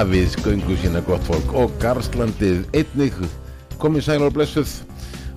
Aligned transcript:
hafið 0.00 0.36
göngu 0.40 0.74
sína 0.80 1.02
gott 1.04 1.24
fólk 1.28 1.50
og 1.60 1.72
Garslandið 1.82 2.62
einnig. 2.72 3.16
Komið 3.80 4.06
sæl 4.06 4.22
og 4.24 4.32
blessuð 4.32 4.70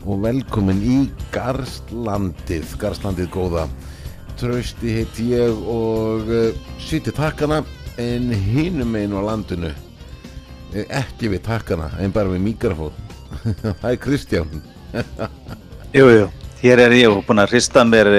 og 0.07 0.21
velkomin 0.23 0.79
í 0.79 0.99
Garslandið 1.33 2.71
Garslandið 2.79 3.27
góða. 3.33 3.65
Trausti 4.39 4.95
heit 5.01 5.19
ég 5.19 5.51
og 5.67 6.31
uh, 6.31 6.55
sýtti 6.79 7.11
takkana 7.11 7.59
en 7.99 8.31
hinum 8.31 8.95
einu 8.95 9.19
á 9.19 9.23
landinu 9.33 9.73
Eh, 10.73 10.87
ekki 10.89 11.29
við 11.29 11.43
takkana 11.45 11.91
en 12.01 12.15
bara 12.15 12.31
við 12.31 12.47
mikrofón. 12.47 12.95
Það 13.83 13.89
er 13.91 13.99
Kristján. 14.01 14.55
Jú, 15.97 16.07
jú, 16.09 16.27
hér 16.63 16.87
er 16.87 16.95
ég 16.97 17.21
búin 17.27 17.43
að 17.43 17.51
hrista 17.51 17.83
mér 17.85 18.09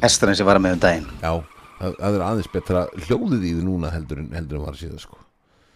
pesturinn 0.00 0.40
sem 0.40 0.48
var 0.48 0.58
með 0.58 0.80
um 0.80 0.84
daginn. 0.88 1.10
Já, 1.20 1.32
það, 1.78 1.98
það 2.00 2.16
er 2.18 2.28
aðeins 2.32 2.52
betra 2.56 2.86
hljóðið 3.04 3.44
í 3.44 3.56
því 3.58 3.66
núna 3.68 3.94
heldur 3.94 4.24
en, 4.24 4.32
heldur 4.34 4.58
en 4.58 4.66
var 4.66 4.80
síðan 4.80 5.04
sko 5.04 5.20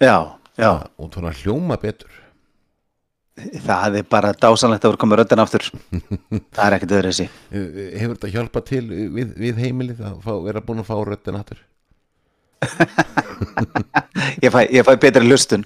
Já, 0.04 0.16
já, 0.60 0.70
og 1.00 1.18
er 1.24 1.40
hljóma 1.40 1.76
betur 1.80 2.20
það 3.34 3.96
er 3.98 4.04
bara 4.06 4.30
dásanlegt 4.38 4.84
að 4.84 4.92
vera 4.92 5.00
komið 5.02 5.18
röddinn 5.20 5.42
aftur. 5.42 5.64
það 6.54 6.64
er 6.66 6.76
ekkert 6.76 6.92
öðru 6.98 7.10
þessi. 7.10 7.26
Eh, 7.50 7.64
Hefur 7.98 8.14
þetta 8.14 8.30
hjálpað 8.34 8.66
til 8.68 8.84
við, 9.16 9.32
við 9.42 9.58
heimilið 9.64 10.04
að 10.06 10.20
fá, 10.22 10.32
vera 10.44 10.62
búin 10.62 10.82
að 10.84 10.90
fá 10.90 10.94
röddin 11.08 11.40
aftur? 11.40 11.64
Ég 14.44 14.50
fæ, 14.54 14.60
ég 14.72 14.86
fæ 14.86 14.94
betri 15.00 15.26
lustun. 15.26 15.64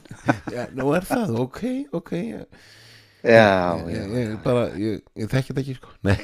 Já, 0.52 0.64
nú 0.76 0.92
er 0.96 1.04
það, 1.06 1.36
ok, 1.44 1.60
ok 1.98 2.12
Já, 3.18 3.74
já. 3.82 3.86
ég, 3.90 4.12
ég 4.14 4.34
bara, 4.44 4.64
ég, 4.78 5.00
ég 5.18 5.30
þekki 5.30 5.50
þetta 5.52 5.62
ekki 5.64 5.74
sko 5.74 5.90
Nei 6.06 6.18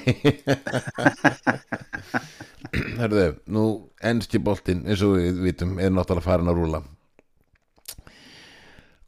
Herðu, 3.01 3.25
nú 3.51 3.65
ennski 4.07 4.39
boltinn, 4.43 4.85
eins 4.87 5.03
og 5.05 5.17
við 5.19 5.41
vitum 5.49 5.73
er 5.83 5.91
náttúrulega 5.95 6.27
farin 6.27 6.51
að 6.53 6.61
rúla 6.61 6.81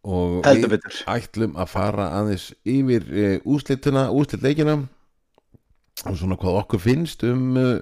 og 0.06 0.36
við 0.46 0.68
betur. 0.76 0.98
ætlum 1.10 1.56
að 1.58 1.70
fara 1.72 2.04
aðeins 2.20 2.48
yfir 2.68 3.06
e, 3.10 3.26
úslituna, 3.44 4.06
úslitleikina 4.14 4.76
og 6.06 6.18
svona 6.20 6.36
hvað 6.38 6.60
okkur 6.62 6.82
finnst 6.84 7.24
um 7.26 7.56
uh, 7.58 7.78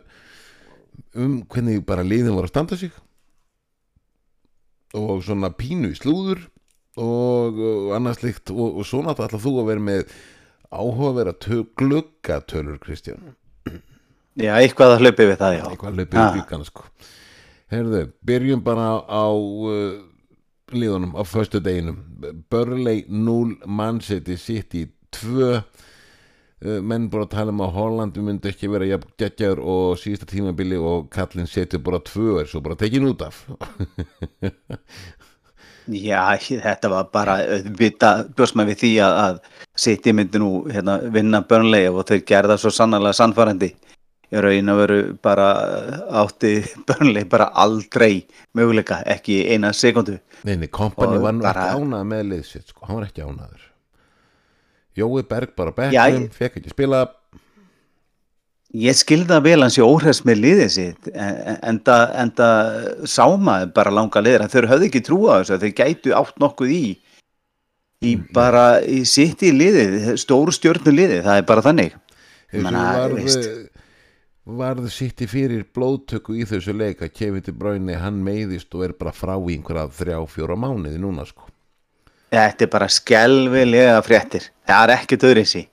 um 1.18 1.40
hvernig 1.50 1.82
bara 1.86 2.04
liðin 2.06 2.32
voru 2.36 2.48
að 2.48 2.54
standa 2.54 2.78
sig 2.80 2.92
og 4.94 5.22
svona 5.26 5.50
pínu 5.58 5.90
í 5.92 5.98
slúður 5.98 6.44
og, 7.02 7.58
og 7.58 7.88
annað 7.96 8.20
slikt 8.20 8.52
og, 8.54 8.78
og 8.80 8.86
svona 8.86 9.14
ætla 9.16 9.40
þú 9.42 9.56
að 9.62 9.68
vera 9.72 9.82
með 9.88 10.04
áhugaverða 10.74 11.34
tö- 11.42 11.66
gluggatölur 11.78 12.78
Kristján 12.82 13.34
Já, 14.34 14.56
eitthvað 14.58 14.96
að 14.96 15.04
hlaupi 15.04 15.26
við 15.30 15.36
það, 15.38 15.52
já. 15.60 15.64
eitthvað 15.70 15.98
hlaupið 15.98 16.18
Ah. 16.18 16.24
ah. 16.30 16.38
líkana 16.38 16.66
sko 16.66 16.86
Herðu, 17.74 18.00
byrjum 18.26 18.62
bara 18.62 18.88
á 19.02 19.24
uh, 19.34 20.13
liðunum 20.78 21.14
á 21.16 21.22
föstu 21.26 21.60
deginum 21.64 21.98
Burnley 22.50 23.04
0 23.08 23.56
Manchester 23.66 24.38
City 24.40 24.86
2 25.16 25.50
uh, 25.54 25.60
menn 26.82 27.10
bara 27.12 27.28
tala 27.30 27.52
um 27.54 27.62
að 27.64 27.74
Holland 27.78 28.18
myndi 28.24 28.50
ekki 28.52 28.70
vera 28.72 29.00
geggjaður 29.20 29.62
og 29.74 29.98
síðasta 30.00 30.30
tímabili 30.30 30.78
og 30.80 31.10
kallinn 31.14 31.50
setur 31.50 31.82
bara 31.84 32.00
2 32.04 32.40
er 32.42 32.50
svo 32.50 32.62
bara 32.64 32.78
tekin 32.80 33.06
út 33.10 33.26
af. 33.26 33.44
Já, 35.84 36.32
þetta 36.40 36.88
var 36.88 37.10
bara 37.12 37.34
maður 38.56 38.70
við 38.70 38.78
því 38.80 38.92
að, 39.04 39.18
að 39.20 39.40
City 39.76 40.14
myndi 40.16 40.40
nú 40.40 40.52
hérna, 40.72 40.96
vinna 41.12 41.42
Burnley 41.44 41.90
og 41.90 42.06
þau 42.08 42.22
gerða 42.24 42.56
svo 42.60 42.72
sannarlega 42.72 43.18
sannfærandi 43.18 43.74
ég 44.34 44.42
raun 44.44 44.72
að 44.74 44.80
veru 44.82 44.98
bara 45.22 45.48
átti 46.24 46.52
Burnley 46.88 47.24
bara 47.30 47.50
aldrei 47.64 48.24
möguleika, 48.58 49.00
ekki 49.14 49.40
í 49.42 49.52
eina 49.54 49.70
sekundu 49.76 50.18
Neini, 50.44 50.66
kompani 50.68 51.16
Og 51.20 51.22
var 51.28 51.36
nú 51.38 51.44
bara- 51.46 51.68
ekki 51.70 51.84
ánað 51.84 52.08
með 52.12 52.24
liðsitt 52.32 52.68
sko, 52.74 52.86
hann 52.88 52.98
var 53.00 53.06
ekki 53.08 53.22
ánaður 53.28 53.62
Jói 54.98 55.24
Berg 55.26 55.54
bara 55.58 55.72
Já, 55.90 56.04
bekknum, 56.06 56.28
ég- 56.28 56.34
fekk 56.38 56.60
ekki 56.60 56.70
spila. 56.70 57.00
Ég 58.74 58.94
skilða 58.98 59.36
vel 59.42 59.60
hans 59.62 59.76
í 59.78 59.82
óhress 59.86 60.24
með 60.26 60.40
liðið 60.42 60.70
sitt 60.74 61.08
en, 61.14 61.58
enda, 61.70 61.96
enda 62.18 62.46
sámaði 63.06 63.68
bara 63.74 63.92
langa 63.94 64.22
liðir 64.22 64.44
þeir 64.50 64.66
höfðu 64.72 64.88
ekki 64.88 65.02
trúa 65.06 65.36
þessu 65.40 65.54
að 65.56 65.66
þeir 65.66 65.74
gætu 65.80 66.14
átt 66.18 66.40
nokkuð 66.42 66.72
í 66.74 66.80
í 68.04 68.14
bara 68.34 68.64
í 68.82 69.04
sitt 69.06 69.42
í 69.46 69.52
liðið, 69.54 70.16
stóru 70.20 70.52
stjórnu 70.54 70.90
liðið 70.94 71.22
það 71.24 71.38
er 71.40 71.46
bara 71.48 71.62
þannig. 71.68 71.94
Þessu 72.50 72.64
Menna, 72.66 72.82
varð, 72.98 73.14
veist. 73.22 73.46
Varð 74.44 74.88
sitti 74.92 75.26
fyrir 75.30 75.64
blóðtöku 75.74 76.36
í 76.36 76.44
þessu 76.48 76.74
leik 76.76 77.00
að 77.02 77.14
Kevin 77.16 77.44
De 77.46 77.52
Bruyne 77.56 77.96
hann 78.00 78.18
meiðist 78.24 78.74
og 78.76 78.84
er 78.84 78.92
bara 78.98 79.12
frá 79.16 79.34
í 79.38 79.54
einhverja 79.56 79.88
þrjá, 79.88 80.18
fjóra 80.28 80.56
mánuði 80.56 81.00
núna 81.00 81.24
sko. 81.28 81.48
Þetta 82.34 82.66
er 82.66 82.72
bara 82.72 82.88
skelvilega 82.90 84.02
fréttir. 84.04 84.50
Það 84.66 84.82
er 84.84 84.94
ekkert 84.98 85.26
öðru 85.30 85.44
þessi 85.44 85.64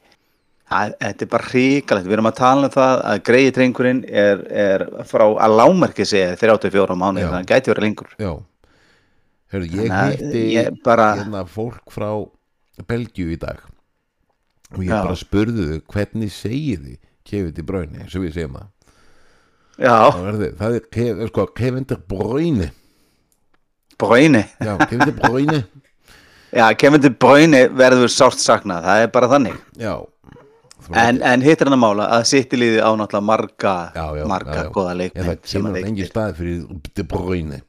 Þetta 0.72 1.26
er 1.26 1.28
bara 1.34 1.48
hrikalegt, 1.52 2.08
við 2.08 2.16
erum 2.16 2.30
að 2.30 2.38
tala 2.38 2.68
um 2.70 2.72
það 2.72 3.02
að 3.10 3.22
greiði 3.28 3.52
drengurinn 3.58 3.98
er, 4.08 4.44
er 4.56 4.86
frá 5.10 5.26
að 5.28 5.56
lámarki 5.60 6.06
segja 6.08 6.38
34 6.40 6.96
mánuði, 6.96 7.26
þannig 7.26 7.28
að 7.28 7.36
hann 7.36 7.50
gæti 7.50 7.72
verið 7.74 7.86
lengur. 7.86 8.14
Já. 8.16 8.32
Hörðu, 9.52 9.82
ég 9.82 10.22
ég 10.56 10.78
bara- 10.86 11.10
hérna 11.20 11.44
fólk 11.44 11.92
frá 11.92 12.08
Belgíu 12.88 13.34
í 13.36 13.40
dag 13.40 13.60
og 14.72 14.80
ég 14.80 14.88
Já. 14.88 15.02
bara 15.04 15.18
spurði 15.20 15.66
þau 15.74 15.82
hvernig 15.92 16.32
segið 16.32 16.86
þið 16.88 17.11
Kevin 17.32 17.56
De 17.56 17.66
Bruyne, 17.66 18.06
sem 18.12 18.24
við 18.28 18.38
segjum 18.38 18.60
það 18.60 18.70
Já, 19.82 19.96
það, 19.98 20.24
verði, 20.28 20.50
það 20.60 20.78
er 20.78 20.88
Kev, 20.94 21.22
sko, 21.32 21.48
Kevin 21.58 21.88
De 21.90 21.98
Bruyne 22.12 22.70
bræni 24.02 24.44
Já, 24.60 24.74
Kevin 24.86 25.08
De 25.08 25.16
Bruyne 25.18 25.62
Já, 26.52 26.66
Kevin 26.76 27.02
De 27.02 27.10
Bruyne 27.16 27.62
verður 27.80 28.12
sárt 28.12 28.42
saknað, 28.44 28.84
það 28.84 29.02
er 29.06 29.12
bara 29.16 29.28
þannig. 29.32 29.54
Já. 29.80 29.94
En, 31.00 31.22
en 31.24 31.44
hittir 31.46 31.70
hann 31.70 31.78
að 31.78 31.80
mála 31.80 32.08
að 32.18 32.26
sitt 32.28 32.52
í 32.52 32.60
liði 32.60 32.82
á 32.84 32.92
náttúrulega 33.00 33.24
marga, 33.24 33.76
já, 33.96 34.06
já, 34.18 34.24
marga 34.28 34.58
já, 34.66 34.72
En 34.82 34.98
leikmenn 35.00 35.28
það 35.30 35.38
kemur 35.48 35.78
að 35.78 35.86
engin 35.88 36.10
stað 36.10 36.34
fyrir 36.42 36.82
De 36.98 37.06
Bruyne 37.08 37.62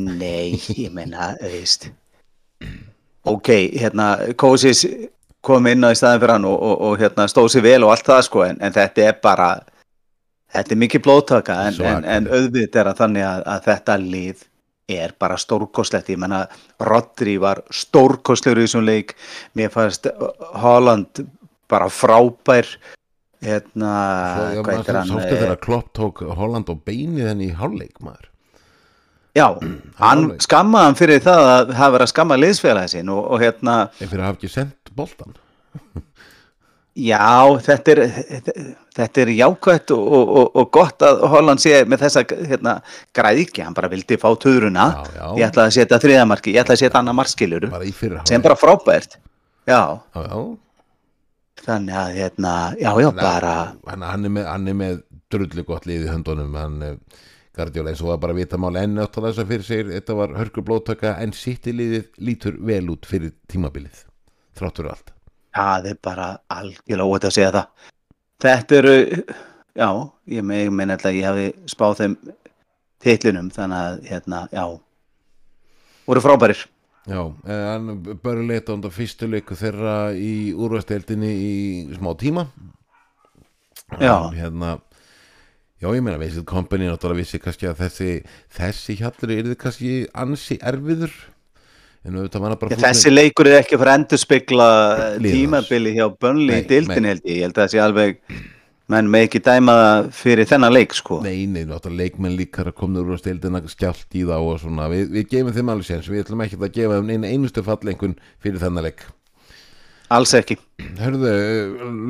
Nei, 0.00 0.56
ég 0.80 0.88
meina, 0.96 1.34
veist. 1.44 1.90
Ok, 3.28 3.52
hérna 3.76 4.08
Kósis 4.40 4.86
kom 5.42 5.66
inn 5.66 5.84
á 5.84 5.90
í 5.90 5.98
staðin 5.98 6.22
fyrir 6.22 6.36
hann 6.36 6.48
og, 6.48 6.56
og, 6.62 6.86
og 6.88 7.02
hérna 7.02 7.26
stóð 7.30 7.50
sér 7.54 7.66
vel 7.66 7.82
og 7.86 7.92
allt 7.94 8.08
það 8.08 8.24
sko 8.28 8.46
en, 8.46 8.62
en 8.62 8.74
þetta 8.74 9.06
er 9.08 9.20
bara 9.22 9.50
þetta 10.52 10.74
er 10.74 10.80
mikið 10.84 11.04
blóðtaka 11.06 11.58
en, 11.66 11.82
en, 11.90 12.08
en 12.16 12.30
auðvitað 12.30 12.80
er 12.82 12.90
að 12.92 13.02
þannig 13.02 13.28
að, 13.28 13.44
að 13.54 13.68
þetta 13.68 13.98
lið 14.04 14.48
er 14.92 15.14
bara 15.18 15.36
stórkostlegt. 15.40 16.10
Ég 16.12 16.20
menna 16.20 16.42
Rodri 16.82 17.36
var 17.40 17.62
stórkostlegur 17.72 18.62
í 18.62 18.66
þessum 18.66 18.84
leik. 18.86 19.14
Mér 19.58 19.72
fannst 19.72 20.08
Holland 20.62 21.22
bara 21.70 21.88
frábær 21.92 22.68
hérna, 23.42 23.92
hvað 24.60 24.66
maður 24.66 24.98
hann? 24.98 25.08
sástu 25.14 25.32
eh, 25.32 25.40
þegar 25.40 25.62
Klopp 25.62 25.88
tók 25.96 26.22
Holland 26.36 26.68
og 26.70 26.82
beinið 26.86 27.32
henni 27.32 27.48
í 27.50 27.56
hálfleik 27.56 27.96
maður. 28.04 28.28
Já, 29.38 29.46
hann 30.02 30.28
skammaði 30.42 30.90
hann 30.90 31.00
fyrir 31.00 31.24
það 31.24 31.48
að 31.48 31.74
hafa 31.78 31.96
verið 31.96 32.06
að 32.06 32.12
skamma 32.12 32.40
liðsfélagi 32.42 32.94
sin 32.96 33.12
og, 33.14 33.24
og 33.32 33.42
hérna, 33.42 33.78
en 33.96 34.10
fyrir 34.10 34.24
að 34.24 34.30
hafa 34.30 34.40
ekki 34.40 34.52
sendt 34.52 34.81
boltan 34.96 35.36
já, 36.98 37.24
þetta 37.64 37.94
er, 37.94 38.02
þetta 38.96 39.22
er 39.22 39.32
jákvætt 39.38 39.94
og, 39.96 40.02
og, 40.18 40.50
og, 40.50 40.66
gott 40.74 41.04
að 41.06 41.24
Holland 41.32 41.62
sé 41.62 41.82
með 41.88 42.04
þessa 42.06 42.24
hérna, 42.30 42.74
græðiki, 43.16 43.64
hann 43.64 43.76
bara 43.76 43.90
vildi 43.92 44.18
fá 44.20 44.28
já. 45.16 45.26
ég 45.38 45.46
ætlaði 45.48 45.68
að 45.68 45.76
setja 45.78 46.00
þriðamarki, 46.02 46.56
ég 46.56 46.64
ætlaði 46.64 46.78
að 46.78 46.84
setja 46.84 47.00
annar 47.00 47.16
markskilur, 47.16 47.70
sem 48.28 48.44
bara 48.44 48.58
frábært, 48.58 49.16
já, 49.64 49.80
já, 49.96 50.20
já. 50.28 50.36
þannig 51.64 51.98
að, 52.02 52.14
hérna, 52.20 52.54
já, 52.76 52.90
já, 53.00 53.10
bara, 53.16 53.56
hann, 53.88 54.28
er 54.28 54.36
með, 54.36 54.72
með 54.76 55.02
drullu 55.32 55.64
gott 55.64 55.88
lið 55.88 56.06
í 56.06 56.12
höndunum. 56.12 56.56
Hann 56.58 56.86
eh, 56.86 57.20
Guardiola 57.56 57.92
eins 57.92 58.00
og 58.04 58.12
það 58.12 58.22
bara 58.24 58.36
vita 58.36 58.60
mál 58.60 58.76
enn 58.80 59.00
átt 59.02 59.18
að 59.18 59.28
þess 59.28 59.42
að 59.42 59.50
fyrir 59.52 59.66
sig 59.66 59.82
þetta 59.90 60.16
var 60.16 60.38
hörkur 60.38 60.64
blóttaka 60.68 61.16
en 61.20 61.34
sitt 61.36 61.68
í 61.68 61.76
liðið 61.76 62.24
lítur 62.24 62.56
vel 62.64 62.86
út 62.94 63.08
fyrir 63.08 63.34
tímabilið 63.52 64.06
þráttur 64.58 64.90
allt 64.92 65.12
það 65.52 65.86
er 65.90 65.96
bara 66.02 66.26
algjörlega 66.48 67.04
óvægt 67.08 67.24
að 67.28 67.34
segja 67.36 67.50
það. 67.52 67.66
Þetta 68.42 68.76
eru, 68.78 68.92
já, 69.76 69.88
ég 70.32 70.42
me- 70.48 70.62
ég 70.64 70.70
meina 70.72 70.94
alltaf 70.96 71.12
ég 71.12 71.26
hafi 71.28 71.52
spáð 71.68 71.98
þeim 72.00 72.14
titlinum, 73.04 73.50
þannig 73.52 73.76
að, 73.82 73.98
hérna, 74.08 74.40
já, 74.52 74.64
voru 76.08 76.20
frábærir. 76.24 76.62
já, 77.06 77.20
eh, 77.44 77.64
hann 77.72 78.02
bara 78.22 78.42
leita 78.46 78.72
undan 78.72 78.90
fyrstu 78.94 79.28
leiku 79.28 79.54
þeirra 79.58 80.14
í 80.16 80.54
úrvasteldinni 80.54 81.32
í 81.34 81.96
smá 81.98 82.14
tíma 82.16 82.46
Já. 84.00 84.22
Hann, 84.22 84.34
hérna 84.34 84.80
Já, 85.82 85.88
ég 85.96 86.00
meina, 86.02 86.16
Visit 86.16 86.46
Company 86.46 86.86
náttúrulega 86.86 87.18
vissi 87.24 87.38
kannski 87.42 87.66
að 87.66 87.80
þessi, 87.82 88.10
þessi 88.54 88.94
hjallur 89.00 89.32
er 89.34 89.48
þið 89.50 89.56
kannski 89.58 89.94
ansi 90.14 90.56
erfiður 90.62 91.10
þessi 92.02 93.12
leikur 93.12 93.46
er 93.46 93.60
ekki 93.60 93.78
fara 93.78 93.94
að 93.94 94.00
endur 94.00 94.20
spekla 94.20 94.70
Liðans. 95.18 95.36
tímabili 95.36 95.92
hjá 95.94 96.06
Nei, 96.34 96.58
í 96.58 96.66
dildin 96.66 97.06
held 97.06 97.22
ég, 97.22 97.36
ég 97.36 97.46
held 97.46 97.54
að 97.54 97.62
það 97.62 97.70
sé 97.72 97.82
alveg 97.82 98.18
menn 98.92 99.08
með 99.08 99.26
ekki 99.28 99.40
dæma 99.46 99.76
fyrir 100.14 100.48
þennan 100.50 100.74
leik 100.74 100.94
sko. 100.96 101.20
Nei, 101.24 101.46
nei, 101.46 101.62
náttúrulega 101.68 102.10
leikmenn 102.10 102.36
líkar 102.36 102.72
að 102.72 102.78
komna 102.80 103.02
úr 103.02 103.14
á 103.14 103.22
stildina 103.22 103.62
skjált 103.70 104.18
í 104.18 104.24
það 104.28 104.48
og 104.50 104.60
svona. 104.60 104.88
Við, 104.92 105.04
við 105.14 105.28
gefum 105.30 105.56
þeim 105.56 105.72
alveg 105.72 105.88
séns, 105.88 106.10
við 106.10 106.24
ætlum 106.24 106.44
ekki 106.44 106.58
að 106.58 106.74
gefa 106.76 106.98
þeim 106.98 107.12
einu 107.14 107.30
einustu 107.30 107.64
fallengun 107.66 108.16
fyrir 108.42 108.62
þennan 108.62 108.88
leik. 108.88 109.04
Alls 110.12 110.34
ekki. 110.36 110.58
Hörðu, 110.98 111.30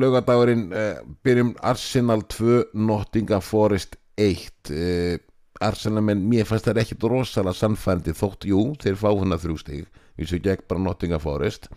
laugadagurinn 0.01 0.65
uh, 0.75 1.03
byrjum 1.23 1.53
Arsenal 1.63 2.25
2 2.33 2.73
Nottingham 2.75 3.45
Forest 3.45 3.95
1 4.19 4.73
uh, 4.73 5.21
Arsenal 5.61 6.03
menn, 6.05 6.23
mér 6.29 6.47
fannst 6.49 6.65
það 6.65 6.81
ekkit 6.83 7.05
rosalega 7.11 7.53
sannfærandi 7.57 8.15
þótt, 8.17 8.47
jú, 8.49 8.63
þeir 8.81 8.97
fá 8.99 9.09
hana 9.11 9.37
þrjú 9.41 9.59
stig. 9.61 9.85
Við 10.17 10.29
svo 10.29 10.39
gegn 10.45 10.65
bara 10.69 10.83
Nottingham 10.85 11.21
Forest. 11.21 11.69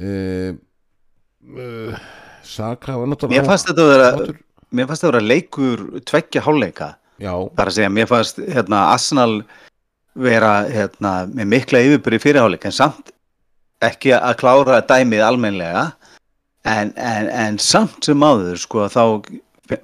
Uh, 0.00 0.56
uh, 1.54 1.96
Saka 2.46 2.96
var 2.98 3.10
náttúrulega 3.10 3.40
mér 3.40 3.48
fannst 3.48 3.68
þetta 3.68 3.84
að 3.84 3.90
vera, 3.92 4.10
flottur. 4.16 4.40
mér 4.70 4.88
fannst 4.88 5.02
þetta 5.02 5.10
að 5.10 5.16
vera 5.16 5.30
leikur 5.30 5.86
tveggja 6.10 6.44
hálfleika. 6.46 6.90
Já, 7.20 7.32
þar 7.58 7.70
að 7.70 7.76
segja, 7.76 7.92
mér 7.92 8.10
fannst 8.10 8.40
hérna, 8.40 8.84
Arsenal 8.94 9.42
vera 10.18 10.52
hérna, 10.70 11.14
með 11.30 11.50
mikla 11.54 11.82
yfirbyrði 11.86 12.22
fyrirháleik 12.22 12.66
en 12.66 12.74
samt 12.74 13.12
ekki 13.84 14.12
að 14.16 14.38
klára 14.40 14.80
dæmið 14.84 15.22
almennlega 15.24 15.84
en, 16.68 16.92
en, 16.96 17.28
en 17.30 17.58
samt 17.62 18.04
sem 18.04 18.24
áður 18.24 18.58
sko 18.60 18.88
þá 18.92 19.04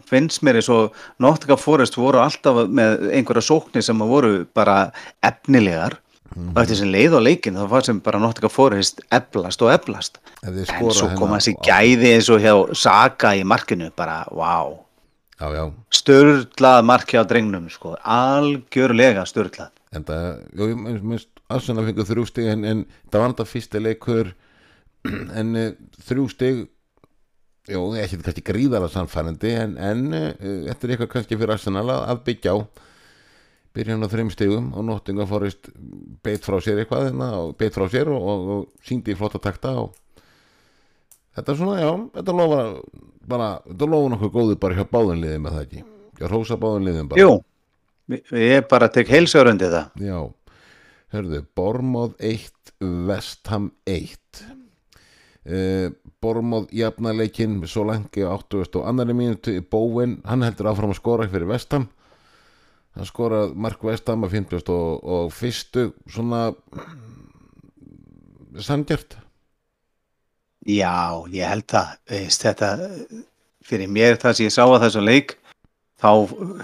finnst 0.09 0.43
mér 0.47 0.61
eins 0.61 0.71
og 0.73 0.97
Nottingham 1.23 1.61
Forest 1.61 1.99
voru 1.99 2.23
alltaf 2.23 2.65
með 2.69 3.09
einhverja 3.17 3.45
sóknir 3.49 3.85
sem 3.87 4.03
voru 4.03 4.45
bara 4.57 4.91
efnilegar. 5.27 6.01
Og 6.37 6.59
eftir 6.61 6.81
sem 6.81 6.91
leið 6.91 7.15
á 7.17 7.21
leikin 7.23 7.57
þá 7.57 7.69
var 7.71 7.85
sem 7.87 8.01
bara 8.05 8.21
Nottingham 8.21 8.53
Forest 8.53 9.01
eflast 9.15 9.63
og 9.63 9.71
eflast. 9.73 10.19
En 10.45 10.59
svo 10.67 11.13
koma 11.15 11.39
þessi 11.39 11.55
gæði 11.65 12.17
eins 12.17 12.33
og 12.33 12.43
hjá 12.43 12.53
Saka 12.77 13.37
í 13.39 13.47
markinu 13.47 13.93
bara, 13.97 14.25
wow 14.35 14.83
Já, 15.37 15.51
já, 15.53 15.65
störlað 15.93 16.79
marki 16.89 17.19
á 17.21 17.25
drengnum 17.29 17.67
sko, 17.69 17.91
algjörlega 18.01 19.27
störlað 19.29 19.69
en 19.97 20.07
það, 20.07 20.29
jú, 20.57 20.69
ég 20.73 21.03
minnst 21.05 21.43
Arsenal 21.53 21.85
fengur 21.87 22.09
þrjú 22.09 22.25
stig 22.31 22.49
en, 22.51 22.65
en 22.67 22.81
það 23.11 23.23
var 23.23 23.35
þetta 23.35 23.47
fyrsti 23.51 23.83
leikur 23.83 24.33
en 25.39 25.53
uh, 25.61 25.69
þrjú 26.09 26.27
stig 26.33 26.63
jú, 27.71 27.83
ekki 28.01 28.21
kannski 28.23 28.45
gríðara 28.47 28.91
sannfærandi 28.93 29.55
en, 29.59 29.77
en 29.79 30.05
uh, 30.15 30.29
þetta 30.69 30.87
er 30.87 30.95
eitthvað 30.95 31.13
kannski 31.15 31.39
fyrir 31.39 31.57
Arsenal 31.57 31.87
að, 31.87 32.03
að 32.13 32.23
byggja 32.31 32.55
á 32.55 32.59
byrja 33.77 33.97
hann 33.97 34.09
á 34.09 34.13
þreim 34.13 34.31
stigum 34.33 34.71
og 34.73 34.87
Nottingham 34.89 35.29
Forest 35.29 35.69
beitt 36.25 36.47
frá 36.47 36.57
sér 36.65 36.81
eitthvað 36.81 37.11
hérna, 37.11 37.29
beitt 37.59 37.77
frá 37.77 37.85
sér 37.93 38.09
og, 38.13 38.23
og, 38.23 38.49
og 38.55 38.87
síndi 38.87 39.13
í 39.13 39.19
flotta 39.19 39.41
takta 39.43 39.75
og 39.83 39.93
þetta 41.37 41.53
er 41.53 41.61
svona, 41.61 41.77
já, 41.83 41.91
þetta 42.17 42.37
lofa 42.39 42.63
bara, 43.29 43.51
þetta 43.67 43.91
lofa 43.93 44.15
nokkuð 44.15 44.33
góðu 44.39 44.59
bara 44.63 44.79
hjá 44.79 44.87
báðin 44.89 45.23
liðum 45.25 45.47
með 45.47 45.59
það 45.59 45.67
ekki, 45.67 45.85
hjá 46.21 46.27
rósa 46.33 46.59
báðin 46.61 46.89
liðum 46.89 47.11
bara. 47.13 47.27
Jú, 47.27 47.35
ég 48.41 48.69
bara 48.71 48.89
tek 48.95 49.13
heilsjárandi 49.13 49.73
það. 49.75 50.07
Já, 50.07 50.19
hörðu, 51.13 51.43
Bormóð 51.59 52.15
1, 52.33 52.77
Vestham 53.11 53.73
1 53.85 54.56
uh, 55.47 55.91
Bormóð 56.23 56.71
jafnarleikinn 56.75 57.61
svo 57.69 57.87
langi 57.89 58.25
á 58.27 58.33
80 58.35 58.81
og 58.81 58.89
annari 58.89 59.17
mínútu 59.17 59.59
Bóven, 59.71 60.21
hann 60.25 60.47
heldur 60.47 60.73
áfram 60.73 60.95
að 60.95 61.01
skora 61.01 61.29
fyrir 61.31 61.51
Vestham 61.51 61.89
hann 62.97 63.09
skorað 63.09 63.55
Mark 63.55 63.85
Vestham 63.85 64.25
að 64.27 64.39
50 64.41 64.73
og, 64.73 65.05
og 65.05 65.33
fyrstu 65.37 65.91
svona 66.09 66.51
sangjart 68.57 69.19
Já, 70.67 71.23
ég 71.31 71.47
held 71.47 71.67
það. 71.71 71.91
Veist, 72.11 72.43
þetta, 72.43 72.69
fyrir 73.67 73.91
mér 73.91 74.17
það 74.19 74.33
sem 74.35 74.49
ég 74.49 74.55
sá 74.55 74.65
að 74.65 74.81
þessum 74.83 75.05
leik 75.07 75.37
þá 76.03 76.11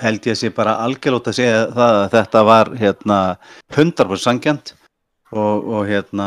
held 0.02 0.26
ég 0.26 0.34
að 0.34 0.40
sé 0.40 0.50
bara 0.56 0.78
algjörlótt 0.84 1.30
að 1.30 1.36
segja 1.38 1.60
það 1.72 1.98
að 2.00 2.06
þetta 2.16 2.42
var 2.48 2.70
hérna 2.80 3.18
100% 3.70 4.24
sangjant 4.24 4.72
og, 5.30 5.68
og 5.70 5.86
hérna 5.88 6.26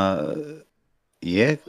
ég 1.21 1.59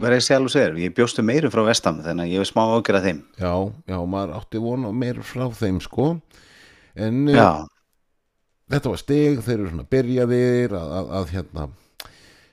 verði 0.00 0.24
sjálf 0.24 0.48
og 0.48 0.52
segir, 0.52 0.76
ég 0.82 0.94
bjóstu 0.96 1.24
meirum 1.24 1.52
frá 1.52 1.62
vestam 1.66 2.02
þannig 2.04 2.26
að 2.26 2.34
ég 2.34 2.42
hef 2.42 2.50
smá 2.50 2.62
ágjör 2.64 2.98
að 3.00 3.08
þeim. 3.08 3.22
Já, 3.40 3.54
já, 3.92 3.98
maður 4.12 4.36
átti 4.40 4.62
vona 4.62 4.92
meir 4.92 5.22
frá 5.24 5.46
þeim 5.56 5.80
sko. 5.84 6.10
En 6.96 7.24
Já, 7.28 7.66
þetta 8.72 8.92
var 8.92 9.00
stig, 9.00 9.42
þeir 9.44 9.58
eru 9.58 9.72
svona 9.72 9.88
byrjaðir 9.96 10.76
að, 10.76 10.94
að, 10.98 11.10
að 11.20 11.34
hérna 11.34 11.66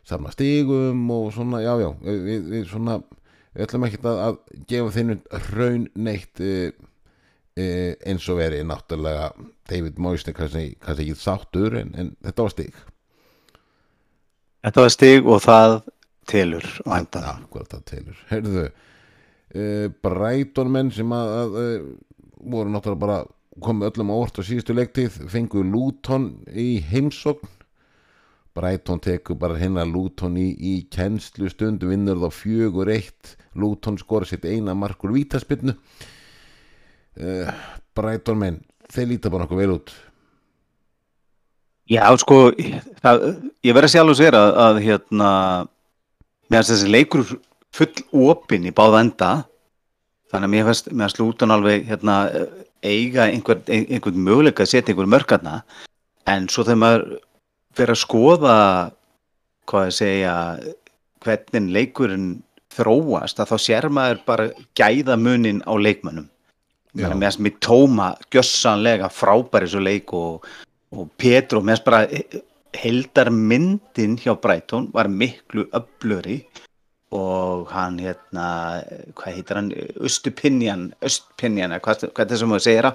samna 0.08 0.32
stigum 0.34 1.04
og 1.16 1.30
svona, 1.36 1.62
já, 1.64 1.74
já 1.80 1.90
við, 2.04 2.48
við 2.52 2.66
svona, 2.72 2.98
við 3.54 3.66
ætlum 3.68 3.88
ekki 3.88 4.02
að, 4.04 4.24
að 4.28 4.64
gefa 4.72 4.96
þeim 4.98 5.14
raun 5.54 5.86
neitt 5.96 6.44
e, 6.44 6.56
e, 7.56 7.68
eins 8.10 8.28
og 8.32 8.42
verið 8.42 8.66
náttúrulega 8.68 9.32
David 9.70 10.00
er 10.00 10.36
kannski, 10.36 10.66
kannski 10.84 11.08
ekki 11.08 11.22
þáttur 11.24 11.80
en, 11.80 11.94
en 11.96 12.12
þetta 12.26 12.48
var 12.48 12.56
stig. 12.56 12.82
Þetta 14.64 14.86
var 14.86 14.94
stig 14.94 15.28
og 15.28 15.44
það 15.44 15.78
telur 16.30 16.66
á 16.88 16.92
endan 17.00 17.46
hvað 17.52 17.70
það 17.72 17.86
telur. 17.92 18.20
Heyrðu, 18.32 18.66
e, 19.54 19.66
Brighton 20.06 20.72
menn 20.74 20.92
sem 20.94 21.16
að, 21.16 21.34
að 21.40 21.58
e, 21.62 21.66
voru 22.54 22.74
náttúrulega 22.74 23.04
bara 23.06 23.20
komið 23.64 23.92
öllum 23.92 24.14
á 24.14 24.16
orð 24.18 24.40
á 24.40 24.44
síðustu 24.48 24.78
leiktíð 24.78 25.20
fengu 25.32 25.66
Luton 25.68 26.32
í 26.50 26.82
heimsókn. 26.90 27.52
Brighton 28.54 29.02
tekur 29.02 29.38
bara 29.42 29.58
hérna 29.58 29.86
Luton 29.90 30.38
í, 30.38 30.52
í 30.54 30.74
kennslu 30.94 31.50
stundu 31.50 31.90
vinnur 31.90 32.22
þá 32.22 32.30
fjögur 32.34 32.92
eitt. 32.94 33.36
Luton 33.58 33.98
skora 34.02 34.26
sitt 34.30 34.46
eina 34.46 34.74
markur 34.78 35.14
vítaspinnu 35.14 35.76
uh, 37.22 37.52
Brighton 37.94 38.40
menn 38.42 38.60
þeir 38.94 39.14
líta 39.14 39.32
bara 39.34 39.46
nokkuð 39.46 39.62
vel 39.62 39.76
út. 39.76 39.94
Já, 41.92 42.06
sko, 42.16 42.38
það, 43.04 43.26
ég 43.66 43.76
verði 43.76 43.90
að 43.90 43.94
sjálf 43.94 44.14
og 44.14 44.18
segja 44.18 44.40
að, 44.40 44.54
að 44.64 44.78
hérna, 44.86 45.32
meðan 46.54 46.70
þessi 46.70 46.92
leikur 46.92 47.26
full 47.74 48.30
opinn 48.30 48.68
í 48.70 48.74
báða 48.76 49.02
enda, 49.08 49.32
þannig 50.32 50.50
að 50.50 50.54
mér 50.54 50.68
fannst, 50.70 50.92
mér 50.92 51.08
fannst 51.08 51.22
lútan 51.22 51.54
alveg 51.56 51.88
hérna, 51.90 52.18
eiga 52.84 53.28
einhver, 53.30 53.62
einhvern 53.72 54.26
möguleika 54.28 54.66
að 54.66 54.74
setja 54.74 54.94
einhver 54.94 55.10
mörkarna, 55.10 55.62
en 56.30 56.50
svo 56.52 56.66
þegar 56.68 56.82
maður 56.84 57.06
fyrir 57.74 57.96
að 57.96 58.02
skoða, 58.04 58.58
hvað 59.70 59.88
ég 59.88 59.98
segja, 59.98 60.36
hvernig 61.24 61.72
leikurinn 61.78 62.30
þróast, 62.74 63.40
að 63.40 63.54
þá 63.54 63.66
sér 63.66 63.90
maður 63.94 64.22
bara 64.28 64.52
gæða 64.78 65.18
munin 65.22 65.64
á 65.66 65.74
leikmönnum. 65.78 66.30
Að 66.94 67.16
mér 67.18 67.34
finnst 67.34 67.64
tóma 67.66 68.12
gjössanlega 68.34 69.10
frábæri 69.10 69.72
svo 69.72 69.82
leik 69.82 70.14
og 70.14 70.46
og 70.94 71.10
mér 71.18 71.48
finnst 71.50 71.86
bara 71.88 72.04
heldarmyndin 72.78 74.18
hjá 74.22 74.36
Brighton 74.42 74.90
var 74.94 75.08
miklu 75.08 75.66
öflöri 75.74 76.44
og 77.14 77.68
hann 77.70 78.00
hérna 78.02 78.46
hvað 79.14 79.36
heitir 79.36 79.60
hann, 79.60 79.68
Östupinjan 80.02 80.88
Östupinjan, 81.06 81.76
hvað, 81.78 82.08
hvað 82.10 82.24
er 82.26 82.32
það 82.32 82.40
sem 82.42 82.50
maður 82.50 82.66
segir 82.66 82.88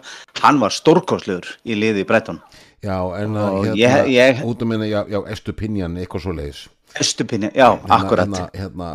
hann 0.42 0.58
var 0.62 0.74
stórkostlegur 0.74 1.52
í 1.64 1.76
liði 1.78 2.02
í 2.02 2.08
Brighton, 2.08 2.40
Já, 2.82 2.96
en 3.18 3.34
að 3.38 3.54
hérna, 3.66 3.76
ég- 3.78 4.10
ég- 4.14 4.42
út 4.46 4.62
um 4.62 4.68
minna, 4.68 4.86
já, 4.86 5.04
já, 5.10 5.20
Estupinjan, 5.34 5.96
eitthvað 5.98 6.22
svo 6.26 6.32
leiðis 6.34 6.64
Östupinjan, 6.98 7.52
já, 7.54 7.68
akkurat. 7.88 8.26
hérna, 8.26 8.50
hérna, 8.54 8.90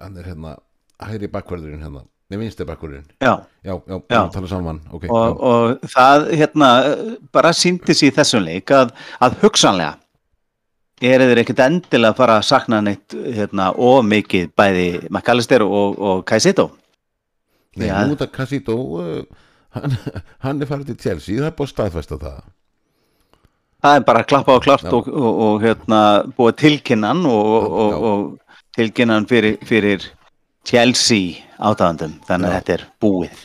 hann 0.00 0.16
er 0.16 0.24
hérna 0.32 0.56
hægri 1.00 1.28
bakverðurinn 1.28 1.82
hérna 1.84 2.04
Nei, 2.26 2.38
vinsti 2.40 2.64
bakverðurinn 2.66 3.06
já, 3.22 3.34
Já, 3.62 3.74
já, 3.86 4.00
Já. 4.10 4.20
tala 4.34 4.48
saman. 4.50 4.80
Ok, 4.90 5.04
og, 5.14 5.42
og 5.46 5.84
það 5.92 6.24
hérna 6.40 6.70
bara 7.34 7.52
síndi 7.54 7.94
sér 7.94 8.10
í 8.10 8.16
þessum 8.16 8.42
leik 8.46 8.72
að, 8.74 8.90
að 9.22 9.36
hugsanlega 9.44 9.92
er 11.06 11.22
þeir 11.22 11.42
ekkert 11.42 11.60
endilega 11.66 12.14
að 12.14 12.18
fara 12.18 12.38
að 12.40 12.48
sakna 12.48 12.80
neitt 12.82 13.14
hérna 13.14 13.68
og 13.76 14.00
mikið 14.08 14.48
bæði 14.58 14.86
McAllister 15.10 15.62
og, 15.66 15.98
og 16.00 16.24
Kajsito 16.26 16.70
Nei, 17.76 17.90
Já. 17.90 17.98
nú 18.08 18.16
þetta 18.16 18.30
Casito 18.32 18.74
uh, 18.96 19.22
hann, 19.76 19.94
hann 20.40 20.62
er 20.64 20.68
farið 20.70 20.94
til 20.94 20.98
Chelsea 21.04 21.36
það 21.42 21.50
er 21.50 21.56
búið 21.58 21.68
að 21.68 21.72
staðfesta 21.74 22.16
það. 22.22 22.38
Það 23.84 23.98
er 23.98 24.04
bara 24.08 24.22
að 24.24 24.28
klappa 24.32 24.54
á 24.56 24.60
klart 24.64 24.86
og, 24.96 25.08
og, 25.12 25.40
og 25.46 25.58
hérna 25.62 25.98
búið 26.38 26.56
tilkynnan 26.62 27.20
og, 27.28 27.66
og, 27.68 27.92
Já. 27.92 27.98
og 28.10 28.62
tilkynnan 28.80 29.28
fyrir, 29.28 29.58
fyrir 29.68 30.06
Chelsea 30.66 31.44
átáðandum 31.62 32.16
þannig 32.26 32.50
að 32.50 32.56
þetta 32.56 32.74
er 32.74 32.86
búið. 33.02 33.42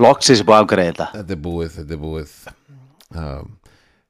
Loksis 0.00 0.40
er 0.40 0.46
búið 0.48 0.56
að 0.56 0.62
afgræða 0.64 0.92
þetta. 0.92 1.08
Þetta 1.18 1.34
er 1.34 1.42
búið, 1.46 1.74
þetta 1.76 1.96
er 1.96 2.00
búið. 2.00 2.36
Uh, 3.12 3.42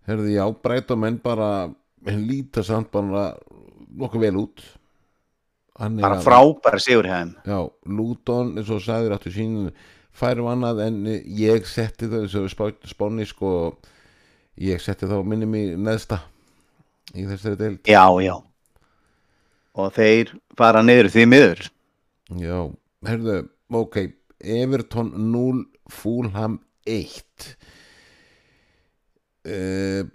Herði, 0.06 0.36
já, 0.36 0.44
breyta 0.66 0.98
menn 0.98 1.18
bara 1.22 1.48
hann 2.06 2.22
líta 2.26 2.62
samt 2.66 2.90
bara 2.94 3.32
nokkuð 3.98 4.24
vel 4.26 4.38
út. 4.44 4.62
Hann 5.80 5.98
bara 6.02 6.20
frábæra 6.22 6.78
sigur 6.82 7.08
þeim. 7.10 7.34
Já, 7.48 7.58
Luton, 7.98 8.54
eins 8.58 8.70
og 8.70 8.82
sagður 8.84 9.16
áttu 9.16 9.32
sín 9.34 9.72
færum 10.14 10.50
annað 10.52 10.84
en 10.86 11.02
ég 11.08 11.66
setti 11.66 12.10
það 12.10 12.26
eins 12.26 12.38
og 12.38 12.48
spá, 12.52 12.66
spáni 12.86 13.26
sko 13.26 13.52
ég 14.60 14.82
setti 14.84 15.08
þá 15.08 15.18
minni 15.26 15.48
mig 15.48 15.74
neðsta 15.80 16.20
í 17.16 17.26
þessari 17.26 17.58
deild. 17.58 17.84
Já, 17.88 18.04
já. 18.22 18.36
Og 19.72 19.94
þeir 19.96 20.34
fara 20.58 20.82
niður 20.84 21.10
því 21.14 21.30
miður 21.30 21.62
Já, 22.40 22.58
herðu, 23.06 23.38
ok 23.68 23.98
Everton 24.42 25.12
0 25.32 25.64
Fulham 25.92 26.58
1 26.88 27.52
uh, 29.46 30.06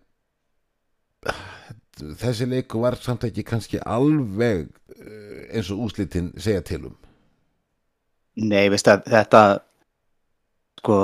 þessi 2.17 2.47
leiku 2.49 2.81
var 2.83 2.97
samt 3.01 3.27
ekki 3.27 3.45
kannski 3.47 3.81
alveg 3.83 4.67
uh, 4.67 5.41
eins 5.51 5.71
og 5.73 5.87
úslitin 5.87 6.33
segja 6.39 6.63
til 6.65 6.89
um. 6.91 6.97
Nei, 8.37 8.67
veist 8.69 8.87
að 8.91 9.07
þetta 9.09 9.43
sko 10.77 10.97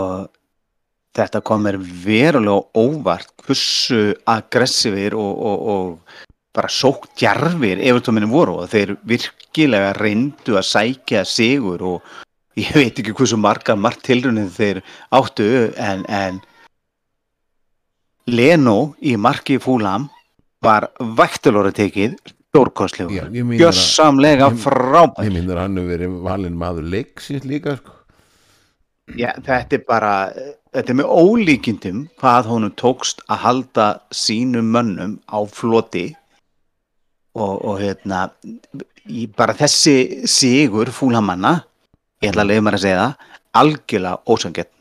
þetta 1.14 1.42
kom 1.46 1.66
mér 1.66 1.78
verulega 1.78 2.62
óvart 2.78 3.34
hversu 3.46 4.14
aggressífir 4.30 5.16
og, 5.18 5.34
og, 5.38 5.66
og 5.74 6.33
bara 6.54 6.70
sókt 6.70 7.16
djarfir 7.18 7.80
evertóminni 7.82 8.30
voru 8.30 8.60
og 8.64 8.70
þeir 8.70 8.96
virkilega 9.10 9.94
reyndu 9.98 10.58
að 10.60 10.68
sækja 10.70 11.24
sigur 11.26 11.82
og 11.82 12.02
ég 12.60 12.70
veit 12.78 13.00
ekki 13.02 13.14
hversu 13.18 13.38
margar 13.42 13.76
margt 13.82 14.04
tilrunni 14.06 14.46
þeir 14.54 14.84
áttu 15.18 15.48
en, 15.78 16.04
en 16.10 16.42
Leno 18.28 18.94
í 19.04 19.16
marki 19.20 19.58
fúlam 19.60 20.06
var 20.64 20.86
vægtilóra 21.18 21.74
tekið 21.76 22.14
stórkostlegur, 22.54 23.26
að- 23.26 23.58
gjössamlega 23.60 24.48
ég- 24.54 24.62
frábær. 24.64 25.26
ég 25.26 25.34
minnur 25.34 25.58
hann 25.60 25.76
hefur 25.76 25.90
verið 25.98 26.22
valinn 26.24 26.56
maður 26.56 26.86
leiksins 26.94 27.44
líka 27.50 27.76
sko. 27.82 27.92
Já, 29.18 29.34
þetta 29.44 29.74
er 29.76 29.84
bara, 29.88 30.12
þetta 30.72 30.90
er 30.94 30.96
með 31.02 31.10
ólíkindum 31.12 32.04
hvað 32.22 32.46
honum 32.48 32.72
tókst 32.80 33.20
að 33.28 33.38
halda 33.44 33.88
sínum 34.16 34.70
mönnum 34.72 35.18
á 35.28 35.44
floti 35.50 36.16
og, 37.34 37.54
og 37.66 37.80
hérna, 37.82 38.28
bara 39.38 39.56
þessi 39.58 40.28
sigur 40.30 40.92
fúlamanna, 40.94 41.60
ég 42.24 42.32
ætla 42.32 42.46
að 42.46 42.54
leiða 42.54 42.66
mér 42.68 42.78
að 42.78 42.86
segja 42.86 43.02
það, 43.02 43.28
algjörlega 43.64 44.34
ósangett. 44.34 44.74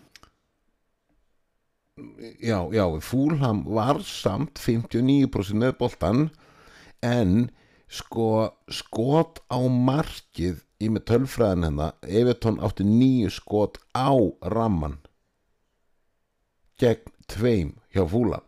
já, 2.42 2.68
já, 2.72 3.00
Fúlham 3.00 3.64
var 3.64 4.02
samt 4.02 4.58
59% 4.58 5.58
með 5.58 5.76
boltan 5.78 6.30
en 7.02 7.50
sko 7.92 8.52
skot 8.72 9.42
á 9.52 9.60
markið 9.62 10.62
í 10.82 10.90
með 10.90 11.06
tölfræðin 11.10 11.68
hennar 11.68 11.94
Evertón 12.02 12.60
átti 12.64 12.86
nýju 12.88 13.30
skot 13.30 13.78
á 13.94 14.10
ramman 14.42 14.98
gegn 16.80 17.12
tveim 17.30 17.76
hjá 17.94 18.06
Fúlham 18.08 18.46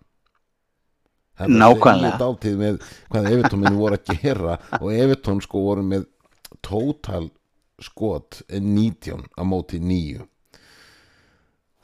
Nákvæmlega. 1.38 2.28
Með 2.60 2.76
hvað 3.10 3.30
Evertón 3.32 3.64
minn 3.64 3.78
voru 3.78 3.98
að 3.98 4.12
gera 4.22 4.58
og 4.78 4.90
Evertón 4.94 5.40
sko 5.42 5.64
voru 5.64 5.82
með 5.86 6.06
tótal 6.62 7.30
skot 7.82 8.42
19 8.48 9.24
á 9.34 9.42
móti 9.42 9.80
nýju 9.82 10.22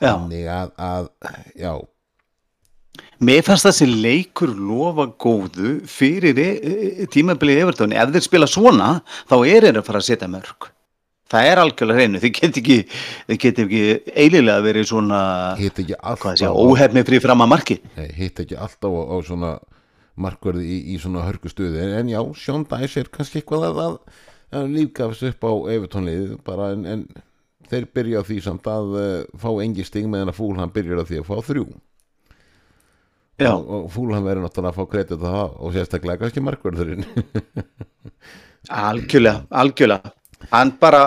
Já, 0.01 0.15
þannig 0.15 0.47
að, 0.49 0.71
að 0.81 1.09
já, 1.61 1.73
mér 3.21 3.43
fannst 3.45 3.67
þessi 3.69 3.89
leikur 3.91 4.55
lofa 4.57 5.11
góðu 5.21 5.75
fyrir 5.91 6.39
e- 6.41 6.61
e- 7.03 7.09
tímabilið 7.13 7.67
Evertón. 7.67 7.93
Ef 7.93 8.15
þeir 8.15 8.25
spila 8.25 8.49
svona, 8.49 9.03
þá 9.29 9.37
er 9.43 9.67
þeir 9.67 9.81
að 9.83 9.89
fara 9.91 10.01
að 10.01 10.07
setja 10.09 10.31
mörg. 10.31 10.71
Það 11.31 11.49
er 11.49 11.61
algjörlega 11.63 12.01
hreinu. 12.01 12.21
Þið 12.23 12.33
get 12.37 12.57
ekki, 12.59 12.79
get 13.39 13.61
ekki 13.63 13.83
eililega 14.19 14.65
verið 14.65 14.89
svona, 14.91 15.21
óhefni 16.51 17.05
frí 17.07 17.21
fram 17.23 17.45
að 17.45 17.53
marki. 17.53 17.77
Hitt 18.17 18.43
ekki 18.43 18.59
alltaf 18.59 18.91
á, 18.91 19.03
á 19.15 19.17
svona 19.27 19.53
markverði 20.21 20.67
í, 20.67 20.79
í 20.95 20.99
svona 21.01 21.25
hörku 21.27 21.51
stuði 21.51 21.83
en, 21.99 22.11
já, 22.11 22.21
Sean 22.39 22.67
Dice 22.69 23.03
er 23.03 23.11
kannski 23.13 23.41
eitthvað 23.41 23.69
að, 23.71 23.81
að, 23.85 24.23
að 24.61 24.73
lífgafs 24.77 25.23
upp 25.31 25.47
á 25.47 25.53
Evertónlið 25.77 26.35
bara 26.47 26.73
en, 26.75 26.87
en 26.89 27.05
þeir 27.71 27.87
byrja 27.95 28.25
á 28.25 28.29
því 28.29 28.41
samt 28.45 28.69
að 28.71 28.97
uh, 28.99 29.07
fá 29.41 29.51
engi 29.65 29.87
sting 29.87 30.11
meðan 30.11 30.33
að 30.33 30.41
Fúlham 30.41 30.75
byrjar 30.75 31.03
á 31.03 31.09
því 31.09 31.23
að 31.23 31.31
fá 31.31 31.37
þrjú 31.51 31.67
Já. 33.41 33.55
og, 33.55 33.69
og 33.79 33.91
Fúlham 33.95 34.27
verður 34.27 34.45
náttúrulega 34.45 34.75
að 34.75 34.81
fá 34.81 34.93
kredit 34.93 35.25
á 35.25 35.25
það 35.25 35.55
og 35.57 35.77
sérstaklega 35.77 36.25
kannski 36.25 36.45
markverðurinn 36.45 37.07
Algjörlega, 38.71 39.47
algjörlega. 39.57 40.11
Hann 40.51 40.73
bara 40.81 41.03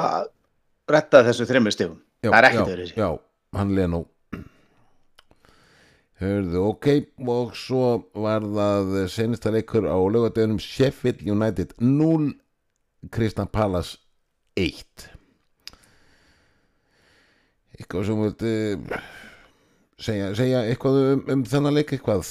rettaði 0.89 1.31
þessu 1.31 1.47
þreymur 1.49 1.73
stegum. 1.75 1.99
já, 2.23 2.29
Það 2.29 2.37
er 2.39 2.47
ekkert 2.49 2.73
öðru 2.73 2.87
já, 2.95 3.07
hann 3.57 3.73
Leno 3.75 4.03
Hörðu, 6.23 6.59
ok 6.69 6.87
og 7.27 7.55
svo 7.57 7.87
var 8.15 8.45
það 8.45 8.93
senista 9.11 9.51
leikur 9.51 9.89
á 9.89 9.97
lögadegunum 9.97 10.59
Sheffield 10.61 11.23
United 11.27 11.73
0 11.81 12.29
Kristna 13.11 13.43
Palace 13.49 13.97
1 14.55 15.09
eitthvað 17.73 18.05
sem 18.07 18.21
vildi 18.23 18.53
segja, 19.99 20.29
segja 20.37 20.61
eitthvað 20.69 20.99
um, 21.01 21.23
um 21.33 21.43
þennan 21.49 21.75
leik 21.75 21.91
eitthvað 21.97 22.29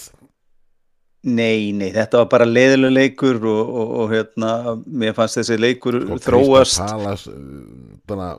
Nei, 1.23 1.71
nei, 1.71 1.93
þetta 1.95 2.25
var 2.25 2.31
bara 2.33 2.47
leiðilega 2.49 2.97
leikur 2.97 3.37
og, 3.47 3.61
og, 3.63 3.91
og 4.03 4.09
hérna, 4.11 4.53
mér 4.91 5.15
fannst 5.15 5.39
þessi 5.39 5.59
leikur 5.61 6.01
og 6.03 6.19
þróast. 6.23 6.81
Kristna 6.81 6.89
Palace 6.97 7.31
uh, 7.31 7.99
bara 8.11 8.33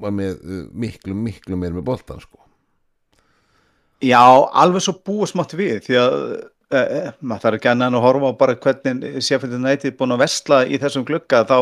var 0.00 0.14
með 0.16 0.38
uh, 0.40 0.62
miklu, 0.72 1.16
miklu 1.16 1.58
meir 1.60 1.74
með 1.76 1.84
boltan 1.90 2.22
sko 2.22 2.40
Já, 4.04 4.22
alveg 4.54 4.84
svo 4.84 4.94
búið 5.04 5.32
smátt 5.32 5.56
við 5.58 5.80
því 5.88 5.96
að 5.98 6.18
e, 6.70 6.78
e, 6.78 6.98
maður 7.18 7.44
þarf 7.44 7.56
ekki 7.58 7.70
annan 7.72 7.96
að 7.98 8.04
horfa 8.04 8.30
á 8.30 8.40
bara 8.40 8.54
hvernig 8.62 9.08
United 9.58 9.88
er 9.90 9.96
búin 9.98 10.14
að 10.14 10.22
vesla 10.22 10.60
í 10.70 10.78
þessum 10.78 11.06
glugga 11.08 11.40
þá, 11.48 11.58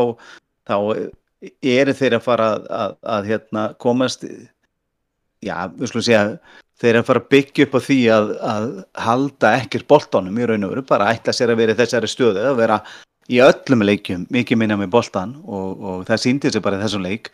þá 0.69 0.75
eru 1.65 1.95
þeir 1.97 2.17
að 2.19 2.27
fara 2.27 2.51
að, 2.53 2.67
að, 2.77 2.93
að 3.15 3.31
hérna, 3.31 3.63
komast 3.81 4.27
já, 5.41 5.55
við 5.73 5.89
skulum 5.89 6.05
segja 6.05 6.21
þeir 6.81 6.91
eru 6.91 7.01
að 7.01 7.09
fara 7.09 7.23
að 7.23 7.29
byggja 7.33 7.65
upp 7.65 7.75
á 7.75 7.79
því 7.87 7.97
að, 8.13 8.31
að 8.51 8.65
halda 9.07 9.51
ekkert 9.61 9.87
boltanum 9.89 10.37
í 10.37 10.47
raun 10.47 10.67
og 10.67 10.73
veru 10.73 10.85
bara 10.87 11.11
ætla 11.13 11.33
sér 11.33 11.53
að 11.53 11.61
vera 11.63 11.73
í 11.73 11.79
þessari 11.79 12.09
stöðu 12.11 12.43
að 12.45 12.59
vera 12.61 12.79
í 13.27 13.39
öllum 13.43 13.83
leikjum 13.87 14.25
mikið 14.33 14.61
minna 14.61 14.77
með 14.79 14.91
boltan 14.93 15.35
og, 15.43 15.71
og 15.81 16.03
það 16.07 16.23
síndi 16.23 16.51
sér 16.53 16.63
bara 16.65 16.79
í 16.79 16.83
þessum 16.85 17.05
leik. 17.07 17.31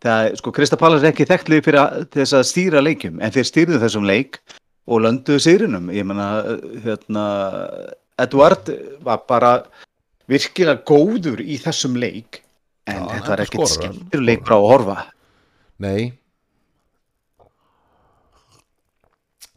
Það, 0.00 0.30
sko, 0.40 0.52
Krista 0.56 0.78
Pallas 0.80 1.04
er 1.04 1.12
ekki 1.12 1.28
þekktlega 1.28 1.66
fyrir 1.66 1.82
að, 1.82 2.06
þess 2.16 2.36
að 2.38 2.46
stýra 2.48 2.82
leikjum 2.82 3.20
en 3.20 3.34
þeir 3.34 3.48
stýrðu 3.50 3.80
þessum 3.82 4.08
leik 4.08 4.40
og 4.90 5.04
lönduðu 5.04 5.44
sigrinum. 5.44 5.90
Ég 5.92 6.06
menna, 6.08 6.30
hérna 6.86 7.24
Edward 8.20 8.72
var 9.04 9.20
bara 9.28 9.52
virkilega 10.30 10.80
góður 10.88 11.44
í 11.44 11.60
þessum 11.60 12.00
leik 12.00 12.40
en 12.88 12.96
Já, 12.96 13.10
þetta 13.12 13.34
var 13.34 13.44
ekkert 13.44 13.74
skemmtur 13.74 14.24
leik 14.24 14.46
frá 14.48 14.56
að 14.56 14.68
horfa. 14.72 14.96
Nei 15.84 16.16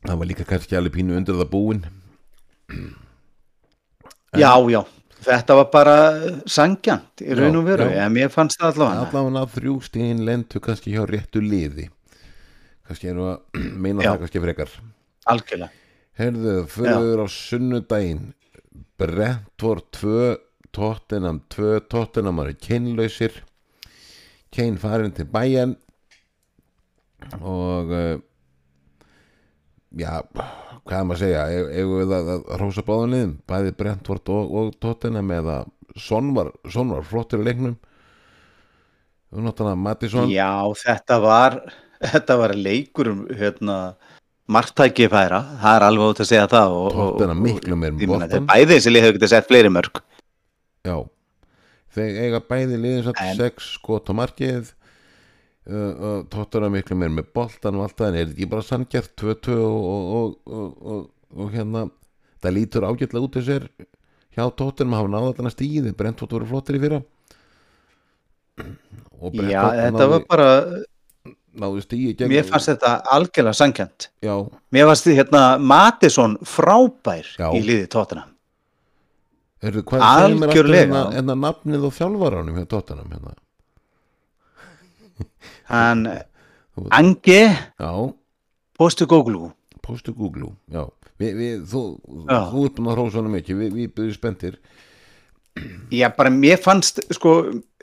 Það 0.03 0.19
var 0.19 0.29
líka 0.29 0.47
kannski 0.47 0.77
alveg 0.77 0.97
pínu 0.97 1.15
undir 1.17 1.37
það 1.39 1.49
búin 1.51 1.83
já, 4.33 4.51
já, 4.71 4.81
þetta 5.23 5.57
var 5.59 5.67
bara 5.73 5.97
sangjant 6.49 7.23
í 7.23 7.35
raun 7.37 7.59
og 7.59 7.67
veru, 7.67 7.89
en 7.91 8.13
mér 8.15 8.31
fannst 8.33 8.61
það 8.61 8.73
allavega. 8.73 9.05
Allavega 9.07 9.43
þrjú 9.57 9.75
stíðin 9.87 10.23
lentu 10.27 10.61
kannski 10.63 10.95
hjá 10.95 11.03
réttu 11.09 11.43
liði. 11.43 11.89
Kannski 12.87 13.11
erum 13.11 13.27
við 13.27 13.33
að 13.33 13.67
meina 13.85 14.03
Já. 14.03 14.09
það 14.09 14.23
kannski 14.23 14.43
frekar. 14.43 14.73
Algjörlega. 15.33 15.79
Herðu, 16.19 16.55
fyrir 16.69 17.23
á 17.23 17.27
sunnudaginn. 17.31 18.25
Brentford 19.01 19.87
2 19.97 20.27
Tottenham 20.73 21.39
2 21.53 21.79
Tottenham 21.89 22.41
eru 22.43 22.53
kynlausir. 22.61 23.39
Kane 24.53 24.77
farin 24.81 25.13
til 25.15 25.25
bæjan 25.33 25.73
og 27.39 27.89
uh, 27.89 28.19
já, 29.99 30.11
hvað 30.83 30.97
er 30.99 31.07
maður 31.07 31.15
að 31.15 31.23
segja? 31.23 31.45
Ef 31.83 31.93
við 31.93 32.13
að, 32.17 32.33
að 32.33 32.51
rósa 32.61 32.83
báðum 32.87 33.13
liðum? 33.15 33.33
Bæði 33.49 33.73
Brentford 33.79 34.33
og, 34.33 34.53
og 34.59 34.73
Tottenham 34.83 35.33
eða 35.37 35.57
Son 35.99 36.31
var, 36.33 36.49
Son 36.73 36.89
var 36.89 37.05
flottir 37.05 37.43
leiknum. 37.45 37.75
Og 39.33 39.41
náttúrulega 39.45 39.79
Mattisson 39.81 40.29
Já, 40.33 40.49
þetta 40.83 41.17
var 41.21 41.57
þetta 42.03 42.37
var 42.39 42.53
leikur 42.57 43.09
um 43.13 43.23
hérna, 43.33 43.77
margtæki 44.51 45.07
færa, 45.11 45.39
það 45.61 45.77
er 45.77 45.85
alveg 45.87 46.13
út 46.13 46.21
að 46.23 46.29
segja 46.29 46.49
það 46.51 46.77
og, 46.79 46.97
Tottenham 46.97 47.43
miklu 47.45 47.77
meir 47.79 47.97
bæði 47.97 48.69
þessi 48.75 48.93
lið 48.93 49.05
hefur 49.07 49.17
getað 49.19 49.33
sett 49.35 49.49
fleiri 49.49 49.71
mörg 49.73 50.01
Já, 50.83 50.97
þeir 51.95 52.21
eiga 52.25 52.41
bæði 52.49 52.79
liðin 52.79 53.05
satt 53.07 53.21
En- 53.23 53.37
sex 53.39 53.69
skot 53.77 54.11
á 54.11 54.13
markið 54.19 54.73
uh, 55.69 56.21
tóttur 56.33 56.67
að 56.67 56.75
miklu 56.77 56.97
meir 56.99 57.13
með 57.13 57.31
boltan 57.35 57.79
og 57.79 57.87
allt 57.87 57.97
það 57.99 58.09
en 58.09 58.19
er 58.19 58.25
þetta 58.27 58.37
ekki 58.37 58.51
bara 58.53 58.67
sangjart 58.67 59.11
2-2 59.21 59.57
og, 59.57 59.89
og, 59.89 60.13
og, 60.19 60.55
og, 60.59 60.93
og, 60.93 61.03
og 61.37 61.51
hérna 61.55 61.87
það 62.43 62.55
lítur 62.57 62.87
ágætlega 62.87 63.27
út 63.27 63.37
þessir 63.39 63.67
hjá 64.33 64.47
tóttunum 64.57 64.97
hafa 64.97 65.11
náða 65.13 65.35
þarna 65.37 65.53
stíði 65.53 65.93
Brentford 65.97 66.33
voru 66.35 66.49
flottir 66.49 66.79
í 66.79 66.81
fyrra. 66.81 67.03
Já, 69.45 69.61
þetta 69.77 70.07
var 70.09 70.25
bara 70.29 70.49
mér 71.53 72.45
fannst 72.47 72.71
þetta 72.71 72.91
algjörlega 73.13 73.57
sangjant 73.57 74.07
Já, 74.25 74.33
mér 74.73 74.87
fannst 74.89 75.07
því 75.07 75.15
hérna 75.19 75.41
Mattisson 75.61 76.37
frábær 76.49 77.29
Já. 77.37 77.47
í 77.53 77.61
liði 77.61 77.87
tóttina 77.93 78.25
er 79.63 79.77
hvað 79.79 80.01
segir 80.01 80.37
mér 80.41 80.49
aftur 80.49 80.49
Algjörlega. 80.49 80.81
hérna, 80.81 81.03
hérna 81.13 81.37
nafnið 81.39 81.87
og 81.87 81.95
þjálfaranum 81.99 82.57
hjá 82.57 82.65
tóttunum 82.73 83.13
hérna 83.13 83.35
hann, 85.69 86.07
Ange 86.89 87.41
Já, 87.79 87.91
Postu 88.77 89.07
Góglu 89.09 89.51
postu 89.83 90.13
Google 90.15 90.53
Já, 90.71 90.87
við, 91.19 91.35
við, 91.37 91.55
þú, 91.69 91.83
Já. 92.29 92.39
þú 92.51 92.65
ert 92.67 92.77
búin 92.79 92.91
að 92.91 92.99
hrósa 92.99 93.21
honum 93.21 93.39
ekki 93.39 93.57
Við, 93.59 93.77
við 93.77 93.93
byrjum 93.97 94.17
spenntir. 94.17 94.59
Já, 95.93 96.07
bara 96.17 96.31
mér 96.33 96.57
fannst 96.57 97.03
sko, 97.13 97.33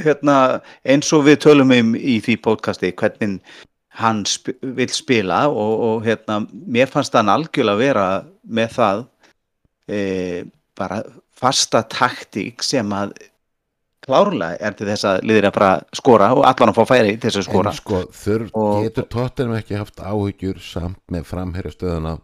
hérna, 0.00 0.60
eins 0.82 1.10
og 1.14 1.28
við 1.28 1.36
tölum 1.44 1.70
um 1.70 1.92
í 1.94 2.16
því 2.24 2.34
podcasti 2.42 2.90
hvernig 2.98 3.38
hann 4.00 4.24
sp 4.26 4.56
vil 4.62 4.90
spila 4.90 5.44
og, 5.50 5.74
og 5.86 6.06
hérna, 6.06 6.40
mér 6.50 6.90
fannst 6.90 7.14
hann 7.14 7.30
algjörlega 7.30 7.78
vera 7.78 8.06
með 8.42 8.74
það 8.74 9.04
e, 9.86 10.00
bara 10.78 11.02
fasta 11.40 11.84
taktík 11.90 12.64
sem 12.66 12.90
að 12.94 13.14
klárlega 14.06 14.56
er 14.60 14.74
til 14.78 14.86
þess 14.88 15.04
að 15.04 15.20
liðir 15.28 15.46
að 15.50 15.54
bara 15.58 15.70
skora 15.96 16.30
og 16.34 16.44
allan 16.48 16.72
að 16.72 16.78
fá 16.80 16.84
færi 16.88 17.14
til 17.20 17.28
þess 17.30 17.40
að 17.42 17.46
skora. 17.50 17.70
En 17.74 17.76
sko, 17.76 18.00
þurr 18.22 18.46
Og- 18.54 18.82
getur 18.86 19.08
Tottenham 19.12 19.56
ekki 19.58 19.76
haft 19.78 20.00
áhyggjur 20.00 20.60
samt 20.64 21.00
með 21.12 21.24
framherja 21.28 21.72
stöðuna 21.74 22.18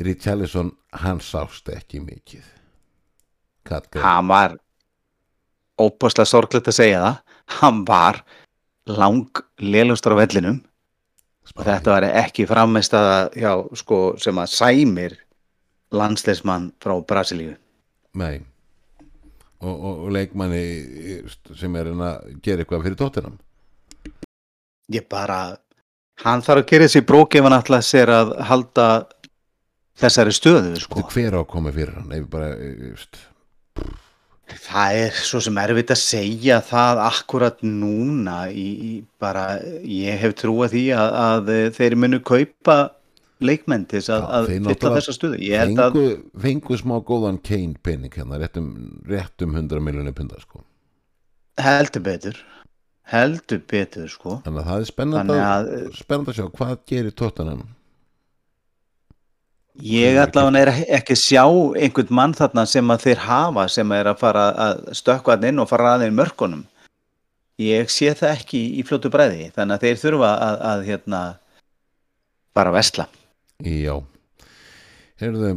Richarlison, 0.00 0.72
hann 0.92 1.18
sást 1.20 1.68
ekki 1.68 2.00
mikið. 2.00 2.44
Katgrið 3.68 4.02
hann 4.02 4.28
var 4.28 4.54
óbúslega 5.78 6.26
sorglegt 6.26 6.68
að 6.70 6.78
segja 6.78 7.02
það. 7.02 7.18
Hann 7.60 7.84
var 7.84 8.22
lang 8.86 9.28
lélustur 9.60 10.14
á 10.16 10.20
vellinum. 10.22 10.62
Og 11.56 11.64
þetta 11.66 11.90
var 11.92 12.02
ekki 12.08 12.46
frammeist 12.48 12.94
að 12.94 13.34
já, 13.36 13.52
sko, 13.76 14.16
sem 14.16 14.34
að 14.40 14.48
sæmir 14.54 15.16
landsleismann 15.92 16.72
frá 16.80 16.94
Brasilíu. 17.04 17.56
Nei 18.14 18.40
og, 19.62 19.72
og, 19.72 20.04
og 20.06 20.12
leikmanni 20.14 20.62
sem 21.58 21.76
er 21.78 21.90
að 21.92 22.30
gera 22.44 22.64
eitthvað 22.64 22.86
fyrir 22.86 23.00
Tottenham? 23.00 23.40
Ég 24.92 25.06
bara 25.10 25.40
hann 26.22 26.44
þarf 26.44 26.64
að 26.64 26.70
gera 26.70 26.88
þessi 26.88 27.04
brók 27.08 27.36
ef 27.38 27.46
hann 27.46 27.56
alltaf 27.56 27.86
sér 27.86 28.12
að 28.12 28.32
halda 28.50 28.86
þessari 30.02 30.34
stöðu 30.36 30.78
sko. 30.82 31.04
Hver 31.12 31.38
á 31.38 31.40
að 31.42 31.50
koma 31.52 31.74
fyrir 31.74 31.98
hann? 31.98 32.26
Bara, 32.30 32.52
eh, 32.56 32.96
það 34.62 35.02
er 35.04 35.20
svo 35.22 35.40
sem 35.44 35.60
erfitt 35.62 35.92
að 35.94 36.02
segja 36.02 36.60
það 36.66 37.02
akkurat 37.06 37.62
núna 37.64 38.46
í, 38.50 38.68
í 38.90 38.92
bara, 39.20 39.60
ég 39.86 40.18
hef 40.20 40.36
trúað 40.42 40.74
því 40.76 40.84
að, 40.98 41.14
að 41.26 41.52
þeir 41.78 41.98
munu 42.00 42.20
kaupa 42.24 42.78
leikmenn 43.48 43.84
til 43.90 44.00
þess 44.00 44.12
að, 44.16 44.24
að 44.38 44.48
fylla 44.52 44.94
þessa 44.96 45.14
að 45.82 45.92
fengu, 45.92 46.06
fengu 46.46 46.78
smá 46.80 46.96
góðan 47.08 47.40
Kane 47.44 47.76
pening 47.82 48.14
hérna, 48.16 48.40
réttum, 48.42 48.72
réttum 49.08 49.54
100 49.58 49.84
miljonir 49.84 50.16
punda 50.16 50.40
sko. 50.42 50.64
heldur 51.60 52.02
betur 52.06 52.40
heldur 53.12 53.62
betur 53.68 54.08
sko 54.08 54.40
þannig 54.46 54.62
að 54.64 54.70
það 54.72 54.80
er 54.80 54.90
spennandi 54.90 55.36
Þannig 55.36 55.46
að, 55.46 55.70
að- 55.76 56.02
að 56.32 56.36
sjá 56.40 56.46
hvað 56.56 56.76
gerir 56.88 57.16
Tottenham 57.18 57.62
Ég 59.80 60.18
allavega 60.20 60.60
er 60.60 60.70
ekki 60.98 61.14
að 61.16 61.20
sjá 61.22 61.44
einhvern 61.80 62.10
mann 62.12 62.34
þarna 62.36 62.66
sem 62.68 62.90
að 62.92 63.06
þeir 63.06 63.22
hafa 63.24 63.62
sem 63.72 63.92
er 63.96 64.10
að 64.10 64.18
fara 64.20 64.42
að 64.52 64.82
stökkva 64.98 65.32
hann 65.38 65.46
inn 65.48 65.62
og 65.62 65.68
fara 65.70 65.94
aðeins 65.96 66.12
mörkunum. 66.18 66.66
Ég 67.62 67.88
sé 67.88 68.12
það 68.12 68.34
ekki 68.36 68.60
í 68.76 68.84
fljótu 68.84 69.08
bræði 69.12 69.48
þannig 69.56 69.78
að 69.78 69.86
þeir 69.86 70.00
þurfa 70.02 70.32
að, 70.44 70.58
að 70.72 70.84
hérna 70.90 71.20
bara 72.52 72.74
vesla. 72.76 73.08
Já 73.62 73.94
Heyrðu, 75.22 75.52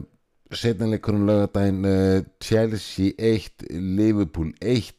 setjanleikurinn 0.53 1.25
lögadaginn 1.25 1.87
uh, 1.89 2.19
Chelsea 2.43 3.15
1 3.17 3.65
Liverpool 3.97 4.51
1 4.61 4.93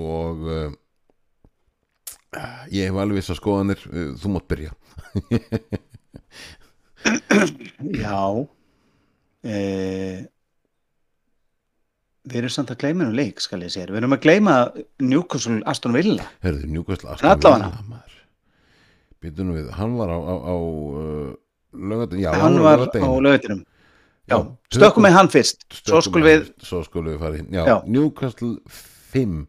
og 0.00 0.44
uh, 0.44 0.68
ég 2.70 2.90
hef 2.90 3.00
alveg 3.00 3.18
viss 3.18 3.32
að 3.32 3.40
skoðanir 3.40 3.86
uh, 3.88 4.10
þú 4.20 4.34
mátt 4.36 4.50
byrja 4.50 4.74
Já. 8.04 8.20
Eh, 9.40 10.20
við 12.28 12.38
erum 12.42 12.52
samt 12.52 12.72
að 12.74 12.82
gleyma 12.82 13.06
nú 13.06 13.14
leik 13.16 13.40
skal 13.40 13.62
ég 13.64 13.72
segja. 13.72 13.88
Við 13.88 14.02
erum 14.02 14.16
að 14.16 14.24
gleyma 14.26 14.56
Newcastle 15.02 15.60
Aston 15.70 15.96
Villa. 15.96 16.26
Heyrðu, 16.44 16.68
Newcastle 16.74 17.16
En 17.16 17.30
allavega. 17.32 18.02
Býtu 19.20 19.44
nú 19.44 19.56
við, 19.56 19.70
hann 19.76 19.96
var 19.98 20.12
á, 20.12 20.18
á, 20.20 20.34
á 20.48 20.56
lögadaginn 21.72 22.24
Já, 22.24 22.32
Hann 22.40 22.60
var 22.62 22.78
á 22.78 22.86
laugardaginn. 22.86 23.24
lögutinum. 23.26 23.64
Stökkum 24.70 25.02
með 25.02 25.16
hann 25.16 25.28
fyrst. 25.32 25.64
Svo 25.74 26.00
skulum 26.02 26.28
við 26.28 26.44
við, 26.44 27.08
við 27.08 27.18
fara 27.18 27.40
hinn. 27.40 27.90
Newcastle 27.90 28.56
5 29.12 29.46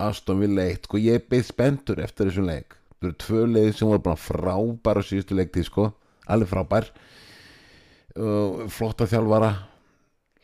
Aston 0.00 0.40
Villa 0.40 0.66
1 0.68 0.84
Sko 0.88 1.00
ég 1.00 1.26
beið 1.30 1.46
spendur 1.48 2.00
eftir 2.04 2.28
þessum 2.30 2.48
leik 2.48 2.76
Það 3.00 3.08
eru 3.08 3.16
tvö 3.24 3.44
leið 3.48 3.70
sem 3.76 3.88
voru 3.88 4.02
bara 4.04 4.20
frábær 4.20 5.00
á 5.00 5.02
síðustu 5.04 5.36
leiktíð 5.38 5.68
sko 5.70 5.86
Alveg 6.30 6.50
frábær 6.52 6.90
uh, 8.16 8.66
Flotta 8.72 9.08
þjálfara 9.08 9.52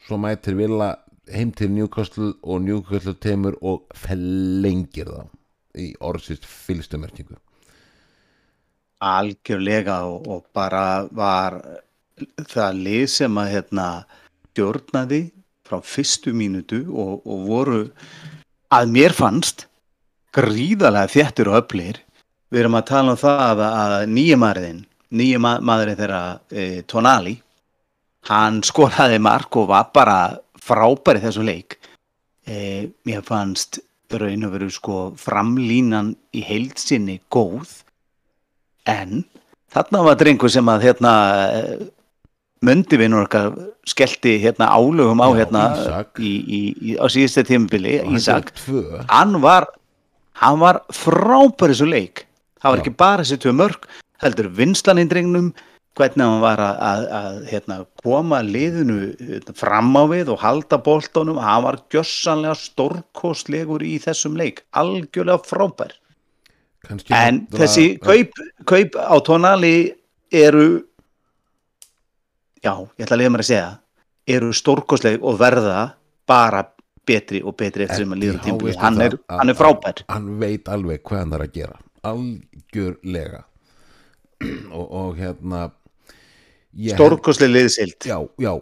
Svo 0.06 0.18
mætir 0.22 0.56
Villa 0.58 0.94
heim 1.32 1.50
til 1.56 1.72
Newcastle 1.74 2.34
og 2.46 2.62
Newcastle 2.62 3.16
teimur 3.20 3.56
og 3.60 3.88
fellengir 3.98 5.08
þá 5.10 5.24
í 5.76 5.90
orðsist 6.00 6.46
fylgstumerkingu 6.48 7.36
algjörlega 9.02 10.00
og, 10.08 10.26
og 10.26 10.44
bara 10.56 11.06
var 11.12 11.60
það 12.48 12.82
lið 12.86 13.06
sem 13.12 13.38
að 13.40 13.52
hérna 13.52 13.88
stjórnaði 14.56 15.22
frá 15.66 15.82
fyrstu 15.84 16.32
mínútu 16.32 16.86
og, 16.88 17.20
og 17.26 17.46
voru 17.48 17.80
að 18.72 18.92
mér 18.94 19.14
fannst 19.16 19.66
gríðarlega 20.36 21.12
þéttur 21.12 21.52
og 21.52 21.62
öflir 21.62 22.00
við 22.52 22.62
erum 22.62 22.78
að 22.78 22.88
tala 22.88 23.14
um 23.14 23.20
það 23.20 23.42
að, 23.46 23.64
að 23.66 23.96
nýjumæriðin 24.14 24.84
nýjum 25.16 25.48
maðurinn 25.62 25.98
þeirra 25.98 26.22
e, 26.50 26.82
Tonali 26.88 27.36
hann 28.30 28.62
skoraði 28.66 29.20
mark 29.22 29.56
og 29.60 29.70
var 29.70 29.90
bara 29.94 30.18
frábæri 30.66 31.22
þessu 31.22 31.44
leik. 31.46 31.76
E, 32.46 32.88
mér 33.06 33.22
fannst 33.26 33.78
raun 34.10 34.46
og 34.46 34.54
veru 34.54 34.70
sko 34.70 34.98
framlínan 35.18 36.14
í 36.34 36.42
heilsinni 36.46 37.20
góð 37.30 37.82
En 38.86 39.24
þarna 39.74 40.02
var 40.06 40.18
drengur 40.20 40.52
sem 40.52 40.68
að 40.70 40.88
hérna 40.88 41.12
mundi 42.64 42.98
vinnur 42.98 43.26
okkar 43.26 43.52
skellti 43.86 44.36
hérna 44.42 44.68
álögum 44.72 45.20
á 45.22 45.28
Já, 45.30 45.36
hérna 45.40 45.62
í, 46.18 46.32
í, 46.32 46.60
í, 46.80 46.96
á 46.98 47.06
síðustu 47.12 47.44
hann 47.46 48.16
Ísak. 48.16 48.52
Hann 49.10 49.38
var, 49.42 49.68
hann 50.40 50.58
var 50.62 50.82
frábæri 50.90 51.76
svo 51.76 51.86
leik. 51.90 52.26
Það 52.62 52.70
var 52.70 52.78
Já. 52.78 52.82
ekki 52.82 52.96
bara 52.98 53.22
þessi 53.22 53.40
tvö 53.44 53.54
mörg, 53.60 53.88
heldur 54.24 54.48
vinslan 54.56 55.02
í 55.02 55.06
drengnum, 55.10 55.52
hvernig 55.96 56.24
hann 56.24 56.42
var 56.42 56.62
að, 56.64 56.80
að, 56.88 57.04
að 57.20 57.36
hérna, 57.52 57.76
koma 58.02 58.40
liðinu 58.44 58.98
hérna, 59.20 59.56
fram 59.60 59.92
á 59.94 60.02
við 60.10 60.32
og 60.32 60.42
halda 60.42 60.80
boltónum. 60.82 61.38
Hann 61.42 61.66
var 61.68 61.80
gjössanlega 61.92 62.56
stórkostlegur 62.64 63.84
í 63.84 63.98
þessum 64.02 64.40
leik, 64.40 64.64
algjörlega 64.72 65.44
frábær. 65.46 65.94
Kannski 66.86 67.14
En 67.14 67.46
það- 67.46 67.60
þessi 67.62 67.86
kaup, 68.02 68.30
kaup 68.64 68.96
á 68.96 69.16
tónali 69.26 69.94
eru 70.32 70.84
já, 72.62 72.72
ég 72.98 73.04
ætla 73.06 73.16
að 73.16 73.20
liða 73.22 73.34
mér 73.34 73.44
að 73.44 73.50
segja 73.50 73.78
eru 74.36 74.52
stórkostleg 74.52 75.22
og 75.22 75.38
verða 75.38 75.94
bara 76.26 76.64
betri 77.06 77.42
og 77.46 77.54
betri 77.56 77.84
eftir 77.86 78.02
sem 78.02 78.14
að 78.14 78.22
líða 78.24 78.58
veistu 78.62 78.80
hann, 78.82 78.98
hann 79.30 79.50
er 79.50 79.54
frábær. 79.58 80.02
hann 80.10 80.30
veit 80.40 80.68
alveg 80.68 81.02
hvað 81.06 81.18
hann 81.18 81.32
er 81.36 81.44
að 81.46 81.52
gera. 81.52 81.76
Algjörlega. 82.06 83.44
Og, 84.76 84.90
og 84.92 85.14
hérna 85.16 85.70
stórkostleg 86.76 87.48
liðsild 87.54 88.04
já, 88.04 88.18
já 88.36 88.52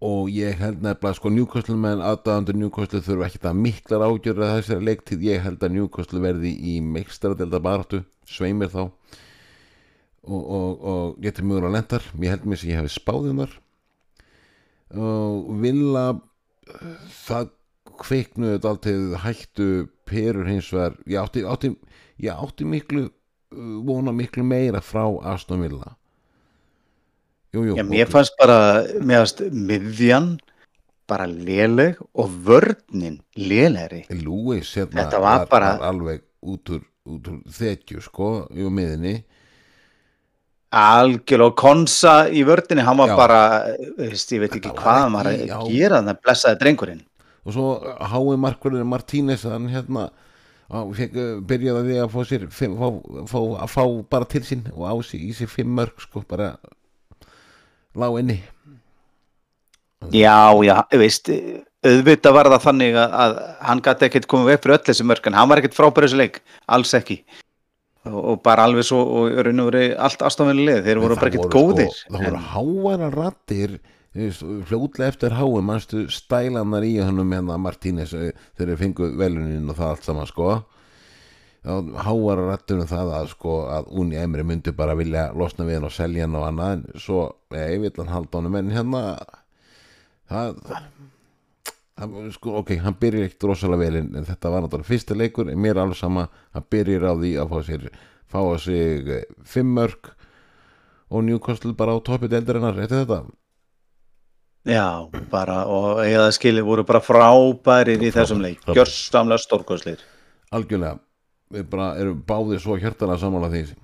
og 0.00 0.30
ég 0.32 0.56
held 0.56 0.80
nefnilega 0.80 1.18
sko 1.18 1.30
Newcastle 1.32 1.76
menn 1.76 2.00
aðdáðandur 2.00 2.56
Newcastle 2.56 3.02
þurfa 3.04 3.26
ekki 3.26 3.42
það 3.42 3.58
miklar 3.66 4.04
ágjörð 4.06 4.44
að 4.46 4.54
þessari 4.54 4.86
leiktíð, 4.88 5.26
ég 5.28 5.42
held 5.44 5.66
að 5.66 5.74
Newcastle 5.76 6.22
verði 6.24 6.52
í 6.56 6.78
meikstaradelda 6.84 7.60
baráttu 7.60 8.00
sveimir 8.24 8.72
þá 8.72 8.80
og, 8.86 10.40
og, 10.40 10.70
og 10.80 11.20
getur 11.20 11.44
mjög 11.48 11.68
á 11.68 11.70
lendar. 11.76 12.08
Ég 12.16 12.32
held 12.32 12.48
mér 12.48 12.62
sem 12.62 12.72
ég 12.72 12.80
hefði 12.80 12.94
spáðum 12.96 13.44
þar 13.44 13.58
og 14.90 15.52
vilja 15.62 16.06
það 17.20 17.52
kveiknuðu 18.00 18.56
þetta 18.56 18.72
alltaf 18.72 19.22
hættu 19.26 19.70
perur 20.08 20.48
hins 20.48 20.72
vegar. 20.72 20.96
Ég 21.06 21.20
átti, 21.20 21.44
átti, 21.44 21.74
ég 22.24 22.44
átti 22.46 22.66
miklu 22.66 23.04
uh, 23.10 23.76
vona 23.84 24.16
miklu 24.16 24.46
meira 24.46 24.80
frá 24.80 25.04
Aston 25.34 25.60
Villa 25.66 25.99
jú, 27.54 27.64
jú, 27.66 27.74
já, 27.76 27.82
mér 27.86 28.06
fannst 28.10 28.36
bara 28.38 28.58
meðast 29.00 29.40
miðjan 29.50 30.36
bara 31.10 31.26
léleg 31.26 31.98
og 32.14 32.30
vörninn 32.46 33.18
lélegri 33.36 34.04
Lewis 34.10 34.74
hérna 34.78 35.02
Þetta 35.04 35.20
var 35.24 35.46
bara- 35.50 35.78
alveg 35.90 36.22
út 36.46 36.70
úr, 36.70 36.84
út 37.10 37.26
úr 37.32 37.40
þekju 37.50 38.00
sko 38.06 38.30
í 38.54 38.68
miðinni 38.70 39.16
algjörlega 40.70 41.48
og 41.50 41.56
konsa 41.58 42.14
í 42.30 42.44
vörninni 42.46 42.84
hann 42.86 43.00
var 43.00 43.10
Já. 43.10 43.16
bara, 43.18 43.40
veist, 43.98 44.30
ég 44.30 44.44
veit 44.44 44.52
ekki 44.54 44.68
Þetta 44.70 44.74
var 44.76 44.82
hvað 44.84 45.00
hann 45.02 45.12
var 45.18 45.26
ekki- 45.32 45.48
að 45.50 45.64
já. 45.66 45.72
gera 45.74 45.96
þannig 45.98 46.14
að 46.14 46.20
blessaði 46.26 46.58
drengurinn 46.60 47.02
og 47.44 47.52
svo 47.56 47.68
hái 47.98 48.36
markverðin 48.38 48.86
Martínez 48.86 49.42
hann 49.50 49.66
hérna 49.72 50.10
og 50.70 50.92
fekk, 50.94 51.16
uh, 51.18 51.40
byrjaði 51.42 51.74
á 51.74 51.82
því 51.82 51.96
að 52.04 52.10
fá 52.14 52.20
sér 52.30 52.44
fimm, 52.54 52.76
fá, 52.78 52.88
fá, 53.26 53.66
fá 53.66 53.82
bara 54.08 54.24
til 54.30 54.42
sín 54.46 54.62
og 54.76 54.86
á 54.86 54.94
sig 55.02 55.20
í 55.26 55.32
sig 55.34 55.48
fimm 55.50 55.74
mörg 55.74 55.98
sko 55.98 56.22
bara 56.28 56.52
lág 57.98 58.18
inni. 58.22 58.38
Já, 60.14 60.56
já, 60.64 60.74
veist, 60.96 61.28
auðvitað 61.84 62.36
var 62.36 62.48
það 62.54 62.64
þannig 62.64 62.96
að, 62.96 63.14
að 63.24 63.38
hann 63.68 63.84
gæti 63.84 64.08
ekkert 64.08 64.28
komið 64.30 64.50
veg 64.50 64.64
fyrir 64.64 64.76
öll 64.78 64.86
þessi 64.88 65.06
mörg 65.10 65.28
en 65.28 65.36
hann 65.36 65.50
var 65.50 65.60
ekkert 65.60 65.76
frábæri 65.76 66.08
þessu 66.08 66.20
leik, 66.20 66.42
alls 66.72 66.96
ekki. 66.96 67.20
Og, 68.08 68.16
og 68.16 68.42
bara 68.46 68.64
alveg 68.64 68.86
svo 68.88 69.00
og 69.04 69.40
raun 69.44 69.60
og 69.60 69.68
verið 69.68 69.96
allt 70.00 70.22
ástafnilið, 70.24 70.82
þeir 70.86 71.02
voru 71.02 71.18
bara 71.20 71.32
ekkert 71.32 71.44
voru, 71.44 71.56
góðir. 71.58 71.90
sko, 71.92 72.14
það 72.16 72.28
voru 72.30 72.44
háværa 72.54 73.10
rattir 73.12 73.80
fljótlega 74.66 75.12
eftir 75.12 75.36
háu 75.38 75.60
mannstu 75.62 76.08
stælanar 76.10 76.82
í 76.82 76.96
hannum 76.98 77.30
hérna 77.30 77.58
Martínez 77.62 78.14
eh, 78.16 78.32
þegar 78.58 78.72
þeir 78.72 78.80
fengu 78.80 79.10
velunin 79.20 79.70
og 79.70 79.78
það 79.78 79.92
allt 79.92 80.08
saman 80.08 80.26
sko 80.26 80.48
þá 81.60 82.04
háværa 82.06 82.46
rattur 82.48 82.80
um 82.80 82.88
það 82.88 83.12
að 83.18 83.30
sko 83.34 83.54
að 83.68 83.88
Unni 84.00 84.16
Emri 84.16 84.44
myndi 84.48 84.72
bara 84.76 84.96
vilja 84.96 85.28
losna 85.36 85.66
við 85.68 85.80
hann 85.80 85.88
og 85.90 85.94
selja 85.94 86.24
hann 86.24 86.36
og 86.38 86.46
annað 86.48 86.76
en 86.78 87.00
svo, 87.04 87.24
ég 87.52 87.80
vil 87.82 87.92
hann 87.98 88.12
halda 88.14 88.40
honum 88.40 88.56
en 88.60 88.70
hérna 88.72 89.02
það 90.30 90.62
það, 92.00 92.14
sko, 92.36 92.54
ok, 92.62 92.72
hann 92.84 92.96
byrjar 93.00 93.26
ekkert 93.28 93.48
rosalega 93.50 93.82
vel 93.82 93.98
en, 94.00 94.28
þetta 94.28 94.52
var 94.52 94.64
náttúrulega 94.64 94.88
fyrsta 94.88 95.16
leikur 95.18 95.50
en 95.50 95.60
mér 95.60 95.76
er 95.76 95.82
alveg 95.84 96.00
sama, 96.00 96.28
hann 96.56 96.70
byrjar 96.72 97.10
á 97.10 97.14
því 97.18 97.34
að 97.42 97.52
fá 97.52 97.58
sér 97.68 97.84
fá 98.30 98.40
að 98.40 98.56
sig 98.64 99.10
eh, 99.10 99.26
fimm 99.44 99.74
mörg 99.76 100.14
og 101.10 101.26
Newcastle 101.26 101.74
bara 101.76 101.98
á 101.98 101.98
toppi 102.06 102.30
deildarinnar 102.30 102.78
eftir 102.78 103.02
þetta? 103.02 103.24
Já, 104.68 105.08
bara, 105.32 105.64
og 105.72 106.02
eða 106.04 106.28
skilið 106.36 106.66
voru 106.68 106.86
bara 106.88 107.00
frábærir 107.02 108.02
í 108.04 108.12
þessum 108.14 108.42
leik, 108.44 108.64
gjörsamlega 108.68 109.44
stórkostlir 109.44 110.02
algjörlega, 110.54 110.98
við 111.50 111.68
bara 111.70 111.92
erum 112.00 112.18
báðir 112.26 112.62
svo 112.62 112.78
hjartana 112.78 113.18
samanlega 113.18 113.56
því. 113.56 113.78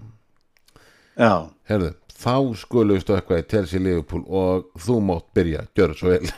Já, 1.16 1.32
herðu, 1.70 1.90
þá 2.12 2.34
skulum 2.60 2.94
við 2.94 3.04
stökkva 3.04 3.40
í 3.40 3.46
Chelsea 3.50 3.82
Liverpool 3.82 4.22
og 4.28 4.66
þú 4.84 4.98
mátt 5.08 5.26
byrja, 5.36 5.64
gjör 5.76 5.94
svo 5.96 6.12
vel. 6.12 6.30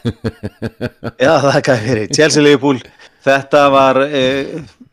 Já, 1.25 1.33
það 1.43 1.61
hvað 1.69 1.85
fyrir. 1.85 2.13
Chelsea 2.15 2.45
Liverpool, 2.45 2.81
þetta 3.27 3.65
var 3.75 4.01
e, 4.07 4.23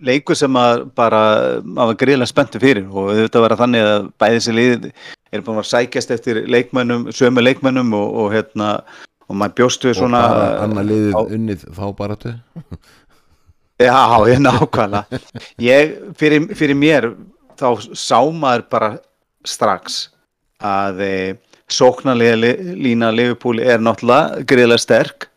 leikur 0.04 0.40
sem 0.40 0.60
að 0.60 0.86
bara 0.98 1.22
maður 1.64 1.94
var 1.94 2.00
gríðlega 2.04 2.34
spenntu 2.34 2.62
fyrir 2.64 2.90
og 2.90 3.14
þetta 3.22 3.46
var 3.46 3.58
þannig 3.62 3.90
að 3.94 4.10
bæði 4.20 4.40
þessi 4.40 4.56
lið 4.60 4.90
er 5.36 5.44
búin 5.46 5.62
að 5.62 5.72
sækjast 5.72 6.16
eftir 6.16 6.44
leikmönnum 6.52 7.10
sömu 7.16 7.44
leikmönnum 7.44 7.96
og, 7.96 8.08
og 8.24 8.34
hérna 8.36 8.72
og 9.26 9.40
maður 9.40 9.56
bjóst 9.62 9.88
við 9.88 9.96
og 9.96 10.02
svona 10.04 10.22
bara 10.30 10.50
annar 10.66 10.88
liðið 10.90 11.36
unnið 11.38 11.66
þá 11.74 11.86
bara 11.98 12.18
til 12.22 12.36
Já, 13.82 13.96
ég 14.32 14.40
nákvæmlega. 14.40 15.20
Ég, 15.60 15.96
fyrir, 16.16 16.46
fyrir 16.56 16.78
mér, 16.80 17.10
þá 17.60 17.68
sá 17.98 18.20
maður 18.32 18.64
bara 18.72 18.90
strax 19.46 19.98
að 20.64 21.02
e, 21.04 21.16
sóknarlega 21.68 22.38
li- 22.40 22.76
lína 22.86 23.10
Liverpool 23.12 23.60
er 23.60 23.84
náttúrulega 23.84 24.46
greiðlega 24.48 24.80
sterk. 24.86 25.28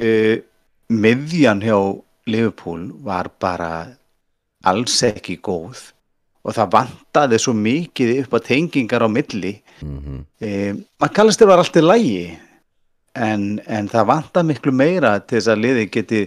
E, 0.00 0.40
miðjan 0.88 1.60
hjá 1.60 1.76
Liverpool 2.28 2.88
var 3.04 3.28
bara 3.40 3.70
alls 4.64 4.96
ekki 5.06 5.36
góð 5.44 5.90
og 6.48 6.54
það 6.56 6.72
vantaði 6.72 7.38
svo 7.42 7.52
mikið 7.52 8.14
upp 8.22 8.36
að 8.38 8.46
tengingar 8.48 9.04
á 9.04 9.08
milli. 9.12 9.58
mm 9.84 10.24
E, 10.40 10.72
maður 11.00 11.14
kallast 11.20 11.40
þér 11.42 11.48
var 11.52 11.60
allt 11.60 11.76
í 11.76 11.82
lægi 11.84 12.20
en, 13.18 13.42
en 13.66 13.88
það 13.90 14.06
vantar 14.08 14.44
miklu 14.46 14.72
meira 14.72 15.18
til 15.20 15.36
þess 15.40 15.50
að 15.52 15.60
liði 15.64 15.84
geti 15.92 16.20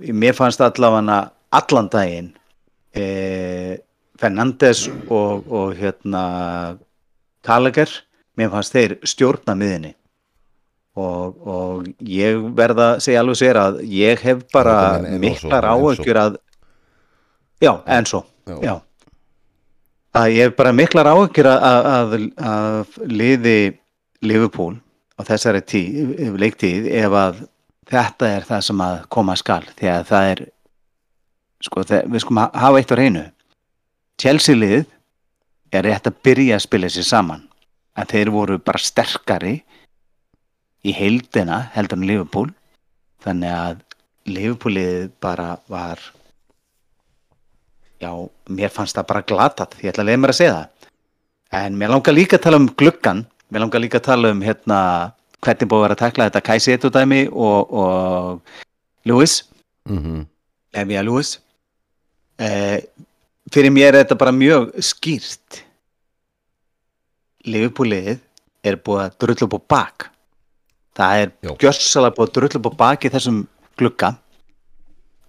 mér 0.00 0.34
fannst 0.34 0.62
allavega 0.64 1.18
allan 1.54 1.90
daginn 1.92 2.32
e, 2.94 3.78
Fernandes 4.18 4.86
og, 5.10 5.44
og 5.50 5.74
hérna 5.78 6.76
Gallagher, 7.44 7.90
mér 8.38 8.50
fannst 8.52 8.74
þeir 8.74 8.96
stjórna 9.06 9.56
miðinni 9.58 9.94
og, 10.94 11.38
og 11.42 11.88
ég 12.06 12.38
verða 12.56 12.94
að 12.94 13.04
segja 13.06 13.22
alveg 13.24 13.40
sér 13.40 13.58
að 13.60 13.80
ég 13.90 14.22
hef 14.22 14.44
bara 14.54 14.76
miklar 15.18 15.66
áökjur 15.74 16.20
að 16.20 16.38
já, 17.62 17.72
en 17.86 18.06
svo 18.06 18.24
Já. 18.44 18.76
að 20.14 20.34
ég 20.36 20.48
hef 20.48 20.56
bara 20.58 20.74
miklar 20.76 21.08
áökjur 21.08 21.48
að, 21.48 21.88
að, 21.96 22.14
að, 22.36 22.98
liði 23.08 23.58
Liverpool 24.24 24.76
á 25.18 25.20
þessari 25.26 25.62
tí, 25.64 25.82
leiktíð 26.38 26.88
ef 26.92 27.18
að 27.18 27.42
þetta 27.90 28.28
er 28.36 28.46
það 28.48 28.64
sem 28.68 28.82
að 28.84 28.96
koma 29.16 29.36
skal 29.36 29.62
því 29.76 29.90
að 29.92 30.04
það 30.10 30.28
er 30.32 30.42
sko, 31.64 31.84
það, 31.84 32.02
við 32.12 32.24
skulum 32.24 32.42
ha- 32.42 32.50
hafa 32.64 32.80
eitt 32.80 32.94
á 32.94 32.96
reynu 33.00 33.24
Chelsea 34.20 34.56
lið 34.56 34.84
er 35.74 35.86
rétt 35.88 36.06
að 36.08 36.18
byrja 36.24 36.58
að 36.58 36.64
spila 36.66 36.90
sér 36.92 37.08
saman 37.08 37.46
að 37.98 38.12
þeir 38.14 38.30
voru 38.34 38.58
bara 38.62 38.82
sterkari 38.82 39.54
í 40.84 40.92
heildina 40.94 41.64
heldur 41.74 41.98
en 42.00 42.08
Liverpool 42.08 42.50
þannig 43.24 43.54
að 43.56 43.80
Liverpool 44.30 44.76
lið 44.76 45.10
bara 45.20 45.54
var 45.68 46.00
já, 48.00 48.10
mér 48.48 48.72
fannst 48.72 48.96
það 48.96 49.08
bara 49.10 49.26
glatat 49.28 49.76
ég 49.82 49.92
ætla 49.92 50.04
að 50.04 50.10
leiða 50.10 50.22
mér 50.22 50.32
að 50.34 50.38
segja 50.40 50.54
það. 50.56 50.70
En 51.54 51.76
mér 51.78 51.92
langar 51.92 52.16
líka 52.16 52.36
að 52.38 52.44
tala 52.46 52.58
um 52.60 52.68
gluggan 52.80 53.24
mér 53.52 53.62
langar 53.64 53.82
líka 53.84 54.00
að 54.00 54.08
tala 54.08 54.32
um 54.34 54.40
hérna 54.44 54.78
hvernig 55.44 55.68
búið 55.70 55.80
að 55.80 55.84
vera 55.84 55.96
að 55.96 56.02
takla 56.02 56.28
þetta 56.28 56.44
Kaiseto 56.48 56.90
dæmi 56.92 57.22
og, 57.30 57.72
og 57.72 58.40
Lewis. 59.04 59.42
-hmm. 59.88 60.26
Evia 60.72 61.02
Lewis. 61.02 61.38
Eh, 62.38 62.82
fyrir 63.52 63.70
mér 63.70 63.94
er 63.94 64.04
þetta 64.04 64.18
bara 64.18 64.32
mjög 64.32 64.72
skýrt. 64.82 65.62
Liverpoolið 67.44 68.18
er 68.64 68.80
búið 68.80 69.04
að 69.04 69.16
drullu 69.20 69.46
upp 69.46 69.54
á 69.54 69.60
bak. 69.68 70.10
Það 70.94 71.22
er 71.22 71.32
Já. 71.42 71.50
gjössalega 71.58 72.16
búið 72.16 72.28
að 72.28 72.34
drullu 72.38 72.60
upp 72.60 72.70
á 72.72 72.80
bak 72.82 73.04
í 73.04 73.12
þessum 73.12 73.46
glugga. 73.78 74.14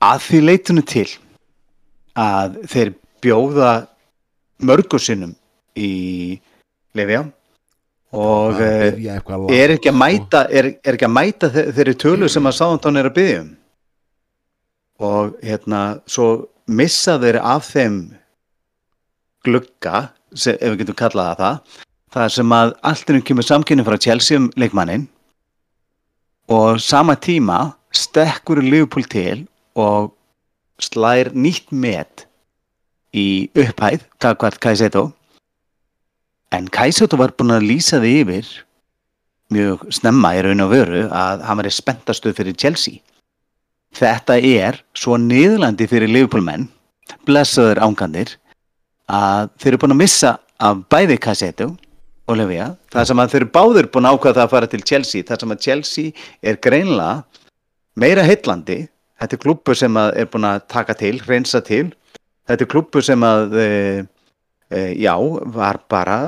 Að 0.02 0.20
því 0.28 0.42
leitinu 0.42 0.84
til 0.86 1.10
að 2.16 2.60
þeir 2.72 2.94
bjóða 3.22 3.88
mörgur 4.64 5.02
sinnum 5.02 5.36
í 5.76 6.40
Lefja 6.96 7.26
og 8.16 8.60
eh, 8.62 8.94
er 9.52 9.74
ekki 9.76 9.90
að 9.92 9.94
sko. 9.94 10.02
mæta 10.02 10.42
er, 10.50 10.72
er 10.86 10.98
ekki 10.98 11.08
að 11.08 11.16
mæta 11.16 11.50
þe- 11.54 11.68
þeirri 11.76 11.96
tölu 12.02 12.30
sem 12.32 12.48
að 12.50 12.58
Sáðantón 12.60 13.00
er 13.02 13.10
að 13.10 13.16
byggja 13.20 13.40
um? 13.44 13.50
Og 15.06 15.34
hérna 15.44 15.82
svo 16.08 16.28
missa 16.72 17.18
þeir 17.20 17.42
af 17.44 17.68
þeim 17.74 17.98
glugga 19.46 20.08
sem, 20.34 20.56
ef 20.58 20.72
við 20.74 20.80
getum 20.84 20.98
kallað 21.02 21.36
það 21.42 21.82
það 22.16 22.30
sem 22.38 22.54
að 22.56 22.72
alltaf 22.92 23.24
kemur 23.28 23.46
samkynni 23.50 23.86
frá 23.86 23.98
Chelsea 24.02 24.40
um 24.40 24.48
leikmannin 24.56 25.08
og 26.56 26.80
sama 26.80 27.16
tíma 27.20 27.60
stekkur 27.96 28.62
Liverpool 28.64 29.06
til 29.12 29.44
og 29.76 30.14
slær 30.82 31.30
nýtt 31.36 31.72
met 31.76 32.26
í 33.16 33.48
upphæð 33.56 34.08
Gagvart 34.24 34.60
Kaiseto 34.64 35.10
en 36.56 36.70
Kaiseto 36.72 37.20
var 37.20 37.34
búin 37.38 37.54
að 37.56 37.68
lýsa 37.70 38.00
því 38.04 38.14
yfir 38.24 38.52
mjög 39.54 39.86
snemma 39.94 40.34
í 40.38 40.42
raun 40.46 40.66
og 40.66 40.72
veru 40.72 41.04
að 41.14 41.44
hann 41.46 41.62
var 41.62 41.70
spenntastuð 41.72 42.38
fyrir 42.40 42.58
Chelsea. 42.58 43.02
Þetta 43.96 44.40
er 44.40 44.82
svo 44.98 45.20
niðurlandi 45.22 45.88
fyrir 45.88 46.12
Liverpool 46.12 46.44
menn 46.44 46.68
blessaður 47.28 47.84
ángandir 47.86 48.34
að 49.12 49.52
þeir 49.62 49.74
eru 49.74 49.82
búin 49.84 49.96
að 49.96 50.02
missa 50.02 50.32
af 50.66 50.82
bæði 50.90 51.20
Kaiseto 51.22 51.70
og 52.26 52.40
Levia 52.40 52.72
það 52.94 53.08
sem 53.12 53.22
að 53.22 53.32
þeir 53.34 53.42
eru 53.44 53.54
báður 53.54 53.92
búin 53.94 54.10
að 54.10 54.18
ákvæða 54.18 54.36
það 54.40 54.46
að 54.48 54.54
fara 54.56 54.72
til 54.72 54.84
Chelsea 54.90 55.28
það 55.28 55.44
sem 55.44 55.54
að 55.54 55.64
Chelsea 55.68 56.28
er 56.42 56.60
greinlega 56.64 57.44
meira 58.02 58.26
heitlandi 58.26 58.80
þetta 59.20 59.38
er 59.38 59.42
klubbu 59.42 59.76
sem 59.78 60.02
er 60.02 60.28
búin 60.32 60.48
að 60.50 60.66
taka 60.72 60.96
til 60.98 61.20
reynsa 61.26 61.62
til. 61.66 61.90
Þetta 62.46 62.66
er 62.66 62.72
klubbu 62.72 63.02
sem 63.06 63.24
að 63.26 63.56
e, 63.58 63.66
e, 63.66 64.04
já, 64.76 65.16
var 65.56 65.82
bara 65.90 66.20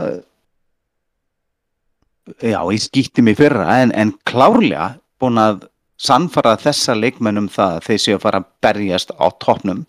já, 2.41 2.61
ég 2.71 2.81
skýtti 2.81 3.23
mig 3.23 3.37
fyrra 3.39 3.67
en, 3.81 3.91
en 3.95 4.13
klárlega 4.27 4.95
búin 5.21 5.39
að 5.41 5.67
sannfara 5.97 6.57
þessa 6.61 6.95
leikmennum 6.97 7.49
það 7.49 7.77
að 7.77 7.85
þeir 7.87 8.01
séu 8.03 8.17
að 8.17 8.25
fara 8.25 8.41
að 8.41 8.49
berjast 8.65 9.13
á 9.17 9.25
toppnum. 9.41 9.85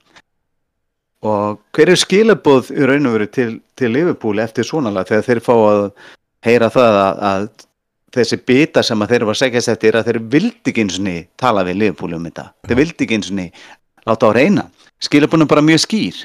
Og 1.26 1.58
hver 1.74 1.92
er 1.92 1.98
skilabóð 1.98 2.70
í 2.72 2.86
raun 2.86 3.08
og 3.10 3.16
veru 3.16 3.26
til, 3.34 3.50
til 3.76 3.90
Liverpool 3.92 4.38
eftir 4.40 4.66
svona 4.66 4.92
lag 4.94 5.08
þegar 5.08 5.26
þeir 5.26 5.40
fá 5.44 5.54
að 5.56 5.82
heyra 6.46 6.70
það 6.72 7.00
að, 7.02 7.24
að 7.30 7.48
þessi 8.14 8.38
bita 8.48 8.84
sem 8.86 9.02
að 9.02 9.12
þeir 9.12 9.26
var 9.26 9.36
að 9.36 9.42
segjast 9.42 9.72
eftir 9.74 9.98
að 9.98 10.08
þeir 10.08 10.20
vildi 10.36 10.72
ekki 10.72 10.86
eins 10.86 11.00
og 11.02 11.10
tala 11.42 11.66
við 11.66 11.82
Liverpool 11.82 12.16
um 12.16 12.28
þetta. 12.30 12.48
Þeir 12.68 12.80
vildi 12.80 13.04
ekki 13.08 13.18
eins 13.18 13.32
og 13.34 14.08
láta 14.08 14.30
á 14.30 14.36
reyna. 14.38 14.68
Skilabóðin 15.02 15.44
er 15.44 15.50
bara 15.50 15.66
mjög 15.66 15.84
skýr 15.84 16.22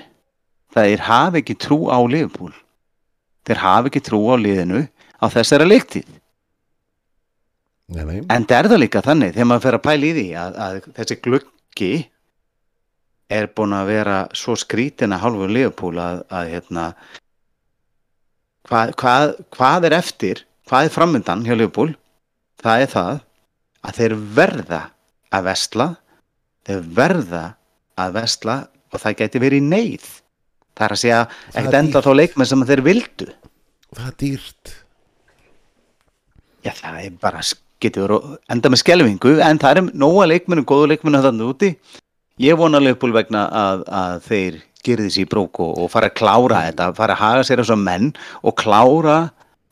það 0.73 0.95
er 0.95 1.05
hafi 1.07 1.41
ekki 1.43 1.55
trú 1.62 1.79
á 1.89 1.99
Liverpool 2.01 2.53
þeir 3.47 3.63
hafi 3.63 3.91
ekki 3.91 4.03
trú 4.03 4.21
á 4.29 4.36
liðinu 4.39 4.83
á 5.21 5.25
þessari 5.31 5.69
leiktið 5.69 6.09
Nei, 7.93 8.03
nei. 8.07 8.19
En 8.31 8.45
það 8.47 8.57
er 8.57 8.69
það 8.71 8.81
líka 8.81 9.01
þannig 9.03 9.33
þegar 9.36 9.47
maður 9.49 9.63
fer 9.65 9.77
að 9.77 9.83
pæla 9.83 10.07
í 10.07 10.13
því 10.15 10.27
að, 10.39 10.55
að 10.65 10.77
þessi 10.97 11.17
gluggi 11.25 11.91
er 13.33 13.49
búin 13.57 13.75
að 13.75 13.89
vera 13.91 14.19
svo 14.38 14.55
skrítin 14.59 15.13
að 15.15 15.23
hálfu 15.25 15.49
Leopold 15.51 15.99
að, 16.01 16.21
að 16.31 16.53
hérna 16.53 16.86
hvað, 18.69 18.95
hvað, 19.01 19.36
hvað 19.57 19.89
er 19.89 19.97
eftir 19.99 20.43
hvað 20.69 20.88
er 20.88 20.95
framöndan 20.95 21.43
hjá 21.45 21.57
Leopold? 21.57 21.97
Það 22.63 22.86
er 22.86 22.91
það 22.93 23.13
að 23.83 23.99
þeir 23.99 24.17
verða 24.39 24.81
að 25.33 25.47
vestla 25.49 25.89
þeir 26.63 26.83
verða 27.01 27.45
að 27.99 28.19
vestla 28.21 28.57
og 28.93 29.01
það 29.03 29.17
geti 29.19 29.43
verið 29.43 29.67
neyð 29.67 30.09
það 30.77 30.86
er 30.86 30.95
að 30.95 31.01
segja 31.03 31.19
Það 31.25 31.57
er 31.57 31.59
ekkert 31.62 31.79
enda 31.81 32.03
þá 32.05 32.12
leikmenn 32.19 32.49
sem 32.51 32.65
þeir 32.69 32.83
vildu. 32.88 33.29
Það 33.93 34.07
er 34.09 34.17
dýrt. 34.23 34.73
Já, 36.63 36.71
það 36.79 36.99
er 37.03 37.17
bara, 37.21 37.43
getur 37.83 38.13
enda 38.51 38.71
með 38.71 38.81
skelfingu, 38.83 39.36
en 39.43 39.59
það 39.62 39.79
er 39.79 39.91
nóga 39.99 40.27
leikmennu, 40.31 40.65
góðu 40.67 40.93
leikmennu 40.93 41.23
þannig 41.25 41.51
úti. 41.51 41.71
Ég 42.41 42.57
vona 42.57 42.79
Leopold 42.81 43.13
vegna 43.13 43.43
að, 43.53 43.83
að 43.93 44.13
þeir 44.25 44.55
gerði 44.83 45.12
sér 45.13 45.27
í 45.27 45.29
brók 45.29 45.59
og, 45.62 45.86
fara 45.93 46.09
að 46.09 46.17
klára 46.17 46.63
þetta, 46.65 46.88
fara 46.97 47.15
að 47.15 47.21
haga 47.21 47.43
sér 47.47 47.62
eins 47.62 47.71
og 47.73 47.81
menn 47.83 48.12
og 48.41 48.55
klára 48.59 49.17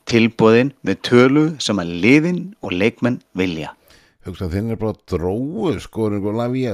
tilbúðin 0.08 0.72
með 0.86 1.00
tölu 1.08 1.44
sem 1.62 1.80
að 1.82 1.90
liðin 2.04 2.42
og 2.62 2.74
leikmenn 2.74 3.20
vilja. 3.38 3.74
hugsa 4.22 4.48
þeir 4.52 4.70
er 4.70 4.78
bara 4.78 4.94
dróu 5.10 5.72
sko, 5.82 6.08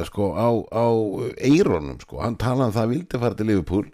sko, 0.04 0.28
á, 0.36 0.48
á 0.68 0.86
eironum 1.40 1.96
sko, 2.00 2.20
hann 2.20 2.36
talaði 2.36 2.68
um 2.68 2.76
það 2.76 2.84
að 2.84 2.92
vildi 2.92 3.20
fara 3.22 3.38
til 3.38 3.46
Liverpool 3.48 3.86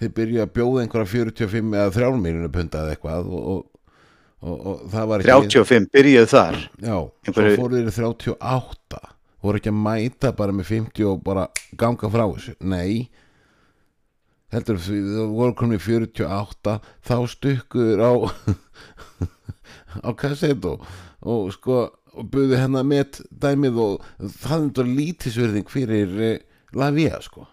þeir 0.00 0.12
byrjuði 0.18 0.42
að 0.44 0.52
bjóða 0.58 0.82
einhverja 0.84 1.10
45 1.12 1.74
eða 1.80 1.92
3 1.96 2.10
miljónu 2.20 2.50
punta 2.52 2.82
eða 2.84 2.94
eitthvað 2.96 3.28
og, 3.32 3.50
og, 3.52 3.60
og, 4.46 4.56
og 4.72 4.80
það 4.92 5.06
var 5.12 5.24
ekki 5.24 5.50
35 5.56 5.90
byrjuðu 5.96 6.30
þar. 6.32 6.58
já, 6.84 6.96
Einhverju- 7.26 7.54
svo 7.56 7.62
fóru 7.62 7.78
þeir 7.80 7.92
í 7.92 7.94
38 8.00 9.02
voru 9.46 9.60
ekki 9.60 9.70
að 9.72 9.80
mæta 9.86 10.32
bara 10.36 10.52
með 10.56 10.70
50 10.72 11.06
og 11.12 11.22
bara 11.24 11.46
ganga 11.78 12.08
frá 12.10 12.24
þessu. 12.34 12.56
Nei. 12.66 13.06
Heldur 14.54 14.78
það 14.82 15.30
voru 15.34 15.54
komin 15.58 15.78
í 15.78 15.82
48 15.82 16.76
þá 17.06 17.16
stukkur 17.32 18.02
á 18.02 18.12
á 20.06 20.10
kassett 20.18 20.64
og, 20.68 20.84
og 21.26 21.48
sko 21.56 21.78
og 22.16 22.28
buðu 22.32 22.56
hennar 22.56 22.84
með 22.88 23.18
dæmið 23.42 23.78
og 23.82 24.04
það 24.40 24.54
er 24.56 24.62
þetta 24.68 24.84
lítisverðing 24.88 25.68
fyrir 25.72 26.14
eh, 26.24 26.38
Lavia 26.76 27.18
sko 27.24 27.44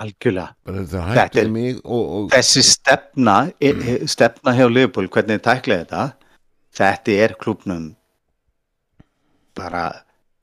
Algjörlega. 0.00 0.54
þetta 0.66 1.40
er- 1.42 1.50
mig 1.52 1.76
og, 1.84 2.04
og 2.16 2.30
Þessi 2.32 2.62
stefna, 2.64 3.52
e- 3.60 4.06
stefna 4.08 4.54
hjá 4.56 4.66
Leopold, 4.72 5.10
hvernig 5.12 5.38
þið 5.40 5.46
tækla 5.48 5.80
þetta, 5.84 6.04
þetta 6.80 7.16
er 7.26 7.34
klubnum 7.40 7.90
bara 9.56 9.84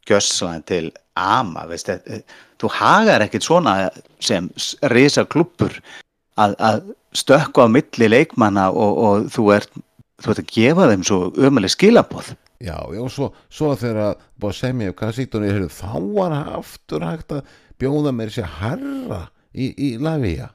gjössaðan 0.08 0.66
til 0.66 0.92
ama, 1.18 1.66
veist, 1.68 1.90
e- 1.90 2.22
þú 2.62 2.70
hagar 2.78 3.26
ekkit 3.26 3.44
svona 3.48 3.90
sem 4.20 4.50
risa 4.94 5.26
klubbur 5.26 5.74
að, 6.38 6.56
að 6.60 6.94
stökku 7.18 7.66
á 7.66 7.68
milli 7.72 8.10
leikmanna 8.12 8.70
og, 8.72 8.98
og 8.98 9.30
þú 9.34 9.48
ert 9.56 9.72
þú 10.22 10.34
ert 10.34 10.42
að 10.44 10.52
gefa 10.54 10.90
þeim 10.92 11.06
svo 11.08 11.20
ömuleg 11.38 11.74
skilabóð 11.74 12.36
Já, 12.58 12.74
já, 12.90 13.02
og 13.06 13.12
svo, 13.14 13.28
svo 13.54 13.76
þegar 13.78 14.16
hvað 14.42 15.12
sýttunni 15.14 15.50
er, 15.54 15.68
þá 15.70 15.94
var 16.16 16.34
aftur 16.58 17.06
hægt 17.06 17.36
að 17.36 17.44
bjóða 17.78 18.14
mér 18.18 18.32
sér 18.34 18.48
herra 18.62 19.28
í, 19.58 19.72
í 19.74 19.90
Lavia 20.02 20.52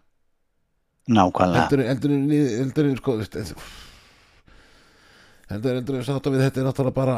nákvæmlega. 1.11 1.67
Heldur, 1.67 1.85
heldur, 1.89 2.11
heldur, 2.11 2.57
heldur, 2.63 2.97
sko, 3.03 3.17
heldur, 5.51 6.03
sátt 6.07 6.29
við 6.31 6.45
þetta 6.47 6.63
er 6.63 6.67
náttúrulega 6.69 6.97
bara, 6.97 7.17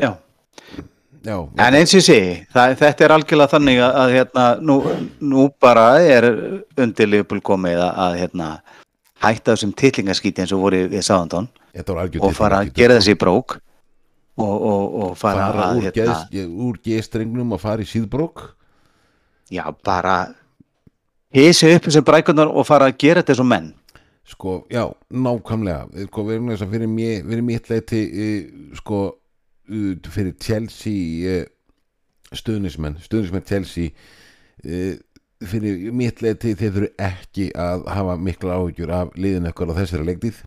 Já. 0.00 0.10
já, 1.22 1.36
En 1.58 1.74
eins 1.78 1.92
og 1.94 2.00
ég 2.00 2.06
segi, 2.06 2.36
þetta 2.52 3.04
er 3.06 3.14
algjörlega 3.14 3.52
þannig 3.54 3.80
að, 3.84 3.98
að 4.02 4.14
hérna, 4.16 4.46
nú, 4.60 4.76
nú 5.20 5.48
bara 5.62 5.86
er 6.02 6.26
undir 6.80 7.10
Leopold 7.10 7.44
komið 7.46 7.78
að, 7.78 7.92
að 8.06 8.16
hérna, 8.22 8.48
hætta 9.22 9.54
þessum 9.54 9.74
titlingaskíti 9.78 10.42
eins 10.42 10.54
og 10.56 10.64
voru 10.64 10.86
við 10.90 11.04
Sáðandón 11.06 11.46
og 12.18 12.32
fara 12.34 12.64
að 12.64 12.72
gera 12.74 12.98
þessi 12.98 13.14
brók. 13.20 13.60
Og, 14.32 14.48
og, 14.48 14.94
og 15.04 15.16
fara, 15.20 15.46
fara 15.52 15.64
að 15.68 15.78
úr, 15.78 15.86
hérna, 15.92 16.44
úr 16.66 16.78
geðstrengnum 16.82 17.50
og 17.52 17.60
fara 17.60 17.84
í 17.84 17.88
síðbrók 17.88 18.46
já, 19.52 19.64
bara 19.84 20.16
hísi 21.32 21.70
upp 21.76 21.86
þessum 21.86 22.06
brækunar 22.08 22.50
og 22.50 22.66
fara 22.68 22.90
að 22.90 22.98
gera 23.04 23.22
þetta 23.22 23.34
eins 23.34 23.44
og 23.44 23.48
menn. 23.52 23.70
Sko, 24.32 24.62
já, 24.70 24.84
nákvæmlega. 25.10 26.06
Sko, 26.08 26.24
við 26.28 26.38
erum 26.38 26.52
þess 26.52 26.64
að 26.64 26.76
fyrir, 26.76 26.90
mér, 26.92 27.24
fyrir 27.26 27.46
mitt 27.46 27.70
leiti 27.72 28.02
uh, 28.08 28.76
sko 28.78 29.00
uh, 29.10 30.12
fyrir 30.14 30.36
Chelsea 30.40 31.32
uh, 31.32 31.48
stuðnismenn, 32.32 33.00
stuðnismenn 33.02 33.48
Chelsea 33.48 33.92
fyrir 35.42 35.90
mitt 35.96 36.20
leiti 36.22 36.52
þeir 36.54 36.70
þurfu 36.76 36.88
ekki 37.02 37.48
að 37.58 37.82
hafa 37.90 38.14
mikla 38.20 38.60
áhyggjur 38.60 38.92
af 38.94 39.16
liðin 39.18 39.48
ekkert 39.50 39.74
á 39.74 39.78
þessari 39.80 40.06
leiktíð. 40.06 40.38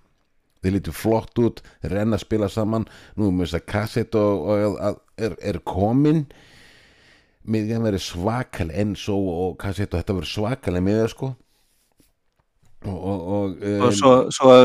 Þeir 0.64 0.74
lítu 0.78 0.94
flott 0.96 1.42
út, 1.44 1.60
renna 1.84 2.18
að 2.18 2.24
spila 2.24 2.48
saman. 2.50 2.88
Nú 3.20 3.28
með 3.30 3.50
þess 3.50 3.58
að 3.60 3.66
kassett 3.74 4.18
og, 4.18 4.48
og 4.50 4.80
að, 4.82 5.02
er, 5.28 5.36
er 5.52 5.60
komin 5.68 6.24
miðjan 7.52 7.86
verið 7.86 8.04
svakal 8.06 8.70
Enzo 8.74 9.18
og 9.18 9.58
kassett 9.62 9.94
og 9.94 10.02
þetta 10.02 10.18
verið 10.20 10.32
svakal 10.32 10.80
miðja 10.82 11.10
sko 11.12 11.34
og, 12.86 12.96
og, 12.96 13.20
og, 13.20 13.52
og 13.58 13.68
um, 13.90 13.92
svo, 13.96 14.16
svo 14.34 14.56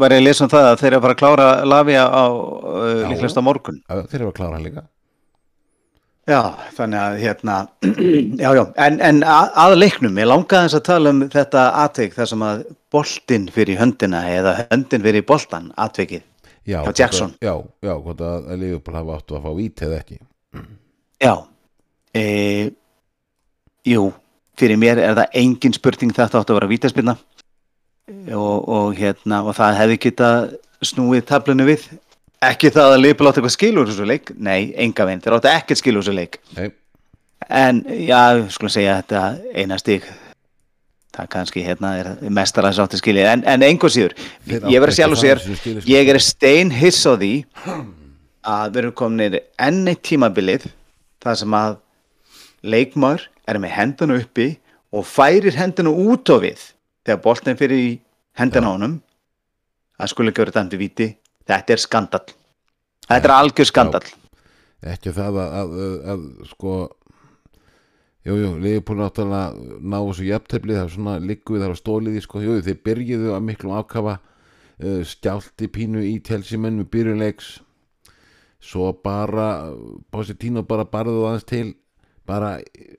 var 0.00 0.14
ég 0.14 0.22
að 0.22 0.26
lesa 0.26 0.46
um 0.46 0.52
það 0.52 0.68
að 0.72 0.78
þeir 0.82 0.90
eru 0.90 0.98
að 0.98 1.04
fara 1.06 1.16
að 1.16 1.20
klára 1.22 1.48
Lavia 1.68 2.06
á 2.06 2.24
uh, 2.26 3.26
á 3.38 3.42
morgun 3.44 3.82
Já, 3.82 4.00
þeir 4.10 4.20
eru 4.22 4.30
að 4.32 4.38
klára 4.40 4.56
hann 4.56 4.66
líka 4.66 4.86
Já, 6.28 6.42
þannig 6.76 7.00
að 7.00 7.14
hérna, 7.22 7.54
já, 8.42 8.48
já, 8.52 8.62
en, 8.84 8.98
en 9.00 9.22
að, 9.24 9.46
að 9.62 9.76
leiknum, 9.78 10.18
ég 10.20 10.28
langaði 10.28 10.66
þess 10.66 10.76
að 10.76 10.82
tala 10.84 11.12
um 11.14 11.22
þetta 11.32 11.62
atvik 11.86 12.18
þar 12.18 12.28
sem 12.28 12.42
að 12.44 12.64
boltinn 12.92 13.46
fyrir 13.54 13.78
höndina 13.80 14.20
eða 14.28 14.52
höndin 14.66 15.06
fyrir 15.06 15.24
boltan 15.24 15.70
atvikið. 15.80 16.26
Já, 16.68 16.82
Hjá 16.84 16.92
Jackson. 16.98 17.32
að, 17.32 17.48
Já, 17.48 17.54
já, 17.88 17.94
hvort 18.04 18.20
að 18.28 18.50
Liverpool 18.60 18.98
hafa 18.98 19.16
áttu 19.16 19.38
að 19.38 19.46
fá 19.46 19.52
vít 19.56 19.82
eða 19.86 20.00
ekki 20.02 20.18
Já, 21.24 21.32
e, 22.16 22.70
jú, 23.88 24.08
fyrir 24.58 24.80
mér 24.80 25.02
er 25.02 25.16
það 25.18 25.38
engin 25.42 25.76
spurning 25.76 26.14
þetta 26.16 26.42
átti 26.42 26.54
að 26.54 26.60
vera 26.60 26.72
vítaspilna 26.72 27.16
og, 28.34 28.68
og 28.68 28.98
hérna, 28.98 29.42
og 29.44 29.56
það 29.58 29.80
hefði 29.82 30.02
geta 30.06 30.32
snúið 30.84 31.24
tablinu 31.28 31.68
við. 31.68 31.88
Ekki 32.44 32.70
það 32.70 32.92
að 32.94 33.00
Liverpool 33.02 33.30
átti 33.30 33.40
eitthvað 33.40 33.56
skilur 33.56 33.88
þessu 33.88 34.06
leik, 34.06 34.30
nei, 34.38 34.70
enga 34.78 35.08
veginn, 35.08 35.24
þeir 35.24 35.38
átti 35.40 35.50
ekkert 35.50 35.80
skilur 35.80 36.04
þessu 36.04 36.14
leik. 36.14 36.38
Nei, 36.54 36.68
En 37.46 37.84
já, 37.86 38.48
skulum 38.50 38.72
segja 38.72 38.98
þetta 38.98 39.22
eina 39.56 39.78
stig 39.80 40.06
það 41.14 41.28
kannski 41.32 41.62
hérna 41.64 41.92
er 41.98 42.08
mestaræðs 42.34 42.80
átti 42.82 43.00
skilið. 43.00 43.28
En, 43.32 43.44
en 43.48 43.64
einhver 43.66 43.92
síður, 43.92 44.14
ég 44.46 44.82
áttu 44.82 44.96
sjálf 44.96 45.16
og 45.16 45.22
sér 45.22 45.42
ég 45.88 46.10
er 46.12 46.20
stein 46.22 46.72
hiss 46.74 47.06
á 47.08 47.14
því 47.14 47.32
að 48.48 48.74
við 48.74 48.80
erum 48.82 48.96
kominir 48.98 49.38
enn 49.58 49.88
eitt 49.90 50.04
tímabilið 50.06 50.68
þar 51.24 51.40
sem 51.40 51.56
að 51.58 51.78
leikmaður 52.62 53.28
er 53.48 53.60
með 53.62 53.74
hendina 53.76 54.18
uppi 54.18 54.48
og 54.94 55.06
færir 55.06 55.56
hendina 55.58 55.92
út 55.92 56.30
á 56.32 56.36
við. 56.42 56.60
Þegar 57.06 57.22
boltin 57.24 57.58
fyrir 57.60 57.78
í 57.78 57.90
hendina 58.38 58.70
á 58.70 58.74
honum 58.74 58.98
það 59.98 60.12
skulle 60.12 60.32
ekki 60.32 60.44
verið 60.44 60.58
dæmdi 60.58 60.80
víti. 60.80 61.08
Þetta 61.48 61.74
er 61.74 61.82
skandall. 61.82 62.26
Þetta 63.08 63.28
er 63.28 63.34
algjör 63.34 63.68
skandall. 63.68 64.08
Ekki 64.88 65.12
það 65.16 65.40
að, 65.42 65.54
að, 65.58 65.76
að, 65.82 66.00
að 66.12 66.48
sko 66.52 66.74
Jú, 68.28 68.34
jú, 68.36 68.48
Liverpool 68.60 68.98
náttúrulega 68.98 69.78
ná 69.80 69.96
þessu 70.02 70.26
jafntefli 70.26 70.74
það 70.74 70.82
er 70.82 70.90
svona 70.92 71.12
liggu 71.22 71.54
við 71.54 71.62
þar 71.64 71.72
á 71.72 71.78
stóliði 71.78 72.20
sko, 72.20 72.40
jú, 72.44 72.56
þeir 72.66 72.80
byrjuðu 72.84 73.30
að 73.32 73.44
miklum 73.46 73.76
ákafa 73.78 74.18
uh, 74.18 75.00
skjálti 75.06 75.68
pínu 75.72 76.02
í 76.04 76.18
telsimenn 76.26 76.76
með 76.80 76.90
byrjuleiks 76.92 77.52
svo 78.60 78.90
bara 78.92 79.70
Positino 80.12 80.64
bara 80.66 80.84
barðu 80.90 81.24
aðeins 81.28 81.46
til 81.48 81.64
bara 82.28 82.58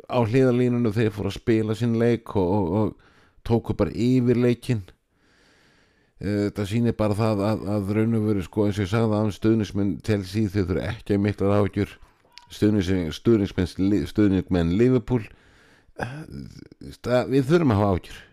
á 0.10 0.20
hliðalínunu 0.20 0.92
þeir 0.96 1.14
fóru 1.16 1.32
að 1.32 1.38
spila 1.38 1.76
sinn 1.78 2.00
leik 2.02 2.36
og, 2.36 2.50
og, 2.50 2.70
og 2.80 3.46
tóku 3.48 3.76
bara 3.78 3.94
yfir 3.94 4.40
leikin 4.42 4.84
þetta 6.20 6.66
sýnir 6.68 6.98
bara 7.00 7.16
það 7.16 7.44
að, 7.48 7.68
að 7.76 7.92
raun 7.96 8.18
og 8.20 8.26
veru 8.28 8.44
sko 8.44 8.66
eins 8.68 8.80
og 8.80 8.88
ég 8.88 8.92
sagði 8.92 9.20
að 9.20 9.34
stuðnismenn 9.38 9.92
Chelsea 10.04 10.52
þau 10.52 10.64
þurfa 10.66 10.88
ekki 10.92 11.16
að 11.16 11.22
mikla 11.24 11.60
áhugjur 11.60 11.94
stuðningsmenn, 12.50 13.14
stuðningsmenn, 13.16 14.08
stuðningsmenn 14.10 14.74
Liverpool 14.80 15.22
það, 15.96 17.30
við 17.32 17.48
þurfum 17.54 17.76
að 17.76 17.80
hafa 17.80 17.94
áhugjur 17.94 18.26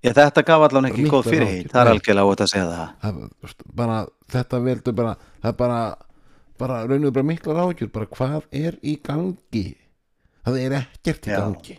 Já, 0.00 0.14
þetta 0.16 0.44
gaf 0.48 0.62
allan 0.64 0.88
ekki 0.88 1.08
góð 1.12 1.26
fyrir 1.28 1.66
það 1.68 1.80
er 1.82 1.90
algjörlega 1.90 2.32
ótt 2.32 2.40
að 2.40 2.50
segja 2.54 2.68
það. 2.70 2.92
Það, 3.02 3.64
bara, 3.76 3.96
þetta 4.32 4.60
veldur 4.64 4.94
bara 4.96 5.10
það 5.42 5.50
er 5.50 5.58
bara, 5.58 5.80
bara 6.60 6.80
raun 6.86 6.98
og 7.00 7.06
veru 7.08 7.14
bara 7.18 7.28
miklar 7.30 7.60
áhugjur 7.64 7.92
bara 7.94 8.08
hvað 8.16 8.48
er 8.60 8.76
í 8.84 8.96
gangi 9.06 9.64
það 10.46 10.58
er 10.64 10.76
ekkert 10.80 11.28
í 11.28 11.32
Já. 11.34 11.38
gangi 11.44 11.76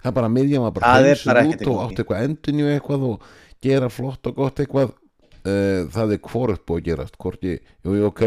það 0.00 0.10
er 0.10 0.16
bara 0.16 0.30
miðjum 0.32 0.66
að 0.68 0.74
bara 0.78 0.90
Það 0.94 1.00
er 1.00 1.10
hreinsuð 1.10 1.30
bara 1.32 1.44
ekkert 1.44 1.60
í 1.60 1.66
út 1.66 1.70
og 1.70 1.76
gangi. 1.80 1.90
átt 1.92 2.02
eitthvað 2.02 2.24
endunju 2.28 2.70
eitthvað 2.74 3.04
og 3.10 3.28
gera 3.66 3.90
flott 3.92 4.30
og 4.30 4.38
gott 4.40 4.62
eitthvað 4.64 4.88
uh, 4.94 5.82
það 5.96 6.14
er 6.16 6.22
hvort 6.30 6.64
búið 6.68 6.80
að 6.80 6.86
gerast 6.88 7.18
hvort 7.20 7.44
ég, 7.46 7.60
jú, 7.84 7.96
jú, 7.98 8.08
ok 8.08 8.24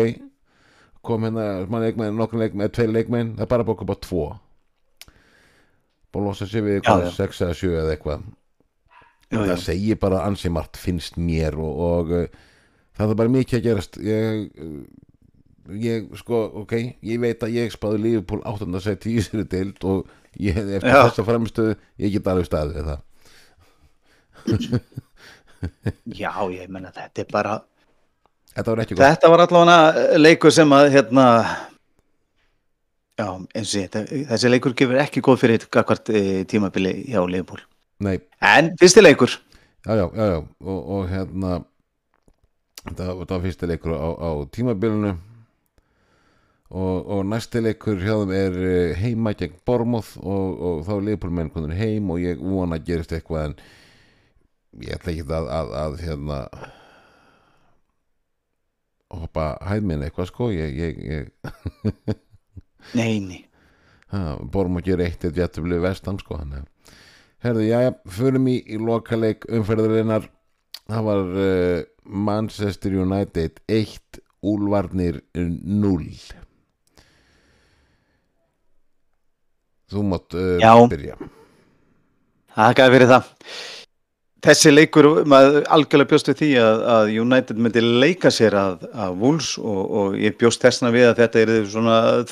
kom 1.03 1.25
hérna 1.27 1.47
smá 1.67 1.81
leikmenn, 1.83 2.15
nokkur 2.15 2.39
leikmenn, 2.39 2.67
eða 2.67 2.75
tveir 2.77 2.93
leikmenn 2.95 3.33
það 3.35 3.45
er 3.47 3.51
bara 3.55 3.67
bóka 3.67 3.87
bara 3.89 4.03
tvo 4.05 4.27
búin 6.13 6.23
að 6.23 6.29
losa 6.29 6.47
sig 6.47 6.63
við 6.63 6.77
eitthvað, 6.77 7.01
Já, 7.03 7.09
já. 7.09 7.15
sex 7.17 7.41
eða 7.43 7.57
sjö 7.57 7.71
eða 7.81 7.95
eitthvað 7.97 8.23
jú, 9.33 9.39
jú. 9.41 9.45
það 9.49 9.61
segir 9.65 9.99
bara 10.03 10.21
ansi 10.27 10.51
margt 10.53 10.77
finnst 10.79 11.17
mér 11.17 11.57
og, 11.57 11.81
og 11.89 12.13
uh, 12.21 12.27
það 12.97 13.13
er 13.13 13.19
bara 13.21 13.33
mikið 13.33 13.59
að 13.59 13.65
gerast 13.67 13.97
ég, 14.03 14.43
ég 15.83 16.11
sko, 16.19 16.43
ok 16.63 16.75
ég 16.81 17.21
veit 17.23 17.43
að 17.45 17.55
ég 17.57 17.73
spáði 17.73 18.03
Liverpool 18.03 18.43
8. 18.45 18.69
seti 18.83 19.15
í 19.15 19.17
þessari 19.21 19.47
deild 19.49 19.87
og 19.89 20.05
ég, 20.37 20.57
eftir 20.57 20.89
Já. 20.91 21.01
þessa 21.07 21.27
fremstöðu 21.29 21.75
ég 22.03 22.15
get 22.17 22.29
alveg 22.31 22.49
staðið 22.49 22.79
við 22.79 22.85
það 22.91 23.01
já, 26.21 26.31
ég 26.51 26.71
menna 26.71 26.91
þetta 26.93 27.23
er 27.23 27.29
bara 27.31 27.59
þetta 28.53 28.69
var 28.69 28.83
ekki 28.83 28.97
gott 28.97 29.05
þetta 29.05 29.31
var 29.33 29.45
allavega 29.45 30.19
leikur 30.19 30.53
sem 30.53 30.75
að 30.75 30.89
hérna 30.97 31.27
já, 33.17 33.27
eins 33.55 33.73
og 33.73 33.79
ég, 33.79 33.99
þessi 34.31 34.51
leikur 34.51 34.75
gefur 34.77 35.01
ekki 35.03 35.23
góð 35.23 35.41
fyrir 35.45 35.67
gagvart 35.73 36.11
e, 36.11 36.43
tímabili 36.49 36.97
hjá 37.07 37.21
Leifbúl 37.23 37.63
Nei, 38.03 38.17
en 38.43 38.73
fyrsti 38.81 39.03
leikur 39.05 39.31
já, 39.31 39.93
já, 39.95 40.05
já, 40.11 40.25
já. 40.33 40.39
Og, 40.65 40.79
og 40.97 41.07
hérna 41.11 41.61
það, 42.89 43.13
var 43.29 43.43
fyrsti 43.45 43.69
leikur 43.69 43.95
á, 43.95 44.09
á 44.17 44.29
tímabilinu. 44.53 45.13
Og, 46.73 47.09
og 47.13 47.25
næsti 47.29 47.61
leikur 47.61 47.99
hjá 48.01 48.15
þeim 48.23 48.31
er 48.33 48.55
eh, 48.65 48.95
heima 48.97 49.35
gegn 49.37 49.59
Bormoth 49.65 50.15
og, 50.17 50.55
og 50.57 50.79
þá 50.87 50.93
er 50.95 51.03
Liverpool 51.05 51.35
menn 51.37 51.51
konur 51.53 51.75
heim 51.77 52.09
og 52.09 52.23
ég 52.23 52.41
vona 52.41 52.79
að 52.79 52.87
gerist 52.87 53.13
eitthvað 53.13 53.51
en 53.51 53.55
ég 54.81 54.95
ætla 54.95 55.13
ekki 55.13 55.27
að, 55.27 55.51
að, 55.53 55.73
að 55.83 55.99
hérna 56.01 56.39
hoppa 59.13 59.47
hæðminn 59.69 60.07
eitthvað 60.07 60.31
sko. 60.31 60.49
Ég, 60.55 60.73
ég, 60.81 61.03
ég 61.05 62.15
neini, 62.97 63.43
Ha, 64.13 64.35
Bormók 64.53 64.85
er 64.93 65.01
eitt 65.01 65.23
eitt 65.25 65.37
jættubli 65.37 65.79
vestam 65.81 66.19
sko 66.21 66.37
herðu, 67.43 67.63
já, 67.65 67.79
já, 67.81 67.91
förum 68.13 68.45
í, 68.47 68.59
í 68.69 68.77
lokaleik 68.79 69.47
umferðarinnar. 69.51 70.27
Það 70.87 71.07
var 71.07 71.31
uh, 71.33 71.79
Manchester 72.05 72.95
United 73.03 73.61
1 73.67 74.21
Úlvarnir 74.43 75.21
0 75.33 76.09
þú 79.93 80.03
mátt 80.09 80.35
uh, 80.37 80.83
byrja. 80.89 81.15
Það 82.53 82.75
gæði 82.79 82.95
fyrir 82.95 83.11
það. 83.11 83.31
Þessi 84.43 84.71
leikur, 84.73 85.07
maður 85.31 85.67
algjörlega 85.71 86.09
bjóst 86.11 86.29
við 86.29 86.39
því 86.41 86.49
að, 86.59 86.81
að 86.93 87.11
United 87.21 87.61
myndi 87.63 87.83
leika 87.85 88.31
sér 88.33 88.57
að, 88.59 88.81
að 88.91 89.13
Wolves 89.21 89.53
og, 89.61 89.81
og 90.01 90.17
ég 90.19 90.35
bjóst 90.41 90.65
þessna 90.65 90.91
við 90.91 91.07
að 91.13 91.21
þetta 91.21 91.43
er 91.45 91.53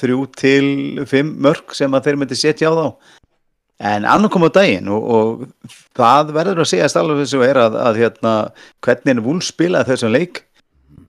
þrjú 0.02 0.26
til 0.36 0.66
fimm 1.08 1.32
mörg 1.46 1.72
sem 1.78 1.96
að 1.96 2.10
þeir 2.10 2.20
myndi 2.20 2.40
setja 2.42 2.74
á 2.74 2.76
þá 2.76 2.88
en 3.82 4.06
annar 4.06 4.32
kom 4.34 4.46
á 4.46 4.52
daginn 4.54 4.90
og, 4.94 5.08
og 5.16 5.72
það 5.98 6.34
verður 6.36 6.64
að 6.64 6.70
segja 6.72 6.90
alveg 7.02 7.24
þessu 7.24 7.42
er 7.46 7.62
að, 7.62 7.80
að 7.82 8.02
hérna, 8.04 8.34
hvernig 8.86 9.24
Wolves 9.26 9.50
spilaði 9.54 9.94
þessum 9.94 10.14
leik 10.16 10.44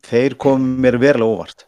þeir 0.08 0.38
kom 0.40 0.64
mér 0.82 0.98
verulega 1.02 1.36
óvart. 1.36 1.66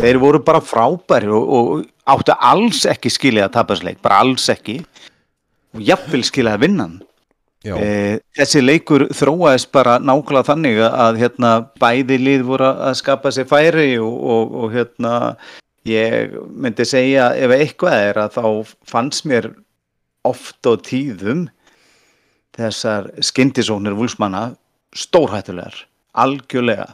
Þeir 0.00 0.18
voru 0.22 0.40
bara 0.42 0.62
frábæri 0.64 1.30
og, 1.30 1.50
og 1.58 2.14
áttu 2.14 2.34
alls 2.34 2.82
ekki 2.90 3.12
skilja 3.12 3.48
að 3.48 3.56
tapa 3.58 3.74
þessu 3.74 3.90
leik, 3.90 4.00
bara 4.02 4.22
alls 4.24 4.46
ekki. 4.50 4.80
Og 5.74 5.82
jafnvel 5.82 6.22
skilja 6.26 6.54
að 6.56 6.64
vinna 6.66 6.88
E, 7.64 8.20
þessi 8.36 8.60
leikur 8.60 9.06
þróaðist 9.16 9.70
bara 9.72 9.96
nákvæmlega 9.96 10.50
þannig 10.50 10.80
að, 10.84 11.18
hérna, 11.22 11.52
bæði 11.80 12.18
lið 12.20 12.42
voru 12.44 12.66
að 12.68 12.96
skapa 13.00 13.32
sér 13.32 13.48
færi 13.48 13.94
og, 13.96 14.18
og, 14.34 14.58
og 14.60 14.74
hérna, 14.74 15.12
ég 15.88 16.34
myndi 16.52 16.84
segja 16.88 17.30
ef 17.40 17.54
eitthvað 17.56 17.96
er 18.10 18.20
að 18.26 18.36
þá 18.36 18.74
fannst 18.90 19.24
mér 19.28 19.48
oft 20.24 20.66
á 20.66 20.72
tíðum 20.80 21.46
þessar 22.54 23.10
skyndisóknir 23.24 23.96
vúlsmanna 23.98 24.52
stórhættulegar, 24.94 25.74
algjörlega. 26.14 26.92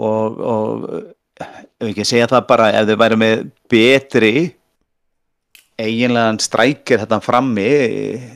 Og, 0.00 0.38
og 0.38 0.84
ef 1.40 1.90
ekki 1.90 2.06
segja 2.06 2.28
það 2.30 2.46
bara 2.48 2.68
ef 2.78 2.86
þau 2.88 2.98
væri 3.00 3.18
með 3.18 3.42
betri 3.72 4.34
eiginlegan 5.80 6.38
strækir 6.42 7.00
þetta 7.02 7.18
frammi 7.24 7.66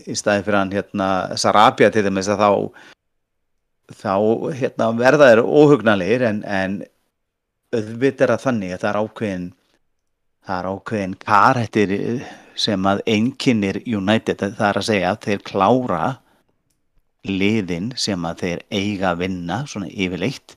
í 0.08 0.16
staði 0.16 0.44
fyrir 0.46 0.58
hann 0.58 0.74
hérna 0.74 1.08
Sarabia 1.40 1.90
til 1.92 2.06
þess 2.08 2.32
að 2.32 2.42
þá 2.42 2.50
þá 4.00 4.14
hérna 4.56 4.88
verða 4.96 5.28
þeir 5.30 5.42
óhugnalegir 5.44 6.24
en, 6.30 6.40
en 6.48 6.78
auðvitað 7.74 8.26
er 8.26 8.32
að 8.34 8.44
þannig 8.46 8.72
að 8.72 8.80
það 8.84 8.90
er 8.90 9.00
ákveðin 9.02 9.46
það 10.44 10.56
er 10.58 10.70
ákveðin 10.72 11.18
karættir 11.20 11.94
sem 12.58 12.86
að 12.86 13.02
einkynir 13.10 13.80
United. 13.86 14.42
Það 14.42 14.68
er 14.68 14.80
að 14.80 14.88
segja 14.88 15.12
að 15.12 15.22
þeir 15.26 15.44
klára 15.48 16.02
liðin 17.24 17.92
sem 17.96 18.24
að 18.28 18.42
þeir 18.44 18.64
eiga 18.70 19.12
að 19.12 19.22
vinna 19.24 19.62
svona 19.68 19.88
yfirleitt 19.88 20.56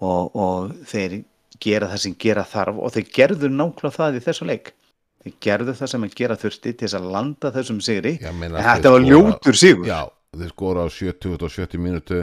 og, 0.00 0.36
og 0.36 0.74
þeir 0.88 1.22
gera 1.60 1.88
það 1.90 2.02
sem 2.04 2.14
gera 2.20 2.44
þarf 2.48 2.78
og 2.80 2.94
þeir 2.94 3.08
gerðu 3.16 3.50
nákvæmlega 3.52 3.96
það 3.96 4.20
í 4.20 4.22
þessu 4.26 4.48
leik. 4.48 4.72
Þeir 5.20 5.34
gerðu 5.44 5.74
það 5.76 5.90
sem 5.92 6.06
að 6.06 6.14
gera 6.16 6.36
þurfti 6.40 6.72
til 6.72 6.86
þess 6.86 6.96
að 6.96 7.08
landa 7.14 7.50
þessum 7.52 7.80
sigri. 7.84 8.14
Meina 8.32 8.60
en 8.60 8.68
þetta 8.70 8.92
var 8.94 9.04
ljótur 9.04 9.58
sigur. 9.58 9.88
Já, 9.90 10.00
þeir 10.36 10.54
skora 10.54 10.86
á 10.86 10.88
70 10.88 11.34
og 11.36 11.52
70 11.52 11.82
mínútu. 11.84 12.22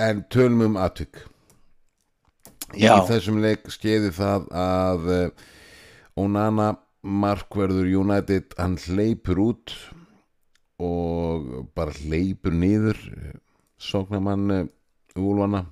En 0.00 0.24
tölum 0.32 0.64
um 0.66 0.80
atvik. 0.80 1.20
Í 2.72 2.86
Já. 2.86 2.96
þessum 3.06 3.42
leik 3.44 3.68
skeiði 3.70 4.10
það 4.16 4.48
að 4.56 5.10
uh, 5.12 5.46
Onana 6.18 6.72
markverður 7.02 7.88
United 8.02 8.54
hann 8.58 8.78
hleypur 8.78 9.40
út 9.42 9.74
og 10.82 11.68
bara 11.76 11.94
hleypur 12.02 12.54
niður 12.54 12.98
sóknamann 13.82 14.50
uh, 14.54 14.66
Úlfana. 15.18 15.66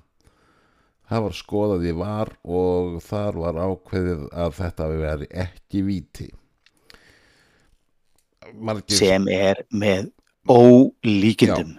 Það 1.11 1.23
var 1.25 1.35
skoðað 1.35 1.85
í 1.89 1.93
var 1.97 2.29
og 2.47 2.99
þar 3.03 3.39
var 3.41 3.57
ákveðið 3.65 4.27
að 4.31 4.53
þetta 4.59 4.87
veri 4.91 5.27
ekki 5.43 5.81
víti. 5.83 6.27
Margir, 8.51 8.95
sem 8.95 9.27
er 9.31 9.63
með 9.71 10.11
ólíkindum. 10.47 11.73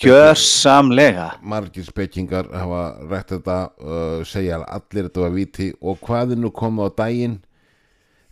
Gjörsamlega. 0.00 1.30
Margir 1.44 1.86
spekkingar 1.88 2.48
hafa 2.52 2.82
rætt 3.08 3.36
þetta 3.36 3.58
uh, 3.80 4.20
segja 4.28 4.60
allir 4.64 5.08
þetta 5.08 5.24
var 5.24 5.34
viti 5.36 5.70
og 5.80 6.00
hvað 6.04 6.36
nú 6.40 6.52
komið 6.54 6.90
á 6.92 6.96
daginn 7.04 7.38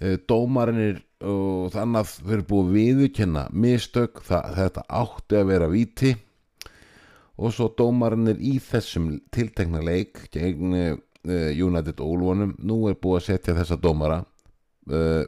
uh, 0.02 0.16
dómarinir 0.28 1.02
og 1.24 1.70
það 1.72 1.80
annað 1.86 2.10
fyrir 2.18 2.44
búið 2.50 2.66
að 2.66 2.74
viðurkenna 2.78 3.42
mistök, 3.64 4.20
það, 4.26 4.48
þetta 4.58 4.82
átti 5.00 5.38
að 5.40 5.50
vera 5.52 5.68
viti 5.72 6.14
og 7.40 7.54
svo 7.54 7.70
dómarinir 7.78 8.38
í 8.38 8.58
þessum 8.62 9.08
tiltekna 9.34 9.80
leik 9.82 10.26
gegn 10.34 10.74
uh, 10.76 10.96
United 11.24 12.02
Úlfunum 12.04 12.54
nú 12.62 12.82
er 12.90 12.98
búið 13.00 13.22
að 13.22 13.26
setja 13.30 13.56
þessa 13.56 13.78
dómara 13.80 14.20
uh, 14.90 15.22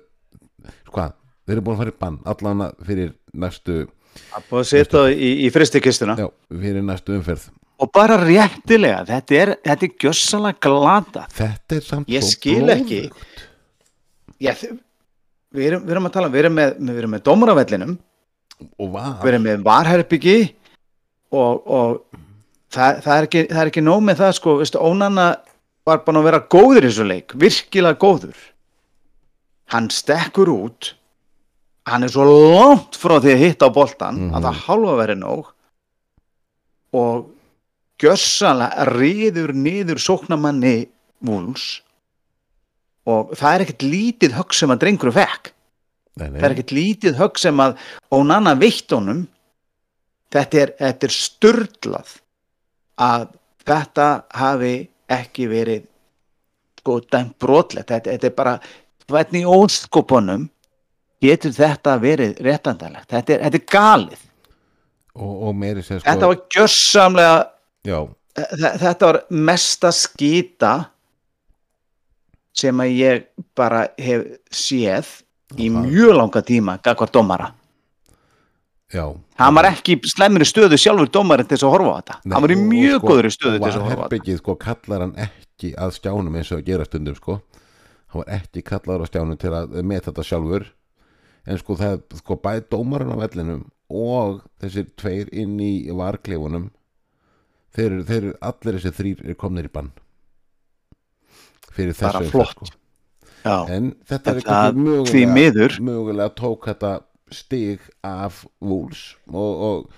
hvað, 0.93 1.17
þeir 1.47 1.57
eru 1.57 1.67
búin 1.67 1.77
að 1.79 1.83
fara 1.85 1.95
í 1.95 2.01
bann 2.05 2.19
allan 2.29 2.67
fyrir 2.87 3.15
næstu 3.33 3.85
að 4.37 4.51
búið 4.51 4.63
að 4.63 4.69
setja 4.73 4.99
það 4.99 5.15
í, 5.17 5.31
í 5.47 5.53
fristikistuna 5.55 6.19
já, 6.21 6.29
fyrir 6.53 6.85
næstu 6.87 7.17
umferð 7.17 7.49
og 7.77 7.91
bara 7.93 8.17
réttilega, 8.23 9.03
þetta 9.05 9.35
er, 9.37 9.51
þetta 9.67 9.85
er 9.85 9.97
gjörsamlega 10.01 10.61
glata 10.65 11.25
Þetta 11.37 11.77
er 11.77 11.83
samt 11.85 12.09
Ég 12.09 12.23
svo 12.25 12.33
skil 12.33 12.71
ekki. 12.73 13.01
blóðugt. 13.11 13.36
Já, 14.41 14.53
þ- 14.53 14.79
við 15.57 15.67
erum, 15.71 15.83
við 15.87 15.95
erum 15.97 16.07
að 16.11 16.13
tala 16.17 16.29
við 16.33 16.43
erum 16.45 16.57
með, 16.59 16.75
við 16.91 16.99
erum 17.03 17.15
með 17.17 17.23
var? 18.93 19.15
Við 19.23 19.31
erum 19.33 19.47
með 19.47 19.63
varherbyggi 19.67 20.37
og, 21.33 21.63
og 21.67 22.21
það, 22.73 23.01
það, 23.05 23.15
er 23.17 23.27
ekki, 23.29 23.43
það 23.53 23.63
er 23.65 23.71
ekki 23.73 23.85
nóg 23.87 24.03
með 24.07 24.21
það 24.23 24.35
sko, 24.41 24.57
veistu, 24.61 24.79
Ónana 24.81 25.27
var 25.87 26.03
bara 26.05 26.21
að 26.21 26.25
vera 26.31 26.41
góður 26.57 26.85
í 26.85 26.91
þessu 26.91 27.07
leik, 27.07 27.35
virkilega 27.39 27.99
góður. 28.03 28.37
Hann 29.75 29.89
stekkur 29.91 30.49
út. 30.53 30.93
Hann 31.87 32.03
er 32.07 32.11
svo 32.11 32.25
langt 32.27 32.97
frá 32.99 33.17
því 33.23 33.33
að 33.37 33.43
hitta 33.45 33.69
á 33.71 33.77
boltan 33.77 34.17
Mhm. 34.19 34.35
að 34.35 34.43
það 34.49 34.61
hálfa 34.67 34.95
verið 35.03 35.19
nóg. 35.23 35.53
Og 36.97 37.27
gjössanlega 38.03 38.87
riður 38.93 39.53
niður 39.55 39.99
sóknamanni 40.03 40.89
Wools 41.25 41.81
og 43.07 43.33
það 43.39 43.55
er 43.55 43.65
ekkert 43.67 43.85
lítið 43.87 44.35
högg 44.39 44.55
sem 44.59 44.73
að 44.75 44.81
drengur 44.85 45.13
fekk. 45.15 45.53
Nei, 46.17 46.29
nei, 46.31 46.39
það 46.41 46.47
er 46.49 46.55
ekkert 46.57 46.73
lítið 46.77 47.19
högg 47.21 47.39
sem 47.43 47.61
að 47.63 47.77
Onana 48.17 48.55
veitt 48.59 48.91
honum. 48.97 49.25
Þetta 50.35 50.63
er, 50.65 50.73
þetta 50.81 51.07
er 51.07 51.15
sturdlað 51.15 52.15
að 53.07 53.27
þetta 53.69 54.07
hafi 54.41 54.75
ekki 55.13 55.47
verið 55.51 55.85
sko 56.81 56.99
dæmt 57.13 57.37
brotlegt. 57.43 57.93
Þetta, 57.93 58.17
þetta 58.17 58.31
er 58.31 58.37
bara 58.41 58.57
hvernig 59.07 59.47
óskopunum 59.47 60.49
getur 61.23 61.55
þetta 61.57 61.95
verið 62.03 62.41
réttandalegt 62.45 63.11
þetta 63.15 63.33
er, 63.37 63.45
þetta 63.47 63.61
er 63.61 63.69
galið. 63.73 64.25
Og, 65.17 65.31
og 65.49 65.55
meiri 65.57 65.85
sem 65.87 66.01
sko 66.01 66.11
þetta 66.11 66.29
var 66.33 66.41
gjörsamlega 66.53 67.37
Já, 67.87 68.01
þe- 68.37 68.75
þetta 68.83 69.07
var 69.13 69.19
mesta 69.31 69.93
skýta 69.95 70.73
sem 72.57 72.83
að 72.83 72.93
ég 72.97 73.27
bara 73.57 73.87
hef 74.01 74.27
séð 74.53 75.13
í 75.61 75.69
mjög 75.73 76.17
langa 76.17 76.43
tíma 76.47 76.79
gagvart 76.85 77.15
dómara. 77.15 77.53
Já. 78.95 79.05
Hann 79.41 79.57
var 79.59 79.69
ekki 79.73 79.99
slemmir 80.07 80.45
í 80.45 80.49
stöðu 80.49 80.79
sjálfur 80.79 81.11
dómarinn 81.13 81.49
til 81.49 81.57
þess 81.57 81.67
að 81.67 81.75
horfa 81.75 81.93
á 81.93 81.99
þetta. 81.99 82.17
Nei, 82.23 82.35
hann 82.35 82.45
var 82.47 82.55
í 82.55 82.59
mjög 82.61 82.97
sko, 82.97 83.11
góður 83.11 83.29
í 83.29 83.33
stöðu 83.35 83.59
til 83.59 83.67
þess 83.67 83.77
að 83.77 83.83
var 83.83 83.91
horfa 83.91 83.97
á 83.97 84.05
þetta. 84.07 84.09
herbyggið 84.15 84.41
sko 84.41 84.57
kallar 84.63 85.05
hann 85.05 85.15
ekki 85.27 85.73
að 85.75 85.95
skjánum 85.99 86.39
eins 86.39 86.53
og 86.53 86.61
að 86.61 86.69
gera 86.71 86.87
stundum 86.87 87.19
sko. 87.19 87.39
Hann 88.07 88.23
var 88.23 88.33
ekki 88.39 88.63
kallar 88.67 89.03
á 89.03 89.07
skjánum 89.11 89.41
til 89.43 89.53
að 89.59 89.77
meta 89.83 90.11
þetta 90.11 90.27
sjálfur. 90.31 90.69
En 91.47 91.61
sko 91.63 91.79
það 91.79 91.99
sko 92.23 92.39
bæði 92.43 92.65
dómarinn 92.71 93.15
á 93.15 93.23
vellinum 93.23 93.67
og 93.87 94.41
þessir 94.63 94.89
tveir 94.99 95.31
inn 95.35 95.59
í 95.63 95.73
varkleifunum 95.95 96.71
þeir 97.77 97.91
eru, 97.91 98.05
þeir 98.09 98.23
eru 98.23 98.35
allir 98.49 98.79
þessi 98.79 98.95
þrýr 98.97 99.23
er 99.27 99.39
komnir 99.39 99.69
í 99.69 99.73
bann 99.73 99.93
fyrir 101.77 101.97
þessu 101.97 102.13
Bara 102.23 102.33
flott. 102.33 102.57
sko. 102.57 102.73
En 103.71 103.93
þetta 104.09 104.33
er 104.41 104.75
mögulega, 104.75 105.29
miður. 105.37 105.77
mögulega 105.87 106.33
tók 106.35 106.67
þetta 106.67 106.95
stig 107.31 107.85
af 108.07 108.45
Wolves 108.63 109.13
og, 109.31 109.63
og, 109.69 109.93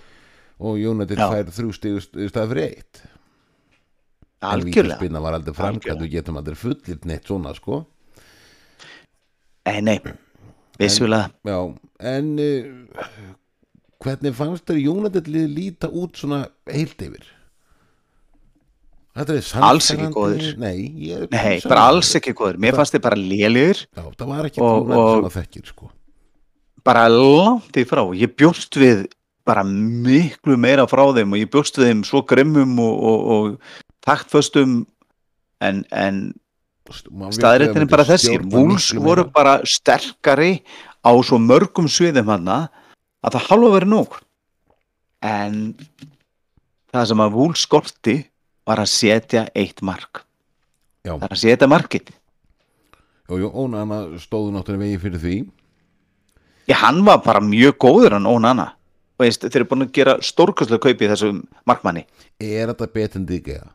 og 0.61 0.77
United 0.91 1.17
fær 1.17 1.49
þrjú 1.55 1.71
stig 1.77 1.97
í 1.97 2.27
stað 2.29 2.51
fyrir 2.53 2.67
eitt. 2.67 3.01
En 4.39 4.53
algjörlega. 4.53 4.99
Vítaspinna 4.99 5.21
var 5.23 5.35
aldrei 5.39 5.55
framkvæmt 5.57 6.03
við 6.05 6.13
getum 6.13 6.37
aldrei 6.39 6.55
fullirt 6.59 7.07
neitt 7.09 7.27
svona 7.27 7.51
sko. 7.57 7.81
Nei, 9.69 9.81
nei, 9.85 9.97
vissulega. 10.79 11.27
Já, 11.45 11.57
en 12.13 12.29
uh, 12.39 13.09
hvernig 14.01 14.33
fannst 14.37 14.69
þér 14.69 14.79
United 14.93 15.27
líta 15.29 15.89
út 15.91 16.17
svona 16.17 16.45
heilt 16.69 17.01
yfir 17.05 17.27
Alls 19.19 19.91
ekki 19.93 20.09
góðir. 20.13 20.57
nei, 20.61 20.89
ég, 21.09 21.29
Nei, 21.33 21.59
bara 21.67 21.87
alls 21.91 22.11
ekki 22.15 22.33
góður. 22.37 22.59
Mér 22.61 22.77
fannst 22.77 22.95
þið 22.95 23.01
bara 23.05 23.19
lélir 23.19 23.81
já, 23.85 24.03
það 24.15 24.27
var 24.27 24.45
ekki 24.49 24.61
og- 24.63 24.91
sem 24.91 25.29
að 25.29 25.37
þekkir 25.37 25.65
sko. 25.73 25.89
Bara 26.83 27.07
langt 27.11 27.75
í 27.75 27.85
frá. 27.85 28.03
Ég 28.15 28.35
bjóst 28.35 28.77
við 28.79 29.07
bara 29.45 29.63
miklu 29.63 30.57
meira 30.57 30.85
frá 30.87 31.03
þeim 31.13 31.33
og 31.33 31.41
ég 31.41 31.49
bjóst 31.51 31.77
við 31.77 31.89
þeim 31.91 32.03
svo 32.05 32.21
grimmum 32.25 32.79
og, 32.79 33.03
og, 33.03 33.19
og 33.29 33.59
taktföstum 34.05 34.85
en, 35.61 35.83
en 35.91 36.33
staðrættin 36.89 37.83
er 37.83 37.89
bara 37.91 38.05
þessi. 38.07 38.37
Wools 38.53 38.91
voru 38.95 39.25
bara 39.33 39.59
sterkari 39.65 40.63
á 41.03 41.11
svo 41.23 41.37
mörgum 41.41 41.89
sviðum 41.91 42.29
hana 42.31 42.69
að 43.25 43.35
það 43.35 43.47
halva 43.49 43.73
verið 43.79 43.91
nóg. 43.93 44.19
En 45.21 45.75
það 46.93 47.05
sem 47.11 47.17
að 47.25 47.33
Wools 47.35 47.65
skorti 47.67 48.17
var 48.69 48.81
að 48.83 48.91
setja 48.93 49.45
eitt 49.57 49.83
mark. 49.85 50.23
Já. 51.05 51.13
það 51.15 51.27
er 51.29 51.35
að 51.35 51.41
setja 51.43 51.69
markið. 51.71 52.11
Og 53.29 53.45
Ónana 53.53 54.01
stóðu 54.21 54.53
náttúrulega 54.55 54.85
vegi 54.85 54.99
fyrir 55.03 55.23
því. 55.23 55.37
Já, 56.69 56.75
hann 56.83 57.01
var 57.05 57.21
bara 57.25 57.41
mjög 57.41 57.79
góður 57.81 58.17
hann 58.17 58.29
Ónana 58.29 58.73
Veist, 59.19 59.43
þeir 59.43 59.59
eru 59.59 59.67
búin 59.67 59.83
að 59.83 59.89
gera 59.97 60.13
stórkastlega 60.23 60.79
kaupi 60.85 61.03
í 61.03 61.09
þessum 61.11 61.41
markmanni. 61.67 62.05
Er 62.39 62.69
þetta 62.71 62.87
betur 62.93 63.19
en 63.19 63.25
Díkja? 63.27 63.65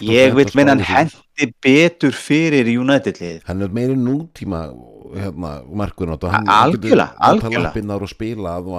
ég 0.00 0.34
vil 0.36 0.48
meina 0.54 0.76
hann 0.76 0.84
hendi 0.86 1.48
betur 1.60 2.14
fyrir 2.14 2.68
United 2.80 3.18
liðið 3.20 3.42
hann 3.48 3.62
er 3.62 3.72
meiri 3.74 3.96
nútíma 3.98 4.60
hérna, 5.12 5.62
markvinn 5.66 6.14
átt 6.14 6.24
Algjörlega, 6.28 7.10
algjörlega. 7.18 7.62
lappinnar 7.66 8.02
og 8.02 8.08
spilað 8.08 8.70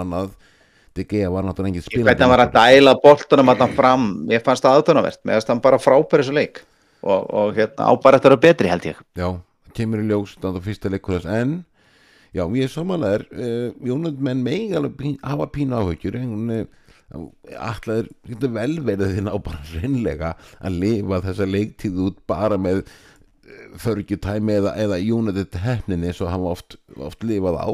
Díkja 0.98 1.30
var 1.32 1.46
náttúrulega 1.46 1.84
spilað 1.86 2.10
veit 2.10 2.18
að 2.18 2.26
hann 2.26 2.34
var 2.34 2.44
að 2.46 2.56
dæla 2.58 2.96
boltunum 3.04 3.52
að 3.54 3.64
hann 3.64 3.76
fram 3.78 4.08
ég 4.32 4.44
fannst 4.46 4.66
það 4.66 4.80
aðtönavert, 4.80 5.22
mér 5.24 5.38
fannst 5.38 5.52
hann 5.54 5.64
bara 5.64 5.82
frábæri 5.82 6.24
þessu 6.24 6.36
leik. 6.36 6.62
Og, 7.00 7.30
og 7.30 7.54
hérna 7.56 7.92
ábæri 7.94 8.20
þetta 8.20 8.30
eru 8.32 8.40
betri 8.44 8.72
held 8.72 8.88
ég. 8.90 9.04
Já, 9.20 9.28
kemur 9.78 10.02
í 10.04 10.08
ljós 10.10 10.36
þannig 10.40 10.60
að 10.60 10.68
fyrsta 10.68 10.92
leikur 10.92 11.16
þess. 11.16 11.30
En 11.40 11.54
já, 12.36 12.44
ég 12.44 12.66
er 12.66 12.74
samanlegar 12.74 13.28
uh, 13.30 13.70
Jónund 13.88 14.20
menn 14.26 14.44
megi 14.46 14.74
alveg 14.76 14.98
pín, 15.00 15.16
hafa 15.24 15.48
pínu 15.54 15.78
áhugjur 15.80 16.18
en 16.20 16.56
uh, 16.58 16.66
allar, 17.56 18.10
þetta 18.28 18.52
vel 18.58 18.74
verið 18.86 19.16
þinn 19.16 19.32
á 19.32 19.38
bara 19.38 19.62
reynlega 19.78 20.34
að 20.60 20.82
lifa 20.84 21.22
þessa 21.30 21.48
leiktíð 21.50 22.04
út 22.10 22.20
bara 22.30 22.60
með 22.62 22.84
förgjutæmi 23.80 24.58
eða, 24.60 24.74
eða 24.78 25.00
United 25.00 25.56
hefninni 25.64 26.14
svo 26.14 26.30
hann 26.30 26.46
oft, 26.48 26.78
oft 26.98 27.24
lifað 27.26 27.58
á 27.58 27.68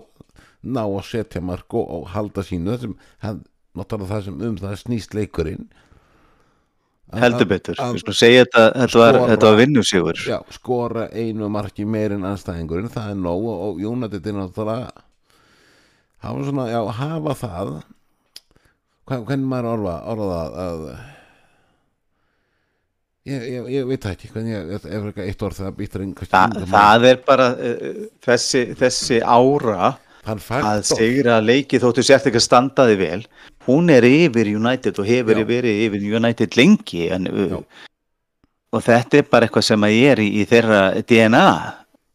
ná 0.65 0.83
að 0.83 1.01
setja 1.09 1.41
mark 1.45 1.73
og, 1.77 1.87
og 1.97 2.11
halda 2.13 2.43
sínu 2.45 2.77
sem, 2.81 2.93
hann, 3.23 3.41
það 3.77 4.21
sem 4.27 4.45
um 4.49 4.59
það 4.61 4.77
snýst 4.83 5.17
leikurinn. 5.17 5.65
Heldur 7.15 7.47
betur, 7.47 7.77
við 7.77 8.01
skulum 8.01 8.17
segja 8.17 8.43
þetta 8.43 8.63
þetta 8.81 8.99
var, 8.99 9.19
var 9.45 9.57
vinnusígur. 9.59 10.21
Já, 10.25 10.39
skora 10.51 11.05
einu 11.13 11.47
marki 11.53 11.85
meir 11.87 12.15
en 12.15 12.25
anstæðingurinn, 12.27 12.89
það 12.91 13.11
er 13.13 13.19
nóg 13.21 13.45
og, 13.51 13.59
og 13.67 13.83
United 13.91 14.25
er 14.25 14.39
náttúrulega 14.39 15.03
hafa 16.25 16.47
svona, 16.47 16.69
já, 16.71 16.79
hafa 16.97 17.35
það. 17.37 17.75
Hvað, 19.05 19.27
hvernig 19.29 19.51
maður 19.51 19.69
orða, 19.75 19.95
orða 20.09 20.39
að 20.63 20.87
ég, 23.29 23.43
ég, 23.53 23.67
ég 23.75 23.85
veit 23.89 24.07
ekki 24.09 24.29
hvernig 24.33 24.55
ég, 24.55 24.71
er 24.79 25.05
eitthvað 25.09 25.27
eitt 25.29 25.45
orð 25.45 25.59
það 25.61 25.77
býttur 25.79 26.05
einn 26.05 26.15
Þa, 26.17 26.41
það 26.71 27.07
er 27.11 27.21
bara 27.27 27.47
uh, 27.53 28.01
þessi, 28.25 28.63
þessi 28.79 29.21
ára 29.21 29.91
að 30.25 30.85
segra 30.89 31.39
leiki 31.43 31.79
þóttu 31.81 32.03
sért 32.05 32.29
ekki 32.29 32.41
að 32.41 32.47
standaði 32.47 32.97
vel. 32.99 33.21
Hún 33.67 33.89
er 33.93 34.05
yfir 34.07 34.49
United 34.55 34.97
og 35.01 35.09
hefur 35.09 35.41
Já. 35.41 35.47
verið 35.47 35.81
yfir 35.87 36.07
United 36.17 36.57
lengi 36.57 37.07
en, 37.13 37.29
og 38.75 38.83
þetta 38.83 39.21
er 39.21 39.29
bara 39.29 39.47
eitthvað 39.47 39.67
sem 39.69 39.87
að 39.87 39.95
ég 39.95 40.13
er 40.15 40.21
í, 40.23 40.29
í 40.41 40.45
þeirra 40.49 40.81
DNA 41.07 41.47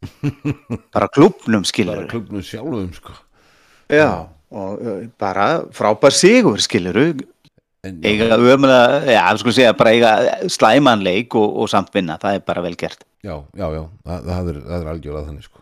bara 0.95 1.11
klubnum 1.13 1.63
bara 1.63 1.71
skilur 1.71 2.07
klubnum 2.11 2.45
sjálfum 2.45 2.91
sko. 2.97 3.15
Já, 3.91 4.27
og 4.51 4.87
bara 5.21 5.49
frábær 5.77 6.15
sigur 6.15 6.61
skilur 6.63 6.99
en, 7.01 8.01
eiga 8.05 8.37
ömulega, 8.37 9.01
já, 9.07 9.25
skulum 9.41 9.57
segja 9.57 9.77
bara 9.77 9.95
eiga 9.97 10.13
slæman 10.49 11.05
leik 11.05 11.35
og, 11.39 11.63
og 11.63 11.71
samt 11.73 11.93
vinna 11.95 12.19
það 12.21 12.39
er 12.39 12.47
bara 12.47 12.65
vel 12.65 12.77
gert. 12.81 13.05
Já, 13.21 13.37
já, 13.55 13.67
já, 13.77 13.83
það, 14.07 14.31
það, 14.31 14.53
er, 14.53 14.63
er 14.79 14.95
algjörlega 14.95 15.29
þannig 15.29 15.49
sko 15.49 15.60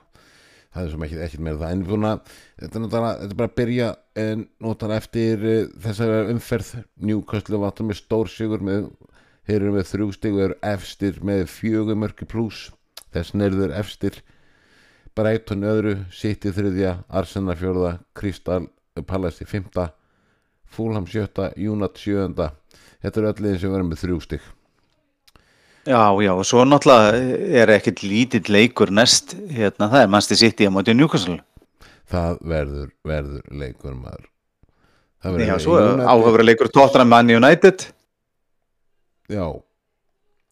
það 0.79 0.87
er 0.87 0.95
sem 0.95 1.05
ekki, 1.07 1.19
ekki 1.27 1.43
meira 1.43 1.61
það. 1.61 1.75
En 1.75 1.85
svona, 1.89 2.15
þetta 2.63 2.83
náttúrulega 2.83 3.13
þetta 3.19 3.35
er 3.35 3.39
bara 3.41 3.51
að 3.51 3.59
byrja 3.59 3.91
náttúrulega 4.65 5.03
eftir 5.03 5.45
uh, 5.45 5.61
þessari 5.85 6.33
umferð. 6.35 6.73
Newcastle 7.11 7.63
vantar 7.63 7.89
með 7.89 8.01
stór 8.01 8.33
sigur 8.33 8.65
með 8.65 8.89
þeir 9.49 9.61
eru 9.61 9.77
með 9.77 9.87
þrjú 9.93 10.09
stig 10.17 10.37
og 10.37 10.45
eru 10.47 10.59
efstir 10.73 11.23
með 11.25 11.47
fjögur 11.53 11.99
mörki 11.99 12.29
pluss 12.29 12.69
þess 13.15 13.35
nerður 13.37 13.75
efstir. 13.79 14.21
Brighton 15.19 15.67
öðru, 15.67 15.97
City 16.15 16.53
þriðja 16.55 17.01
Arsenal 17.11 17.57
fjórða, 17.59 17.97
Crystal 18.15 18.69
Palace 19.09 19.43
í 19.43 19.49
fymta 19.51 19.89
Fulham 20.69 21.09
sjötta, 21.09 21.49
United 21.57 21.99
sjöunda. 21.99 22.53
Þetta 23.03 23.21
eru 23.21 23.33
öll 23.33 23.43
liðin 23.43 23.61
sem 23.63 23.73
verður 23.73 23.89
með 23.89 24.03
þrjú 24.05 24.21
stig 24.27 24.47
Já, 25.89 26.03
já, 26.21 26.33
og 26.37 26.45
svo 26.45 26.65
náttúrulega 26.69 27.17
er 27.63 27.71
ekkert 27.79 28.03
lítill 28.05 28.51
leikur 28.53 28.91
næst, 28.93 29.33
hérna, 29.49 29.89
það 29.89 30.03
er 30.05 30.11
Manchester 30.13 30.37
City 30.43 30.67
á 30.69 30.71
móti 30.75 30.93
Newcastle. 30.97 31.39
það 32.09 32.39
verður, 32.51 32.91
verður 33.05 33.43
leikur 33.63 33.95
maður 33.97 34.27
það 35.23 35.33
Já, 35.33 35.39
verður 35.39 35.63
svo 35.65 35.79
United- 35.81 36.09
áhafur 36.13 36.45
leikur 36.45 36.69
Tottenham 36.73 37.09
Man 37.15 37.31
United, 37.39 37.87
Já 39.29 39.47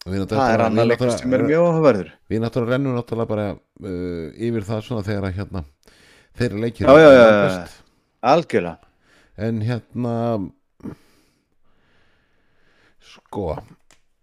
það 0.07 0.51
er 0.53 0.61
annar 0.63 0.85
leikur 0.87 1.09
sem 1.11 1.33
er 1.35 1.41
mjög 1.43 1.63
áhugaverður. 1.67 2.11
Við 2.31 2.39
náttúrulega 2.43 2.71
rennum 2.77 2.93
náttúrulega 2.95 3.27
bara 3.27 3.47
uh, 3.53 4.27
yfir 4.39 4.63
það 4.63 4.83
svona 4.85 5.03
þegar 5.03 5.25
að 5.27 5.35
hérna 5.41 5.63
þeirra 6.39 6.61
leikir 6.63 6.87
Já, 6.87 6.93
já, 7.01 7.09
já, 7.11 7.25
já. 7.27 7.73
Algjörlega. 8.31 8.77
En 9.37 9.59
hérna 9.67 10.13
sko 13.03 13.57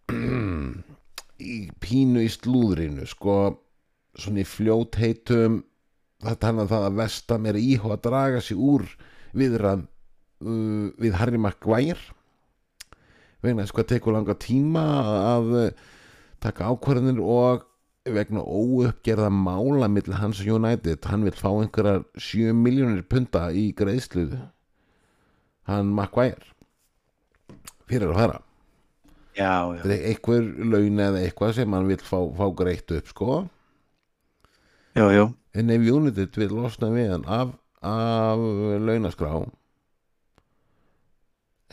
í 1.43 1.69
pínu 1.83 2.23
í 2.23 2.31
slúðrinu 2.31 3.07
sko 3.11 3.37
svona 4.15 4.43
í 4.45 4.47
fljót 4.47 4.99
heitum 5.01 5.63
það 6.25 6.41
tala 6.43 6.65
um 6.65 6.71
það 6.71 6.87
að 6.89 6.99
Vestam 7.01 7.49
er 7.51 7.59
íhó 7.61 7.93
að 7.95 8.05
draga 8.07 8.41
sig 8.45 8.61
úr 8.61 8.87
viðram 9.35 9.85
uh, 9.85 10.89
við 11.01 11.19
Harry 11.19 11.41
Maguire. 11.41 12.01
Vegna 13.45 13.65
þess 13.65 13.77
hvað 13.77 13.91
tekur 13.93 14.17
langa 14.17 14.37
tíma 14.41 14.85
að 15.35 15.53
uh, 15.59 15.69
taka 16.45 16.71
ákvarðanir 16.71 17.21
og 17.21 17.67
vegna 18.15 18.45
óuppgerða 18.45 19.31
mála 19.33 19.89
mill 19.89 20.13
hans 20.13 20.43
og 20.45 20.59
United 20.59 21.07
hann 21.09 21.25
vil 21.25 21.37
fá 21.37 21.49
einhverjar 21.49 22.05
7 22.21 22.53
miljónir 22.53 23.05
punta 23.09 23.47
í 23.49 23.71
greiðslu 23.77 24.27
hann 25.71 25.93
Maguire 25.97 26.53
fyrir 27.89 28.13
að 28.13 28.21
fara 28.21 28.44
Já, 29.35 29.75
já. 29.75 29.81
þetta 29.83 29.97
er 29.97 30.07
einhver 30.13 30.45
laun 30.75 31.03
eða 31.09 31.25
eitthvað 31.25 31.57
sem 31.57 31.75
hann 31.75 31.89
vil 31.91 31.99
fá, 32.07 32.19
fá 32.39 32.47
greitt 32.55 32.95
upp 32.95 33.11
sko 33.11 33.41
Já, 34.95 35.07
já. 35.11 35.25
en 35.59 35.75
ef 35.75 35.89
United 35.97 36.39
vil 36.39 36.55
losna 36.55 36.91
við 36.95 37.11
hann 37.17 37.27
af, 37.27 37.51
af 37.83 38.45
launaskrá 38.87 39.33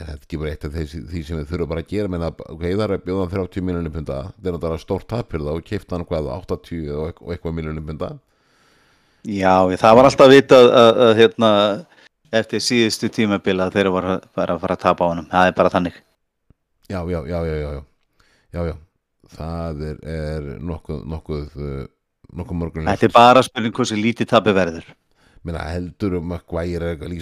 þetta 0.01 0.07
er 0.15 0.17
ekki 0.23 0.39
bara 0.41 0.55
eitt 0.55 0.65
af 0.65 0.73
því, 0.73 0.87
því 1.11 1.21
sem 1.27 1.37
við 1.37 1.51
þurfum 1.51 1.69
bara 1.69 1.83
að 1.85 1.91
gera 1.93 2.09
menn 2.09 2.25
að, 2.25 2.41
ok, 2.49 2.65
það 2.65 2.83
er 2.87 2.95
að 2.97 3.05
bjóða 3.05 3.27
hann 3.27 3.35
30 3.37 3.67
miljonum 3.69 3.93
punda 3.99 4.19
það 4.33 4.49
er 4.49 4.57
náttúrulega 4.57 4.81
stórt 4.87 5.09
tapir 5.11 5.45
þá 5.45 5.53
og 5.53 5.63
keipta 5.67 5.97
hann 5.97 6.07
hvað 6.09 6.31
80 6.39 6.91
og 6.97 7.07
eit- 7.11 7.21
og 7.21 7.33
eitthvað 7.35 7.57
miljonum 7.59 7.89
punda 7.91 8.11
Já, 9.21 9.69
það 9.77 9.95
var 9.99 10.07
alltaf 10.09 10.29
vitað 10.31 10.63
að, 10.65 10.71
að, 10.81 10.99
að 11.05 11.19
hérna, 11.19 11.49
eftir 12.33 12.63
síðustu 12.63 13.09
tímabila 13.13 13.67
þeir 13.73 13.91
var 13.93 14.07
bara 14.33 14.55
að 14.55 14.63
fara 14.63 14.77
að 14.77 14.81
tapa 14.81 15.05
á 15.05 15.09
honum. 15.11 15.27
Það 15.29 15.49
er 15.49 15.57
bara 15.59 15.71
þannig. 15.75 15.99
Já, 16.91 16.99
já, 17.11 17.19
já, 17.31 17.39
já, 17.47 17.71
já, 18.55 18.65
já, 18.71 18.75
það 19.37 19.83
er, 19.89 20.01
er 20.15 20.49
nokkuð 20.71 21.05
nokkuð, 21.15 21.45
uh, 21.57 21.85
nokkuð 22.35 22.59
morgun 22.63 22.89
Þetta 22.91 23.07
er 23.09 23.15
bara 23.15 23.43
spurning 23.45 23.75
hversu 23.75 23.97
lítið 23.99 24.31
tapi 24.33 24.53
verður. 24.55 24.87
Meina, 25.41 25.63
heldur 25.71 26.19
um 26.19 26.35
að 26.35 26.43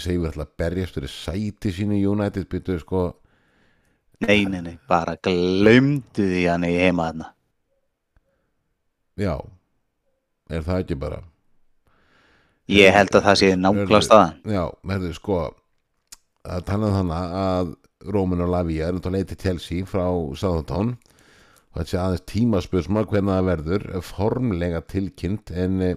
segið 0.03 0.22
við 0.26 0.30
ætla 0.34 0.43
að 0.43 0.55
berjast 0.59 0.97
fyrir 0.97 1.11
sæti 1.13 1.72
sínu 1.72 1.95
í 1.95 2.05
United 2.09 2.49
byrjuðu 2.51 2.84
sko 2.84 3.03
Nei, 4.20 4.43
nei, 4.51 4.59
nei, 4.59 4.74
bara 4.89 5.15
glemdu 5.24 6.26
því 6.28 6.41
hann 6.51 6.65
í 6.67 6.74
heima 6.76 7.05
þarna. 7.07 7.30
já, 9.20 9.36
er 10.49 10.63
það 10.63 10.82
ekki 10.84 10.97
bara 10.99 11.22
Ég 12.70 12.93
held 12.93 13.15
að 13.17 13.24
það 13.26 13.38
sé 13.39 13.47
nákvæmlega 13.55 14.01
staðan. 14.05 14.36
já, 14.45 14.63
merðu 14.84 15.13
sko 15.15 15.38
að 16.45 16.65
tala 16.67 16.89
um 16.89 16.97
þannig 16.97 17.38
að 17.39 17.72
Rómin 18.08 18.43
og 18.43 18.52
Lavia 18.54 18.88
er 18.88 18.95
náttúrulega 18.95 19.18
leið 19.18 19.32
til 19.32 19.39
Chelsea 19.43 19.88
frá 19.88 20.06
Southampton. 20.39 20.93
Og 21.70 21.82
þetta 21.82 21.91
sé 21.91 22.00
aðeins 22.00 22.28
tímaspörsma 22.32 23.04
hvernig 23.06 23.36
það 23.36 23.50
verður 23.50 23.88
formlega 24.08 24.80
tilkynnt 24.89 25.52
en 25.52 25.82
e, 25.84 25.89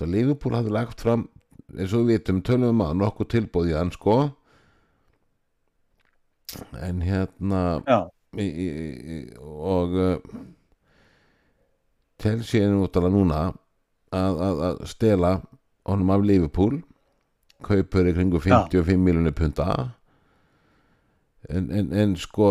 það 0.00 0.14
Liverpool 0.14 0.56
hafði 0.56 0.74
lagt 0.74 1.04
fram 1.04 1.28
eins 1.76 1.92
og 1.94 2.08
við 2.08 2.16
vitum 2.16 2.40
tölum 2.46 2.72
um 2.72 2.82
að 2.86 2.96
nokkuð 3.02 3.30
tilbúð 3.36 3.70
í 3.70 3.76
hann 3.76 3.92
sko. 3.94 4.16
En 6.80 7.04
hérna 7.04 7.60
í, 8.34 8.46
í, 8.46 8.66
í, 8.66 9.20
og 9.44 9.94
uh, 9.94 10.16
Chelsea 12.20 12.64
er 12.64 12.74
náttúrulega 12.74 13.14
núna 13.14 13.44
að, 14.10 14.40
að, 14.48 14.64
að 14.66 14.82
stela 14.90 15.36
honum 15.86 16.16
af 16.16 16.26
Liverpool 16.26 16.80
kaupur 17.62 18.08
í 18.08 18.16
kringu 18.16 18.40
55 18.42 18.98
miljonir 19.04 19.36
punta 19.36 19.68
en, 21.48 21.70
en, 21.72 21.92
en 21.92 22.16
sko 22.20 22.50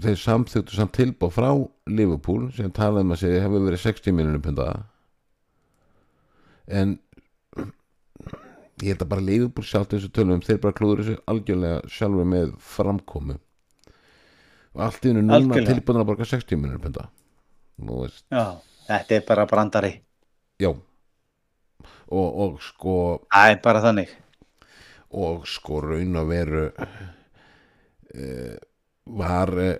þeir 0.00 0.16
samþjóttu 0.20 0.76
samt 0.76 0.94
tilbúð 0.96 1.32
frá 1.34 1.50
Liverpool 1.90 2.48
sem 2.56 2.70
talaði 2.72 3.06
um 3.06 3.14
að 3.16 3.22
segja 3.24 3.42
hefur 3.44 3.64
verið 3.66 3.82
60 3.86 4.16
miljonir 4.16 4.42
punta 4.44 4.68
en 6.70 6.98
ég 8.80 8.92
held 8.94 9.02
að 9.04 9.10
bara 9.12 9.24
Liverpool 9.26 9.66
sjálft 9.66 9.92
þessu 9.96 10.10
tölum 10.14 10.40
þeir 10.44 10.60
bara 10.62 10.76
klúður 10.78 11.02
þessu 11.04 11.22
algjörlega 11.32 11.80
sjálfur 11.96 12.28
með 12.32 12.52
framkomu 12.64 13.36
og 14.70 14.84
allt 14.86 15.04
í 15.04 15.10
hennu 15.10 15.24
núna 15.26 15.64
tilbúðan 15.66 16.04
að 16.04 16.10
borga 16.12 16.28
60 16.30 16.60
miljonir 16.60 16.84
punta 16.84 17.08
Nú 17.80 18.02
veist, 18.02 18.26
Já. 18.28 18.58
Þetta 18.90 19.14
er 19.16 19.22
bara 19.24 19.44
brandari. 19.48 19.90
já 20.60 20.68
og, 20.68 22.28
og 22.44 22.56
sko 22.60 22.94
Það 23.32 23.52
er 23.54 23.60
bara 23.64 23.80
þannig. 23.84 24.10
og 25.16 25.46
sko 25.48 25.80
raun 25.84 26.18
að 26.20 26.28
veru 26.34 26.64
var 29.10 29.52
uh, 29.54 29.76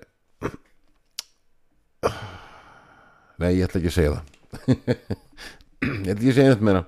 nei 3.41 3.57
ég 3.57 3.67
ætla 3.67 3.81
ekki 3.81 3.91
að 3.91 3.97
segja 3.97 4.15
það. 4.17 4.25
Ég 5.81 6.11
ætla 6.13 6.15
ekki 6.15 6.33
að 6.33 6.39
segja 6.39 6.55
þetta 6.55 6.69
meira. 6.69 6.83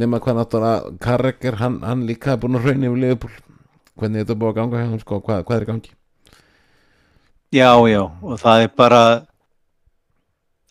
Nema 0.00 0.20
hvað 0.22 0.36
náttúrulega 0.38 0.92
Karreker 1.02 1.56
hann, 1.60 1.80
hann 1.82 2.04
líka 2.08 2.34
er 2.34 2.42
búin 2.42 2.58
að 2.58 2.68
raun 2.68 2.86
yfir 2.86 3.00
Liverpool. 3.04 3.32
Hvernig 3.98 4.22
þetta 4.22 4.36
er 4.36 4.40
búið 4.42 4.52
að 4.52 4.60
ganga 4.60 4.78
hjá 4.78 4.86
hann 4.92 5.02
sko, 5.02 5.18
hvað, 5.26 5.42
hvað 5.48 5.58
er 5.58 5.66
gangi? 5.72 5.92
Já, 7.50 7.72
já, 7.90 8.02
og 8.06 8.38
það 8.38 8.64
er 8.64 8.70
bara 8.78 9.02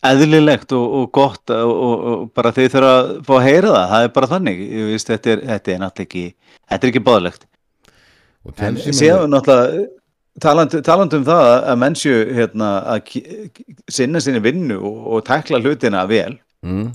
eðlilegt 0.08 0.72
og, 0.72 0.86
og 0.96 1.10
gott 1.12 1.52
og, 1.52 1.70
og, 1.70 2.04
og 2.10 2.22
bara 2.32 2.54
þeir 2.56 2.72
þurfa 2.72 2.92
að 2.96 3.10
fá 3.26 3.34
að 3.36 3.44
heyra 3.44 3.74
það, 3.74 3.90
það 3.92 4.06
er 4.06 4.14
bara 4.16 4.30
þannig. 4.30 4.62
Ég 4.64 4.90
veist, 4.94 5.12
þetta, 5.12 5.34
er, 5.34 5.42
þetta 5.50 5.74
er 5.74 5.82
náttúrulega 5.84 6.08
ekki 6.08 6.24
þetta 6.70 6.86
er 6.86 6.92
ekki 6.92 7.04
báðlegt 7.04 7.46
en 8.64 8.78
séu 8.80 9.26
náttúrulega 9.28 9.88
talandi, 10.40 10.80
talandi 10.86 11.18
um 11.20 11.24
það 11.26 11.48
að 11.72 11.78
mennsju 11.82 12.14
hérna, 12.36 12.70
að 12.94 13.14
sinna 13.90 14.20
sinni 14.22 14.42
vinnu 14.44 14.78
og, 14.78 14.98
og 15.16 15.24
tækla 15.26 15.60
hlutina 15.64 16.04
vel 16.10 16.36
mm, 16.66 16.88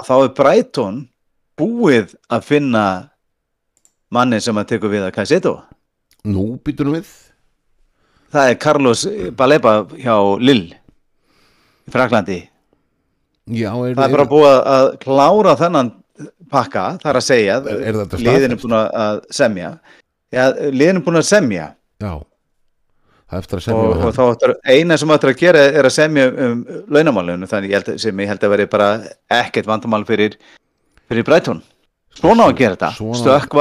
að 0.00 0.08
þá 0.08 0.14
er 0.18 0.32
Brighton 0.40 1.00
búið 1.60 2.14
að 2.32 2.46
finna 2.48 2.84
manni 4.12 4.40
sem 4.42 4.56
að 4.58 4.72
tekur 4.74 4.92
við 4.92 5.06
að 5.06 5.14
Kajseto 5.16 5.56
nú 6.28 6.56
býtur 6.64 6.90
við. 6.92 7.08
Það 8.32 8.48
er 8.52 8.58
Carlos 8.62 9.00
Baleba 9.36 9.72
hjá 9.98 10.14
Lill 10.40 10.70
í 10.72 11.90
Fraklandi 11.92 12.38
já, 13.50 13.72
er, 13.74 13.94
það 13.96 14.04
er 14.06 14.14
bara 14.16 14.28
búið 14.30 14.52
að 14.72 14.86
klára 15.02 15.54
þennan 15.60 15.90
pakka, 16.52 16.84
það 17.02 17.10
er 17.10 17.18
að 17.18 17.26
segja 17.26 17.56
Er- 17.72 17.82
er 17.88 18.22
liðin 18.22 18.54
er 18.54 18.60
búin 18.60 18.76
að 18.76 19.22
semja. 19.32 19.70
Já, 20.32 20.44
liðin 20.72 21.00
er 21.00 21.04
búin 21.04 21.18
að 21.20 21.26
semja. 21.28 21.66
Já, 22.00 22.12
það 22.20 22.20
er 22.20 22.20
eftir 22.20 22.20
að 22.20 22.20
semja 22.20 23.21
og, 23.32 24.06
og 24.06 24.14
þá 24.14 24.22
ætlar, 24.26 24.54
eina 24.68 24.96
sem 25.00 25.12
ætlar 25.14 25.32
að 25.32 25.42
gera 25.42 25.66
er 25.72 25.88
að 25.88 25.94
semja 25.94 26.28
um 26.46 26.64
launamálunum 26.92 27.50
þannig 27.50 27.72
ég 27.72 27.80
held, 27.80 28.00
sem 28.02 28.22
ég 28.24 28.32
held 28.32 28.46
að 28.46 28.54
veri 28.56 28.66
bara 28.72 28.88
ekkert 29.32 29.68
vandamál 29.70 30.04
fyrir, 30.08 30.36
fyrir 31.10 31.26
Brighton. 31.28 31.62
Svona 32.12 32.44
á 32.44 32.48
að 32.50 32.58
gera 32.58 32.76
þetta, 32.76 32.88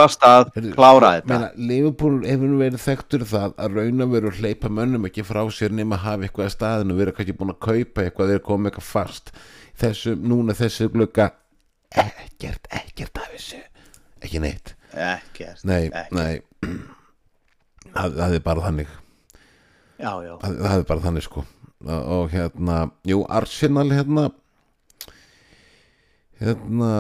af 0.04 0.12
stað 0.12 0.50
Heyrðu, 0.58 0.72
klára 0.76 1.12
þetta. 1.16 1.30
meina, 1.32 1.50
Liverpool 1.70 2.18
hefur 2.28 2.50
nú 2.52 2.58
verið 2.60 2.82
þekktur 2.84 3.24
það 3.30 3.54
að 3.64 3.78
raun 3.80 4.04
að 4.04 4.16
veru 4.18 4.32
hleypa 4.36 4.72
mönnum 4.76 5.08
ekki 5.08 5.24
frá 5.24 5.40
sér 5.56 5.72
nema 5.72 5.96
að 5.96 6.04
hafa 6.04 6.28
eitthvað 6.28 6.50
að 6.50 6.56
staðinu 6.58 6.98
vera 6.98 7.14
kannski 7.16 7.36
búin 7.40 7.54
að 7.54 7.62
kaupa 7.64 8.04
eitthvað 8.04 8.34
þeir 8.34 8.44
komið 8.50 8.72
eitthvað 8.72 8.90
fast. 8.90 9.32
Þessu, 9.80 10.18
núna 10.20 10.56
þessu 10.58 10.90
glugga 10.92 11.30
ekkert, 11.96 12.68
ekkert 12.76 13.22
af 13.24 13.32
þessu. 13.32 13.62
Ekki 14.22 14.44
neitt. 14.44 14.76
Ekkert, 14.92 15.64
nei, 15.64 15.86
ekkert. 15.88 16.12
nei. 16.12 16.42
Það, 17.92 18.14
það 18.16 18.34
er 18.38 18.44
bara 18.46 18.62
þannig 18.64 18.92
já, 20.02 20.14
já, 20.26 20.34
það, 20.44 20.60
það 20.62 20.78
er 20.78 20.86
bara 20.92 21.06
þannig 21.08 21.28
sko. 21.28 21.46
Og, 21.82 22.28
hérna, 22.30 22.78
jú, 23.10 23.24
Arsenal 23.26 23.88
hérna 23.90 24.28
hérna 26.42 26.92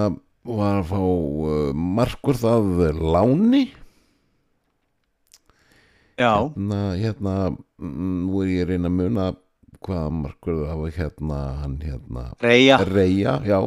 var 0.47 0.79
að 0.79 0.89
fá 0.89 1.01
uh, 1.01 1.69
markur 1.77 2.37
það 2.37 2.71
láni. 2.97 3.67
Já, 6.21 6.33
hérna, 6.33 6.81
hérna 6.97 7.35
mm, 7.81 8.17
nú 8.25 8.41
er 8.43 8.51
ég 8.51 8.65
að 8.65 8.73
reyna 8.73 8.89
að 8.91 8.97
muna 8.97 9.29
hvaða 9.81 10.09
markur 10.13 10.59
það 10.65 10.81
var 10.81 10.97
hérna 10.97 11.39
hann 11.61 11.77
hérna 11.81 12.25
reyja 12.43 12.77
Reyja, 12.85 13.37
já. 13.45 13.59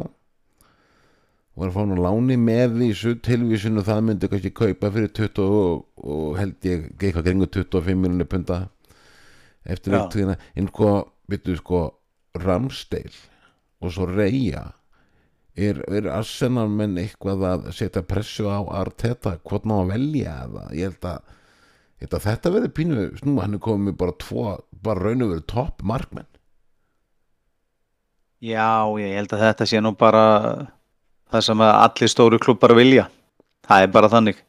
Var 1.55 1.71
að 1.71 1.75
fá 1.75 1.81
hann 1.83 1.95
á 1.99 2.05
láni 2.07 2.37
með 2.39 2.77
vísu 2.81 3.15
tilvísinu 3.23 3.83
það 3.87 4.05
myndi 4.09 4.31
kannski 4.31 4.53
kaupa 4.55 4.91
fyrir 4.95 5.11
20 5.15 5.59
og, 5.59 5.83
og 6.03 6.39
held 6.39 6.71
ég 6.71 6.87
eitthvað 6.99 7.27
kringu 7.29 7.51
25 7.51 7.99
miljonir 7.99 8.31
punta 8.31 8.65
eftir 9.65 9.95
Já. 9.95 10.01
upptökina 10.01 10.37
en 10.55 10.71
sko, 10.71 10.91
veitu 11.31 11.57
sko 11.59 11.85
Ramsdale 12.41 13.15
og 13.81 13.95
svo 13.95 14.09
Reyja 14.11 14.65
er, 15.57 15.81
er 15.89 16.11
Arsenal 16.13 16.69
menn 16.69 16.99
eitthvað 16.99 17.47
að 17.49 17.71
setja 17.77 18.03
pressu 18.07 18.49
á 18.51 18.61
Arteta 18.81 19.37
hvort 19.43 19.67
ná 19.69 19.79
að 19.81 19.95
velja 19.95 20.37
eða 20.49 20.69
ég 20.75 20.93
held 20.93 21.11
að, 21.11 21.35
ég 21.99 22.07
held 22.07 22.19
að 22.19 22.29
þetta 22.29 22.55
verði 22.59 22.73
pínu 22.79 23.11
snú, 23.21 23.37
hann 23.41 23.59
er 23.59 23.65
komið 23.65 23.99
bara 24.01 24.17
tvo 24.21 24.47
bara 24.85 25.07
raun 25.09 25.25
og 25.25 25.35
verið 25.35 25.51
topp 25.55 25.85
markmenn 25.87 26.31
Já, 28.45 28.85
ég 29.01 29.15
held 29.17 29.33
að 29.33 29.43
þetta 29.47 29.67
sé 29.69 29.81
nú 29.81 29.95
bara 29.97 30.25
það 31.33 31.45
sem 31.47 31.63
að 31.65 31.77
allir 31.81 32.11
stóru 32.13 32.41
klubbar 32.43 32.75
vilja. 32.77 33.07
Það 33.65 33.85
er 33.87 33.93
bara 33.95 34.11
þannig. 34.13 34.41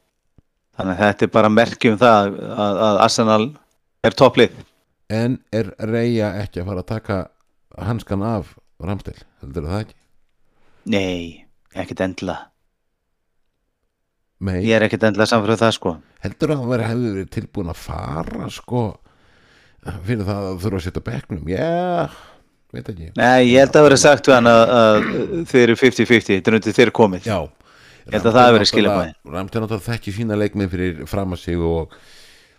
Þannig 0.76 0.98
að 0.98 1.04
þetta 1.06 1.26
er 1.26 1.32
bara 1.38 1.52
merkjum 1.54 2.00
það 2.02 2.34
að, 2.44 2.80
að 2.88 3.00
Arsenal 3.06 3.44
er 4.04 4.18
topplið. 4.20 4.58
En 5.14 5.40
er 5.54 5.70
Reyja 5.86 6.32
ekki 6.42 6.62
að 6.64 6.70
fara 6.72 6.82
að 6.82 6.90
taka 6.90 7.18
hanskan 7.86 8.24
af 8.26 8.56
Ramstil, 8.82 9.18
heldur 9.44 9.68
það 9.70 9.82
ekki? 9.86 9.98
Nei, 10.92 11.46
ekkert 11.76 12.02
endilega. 12.06 12.48
Nei, 14.46 14.60
Ég 14.66 14.76
er 14.76 14.84
ekkert 14.88 15.06
endilega 15.08 15.30
samfröð 15.32 15.62
það 15.62 15.74
sko. 15.78 15.92
heldur 16.26 16.52
að 16.52 16.60
hann 16.62 16.70
veri 16.74 16.88
hefði 16.90 17.12
verið 17.16 17.30
tilbúin 17.38 17.70
að 17.72 17.78
fara 17.86 18.50
sko 18.52 18.82
fyrir 20.06 20.26
það 20.28 20.48
að 20.50 20.58
þurfa 20.64 20.80
að 20.80 20.84
setja 20.88 21.02
á 21.02 21.08
bekknum 21.08 21.48
Já, 21.50 22.10
veit 22.74 22.90
ekki 22.92 23.08
Nei, 23.16 23.46
ég 23.54 23.62
held 23.62 23.78
að 23.80 23.86
vera 23.88 24.00
sagt 24.02 24.28
að, 24.34 24.50
að 24.50 25.08
þið 25.52 25.62
eru 25.62 25.76
50-50, 25.80 26.28
þetta 26.34 26.52
er 26.52 26.58
undir 26.60 26.76
þér 26.80 26.92
komið. 27.00 27.30
Já 27.30 27.38
Ég 28.06 28.14
held 28.14 28.28
að 28.28 28.36
það 28.36 28.44
hafi 28.46 28.56
verið 28.60 28.70
skilaboðin. 28.70 29.16
Ramstil 29.34 29.62
náttúrulega 29.64 29.86
þekki 29.96 30.12
sína 30.14 30.36
leikmið 30.38 30.68
fyrir 30.76 31.00
fram 31.10 31.32
að 31.34 31.40
sig 31.42 31.58
og, 31.58 31.96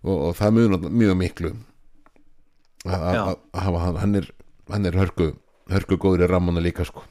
og, 0.03 0.16
og 0.16 0.32
það 0.40 0.57
mjög, 0.57 0.88
mjög 0.90 1.18
miklu 1.20 1.51
að 1.53 1.53
að- 1.53 1.61
Já. 1.61 1.61
að 1.61 1.61
hafa 1.61 2.76
hann 2.91 4.16
er, 4.20 4.30
hann 4.70 4.89
er 4.89 4.99
hörku 4.99 5.32
hörku 5.72 5.99
góður 6.01 6.26
í 6.26 6.30
rammana 6.30 6.62
líka 6.62 6.87
sko. 6.87 7.05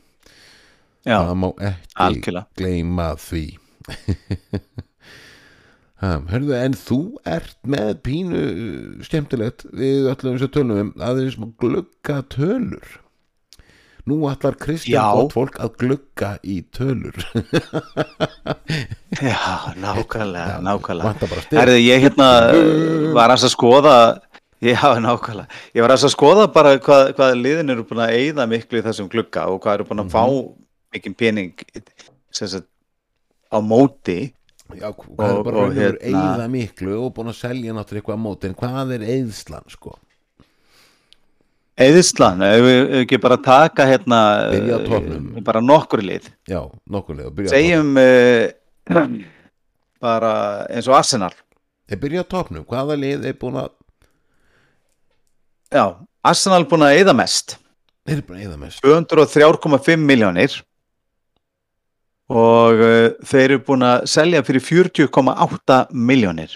Já, 1.06 1.20
það 1.22 1.38
má 1.38 1.48
ekki 1.70 1.96
algjörlega. 2.08 2.48
gleyma 2.58 3.08
því. 3.22 3.46
Hörðu, 6.06 6.54
en 6.58 6.76
þú 6.78 7.00
ert 7.30 7.58
með 7.66 7.92
pínu 8.06 8.42
uh, 8.42 9.06
skemmtilegt. 9.06 9.66
Við 9.74 10.10
öllum 10.12 10.36
þessu 10.36 10.50
tölum 10.54 10.82
um 10.82 10.92
að 11.02 11.22
þeir 11.22 11.34
sem 11.36 11.52
glugga 11.62 12.18
tölur. 12.34 12.96
Nú 14.06 14.20
ætlar 14.30 14.58
Kristján 14.62 15.00
Já. 15.00 15.06
gott 15.18 15.34
fólk 15.34 15.56
að 15.66 15.78
glugga 15.82 16.32
í 16.46 16.60
tölur. 16.76 17.16
Já, 19.32 19.74
nákvæmlega, 19.82 20.60
nákvæmlega. 20.66 21.42
Herði, 21.56 21.80
ég 21.88 22.06
hérna 22.06 22.30
var 23.16 23.32
aðeins 23.32 23.48
að 23.48 23.56
skoða, 23.56 23.96
já, 24.72 24.80
nákvæmlega, 25.04 25.48
ég 25.76 25.82
var 25.84 25.92
að 25.96 26.08
skoða 26.14 26.46
bara 26.54 26.78
hvað, 26.80 27.12
hvað 27.18 27.36
liðin 27.42 27.74
eru 27.76 27.84
búin 27.88 28.04
að 28.06 28.16
eyða 28.20 28.46
miklu 28.50 28.80
í 28.80 28.86
þessum 28.86 29.10
glugga 29.12 29.48
og 29.52 29.60
hvað 29.64 29.74
eru 29.80 29.88
búin 29.90 30.04
að 30.06 30.14
fá 30.16 30.24
mikinn 30.96 31.14
pening 31.18 31.54
sagt, 32.32 32.66
á 33.52 33.60
móti. 33.60 34.32
Já, 34.74 34.90
hvað 34.96 35.28
er 35.30 35.38
Og- 35.38 35.44
bara 35.46 35.56
raun 35.60 35.70
og 35.70 35.76
veru 35.76 36.00
hérna- 36.00 36.24
eigða 36.40 36.48
miklu 36.50 36.96
og 37.06 37.14
búin 37.14 37.30
að 37.30 37.38
selja 37.38 37.74
náttúrulega 37.76 38.02
eitthvað 38.02 38.18
á 38.18 38.26
móti. 38.26 38.50
En 38.50 38.56
hvað 38.56 38.94
er 38.96 39.04
eigðslan 39.14 39.70
sko? 39.70 39.98
Eðislan, 41.76 42.40
ef 42.42 42.62
við 42.64 42.94
ekki 43.02 43.18
bara 43.20 43.36
taka 43.38 43.84
hérna, 43.84 44.20
eh, 44.56 45.42
bara 45.44 45.60
nokkur 45.60 46.00
lið. 46.02 46.30
já, 46.48 46.62
byrja 46.88 47.50
á 47.52 47.52
Segjum 47.52 47.98
uh, 48.00 49.26
bara 50.00 50.66
eins 50.70 50.88
og 50.88 50.96
Arsenal. 50.96 51.34
þeir 51.90 52.00
byrja 52.00 52.24
á 52.24 52.28
topnum, 52.32 52.64
hvaða 52.66 52.96
lið 52.98 53.26
er 53.26 53.34
búin 53.34 53.60
að 53.60 53.70
Já, 55.74 55.86
Arsenal 56.26 56.66
búin 56.70 56.86
að 56.86 57.00
eyða 57.00 57.16
mest. 57.18 57.58
þeir 58.06 58.18
eru 58.20 58.26
búin 58.28 58.40
að 58.40 58.46
eigða 58.46 58.60
mest. 58.62 58.84
203,5 58.86 60.04
miljónir 60.06 60.60
og 62.30 62.82
uh, 62.82 63.10
þeir 63.26 63.44
eru 63.46 63.64
búin 63.66 63.86
að 63.86 64.06
selja 64.10 64.44
fyrir 64.46 64.64
40,8 64.66 65.80
miljónir 65.94 66.56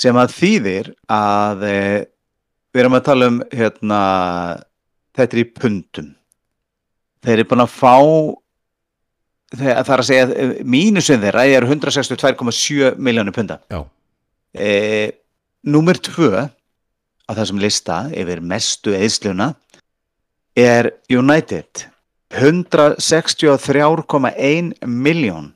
sem 0.00 0.16
að 0.16 0.32
þýðir 0.34 0.92
að 1.12 1.64
uh, 1.68 1.98
við 2.74 2.82
erum 2.82 2.96
að 2.98 3.04
tala 3.06 3.28
um 3.30 3.40
hérna, 3.54 3.98
þetta 5.14 5.36
er 5.36 5.42
í 5.44 5.50
pundum. 5.54 6.08
Þeir 7.24 7.36
eru 7.38 7.50
búin 7.52 7.64
að 7.64 7.74
fá 7.76 7.94
þeir, 9.54 9.76
það 9.78 9.92
er 9.94 10.02
að 10.02 10.08
segja 10.08 10.24
eh, 10.34 10.54
mínusin 10.66 11.22
þeirra 11.22 11.44
er 11.46 11.68
162,7 11.68 12.96
miljónir 12.98 13.36
punda. 13.36 13.60
E, 14.54 14.72
Númer 15.64 15.96
tvö 16.02 16.42
á 17.28 17.30
þessum 17.34 17.58
lista 17.62 18.10
yfir 18.12 18.40
mestu 18.44 18.90
eðsluna 18.96 19.54
er 20.56 20.92
United. 21.10 21.68
163,1 22.34 24.86
miljón 24.86 25.54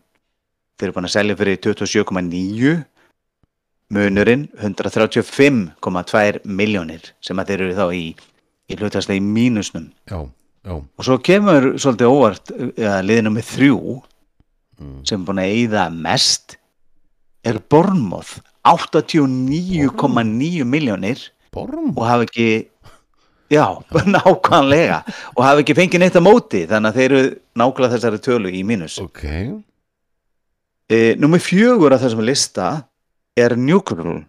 þeir 0.78 0.86
eru 0.86 0.94
búin 0.94 1.06
að 1.08 1.16
selja 1.16 1.36
fyrir 1.38 1.56
27,9 1.64 2.84
munurinn 3.94 4.44
135,2 4.60 6.40
miljónir 6.44 7.02
sem 7.24 7.36
að 7.40 7.46
þeir 7.50 7.62
eru 7.64 7.78
þá 7.78 7.86
í, 7.96 7.98
í 8.68 8.70
hlutastlega 8.78 9.18
í 9.18 9.24
mínusnum. 9.24 9.86
Já, 10.06 10.18
já. 10.68 10.74
Og 10.76 11.02
svo 11.06 11.16
kemur 11.24 11.62
svolítið 11.80 12.12
óvart 12.12 12.46
ja, 12.78 12.92
liðið 13.02 13.24
nummer 13.26 13.44
þrjú 13.48 13.78
mm. 13.98 14.98
sem 15.08 15.18
er 15.18 15.24
búin 15.26 15.42
að 15.42 15.52
eyða 15.56 15.84
mest 15.96 16.46
er 17.48 17.56
Bornmoth 17.70 18.34
89,9 18.68 20.64
miljónir 20.68 21.18
Borm 21.54 21.92
og 21.94 22.04
hafa 22.06 22.26
ekki 22.26 22.48
já, 23.52 23.64
nákvæmlega. 24.14 25.02
Og 25.36 25.44
hafa 25.44 25.62
ekki 25.64 25.76
fengið 25.78 26.04
neitt 26.04 26.18
að 26.18 26.26
móti 26.26 26.64
þannig 26.68 26.90
að 26.90 27.00
þeir 27.00 27.16
eru 27.18 27.30
nákvæmlega 27.62 27.94
þessari 27.96 28.22
tölu 28.24 28.52
í 28.52 28.64
mínus. 28.66 28.98
Ok, 29.02 29.24
e, 30.88 30.98
Númer 31.20 31.42
fjögur 31.42 31.96
af 31.96 32.04
þessum 32.04 32.24
lista 32.26 32.72
er 33.38 33.56
Newcastle. 33.56 34.22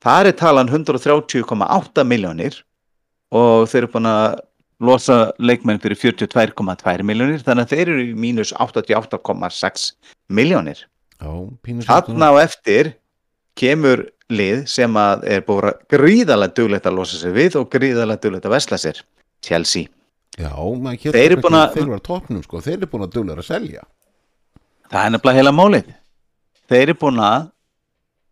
Þar 0.00 0.30
er 0.30 0.36
talan 0.38 0.70
130,8 0.70 2.06
miljónir 2.08 2.62
og 3.30 3.66
þeir 3.68 3.84
eru 3.84 3.92
búin 3.92 4.08
að 4.08 4.38
losa 4.80 5.18
leikmenn 5.36 5.80
fyrir 5.82 5.98
42,2 6.00 7.04
miljónir 7.04 7.42
þannig 7.44 7.66
að 7.66 7.74
þeir 7.74 7.92
eru 7.92 8.04
í 8.06 8.14
mínus 8.16 8.54
88,6 8.56 9.90
miljónir 10.32 10.86
pínu 11.64 11.84
Þarna 11.84 12.30
á 12.32 12.34
eftir 12.40 12.94
kemur 13.60 14.06
lið 14.30 14.66
sem 14.70 14.94
að 15.00 15.24
er 15.36 15.40
búin 15.46 15.66
að 15.70 15.80
gríðalega 15.90 16.54
duglegt 16.54 16.86
að 16.86 16.96
losa 16.98 17.18
sig 17.20 17.32
við 17.34 17.56
og 17.60 17.70
gríðalega 17.72 18.20
duglegt 18.24 18.46
að 18.46 18.54
vesla 18.56 18.78
sér. 18.78 19.00
Chelsea. 19.42 19.88
já, 20.38 20.50
Þeir 21.10 21.16
eru 21.32 21.36
búin 21.42 21.56
að- 21.58 21.72
þeir 21.74 21.82
eru 21.86 21.96
á 21.98 22.02
topnum 22.02 22.42
sko, 22.42 22.60
þeir 22.60 22.76
eru 22.78 22.86
búin 22.86 23.06
að 23.06 23.12
duglega 23.14 23.38
að 23.42 23.48
selja. 23.50 23.82
Það 24.90 25.06
er 25.06 25.10
nefnilega 25.10 25.38
heila 25.38 25.52
málið. 25.52 25.94
Þeir 26.70 26.82
eru 26.82 26.94
búin 26.94 27.18
að 27.20 27.50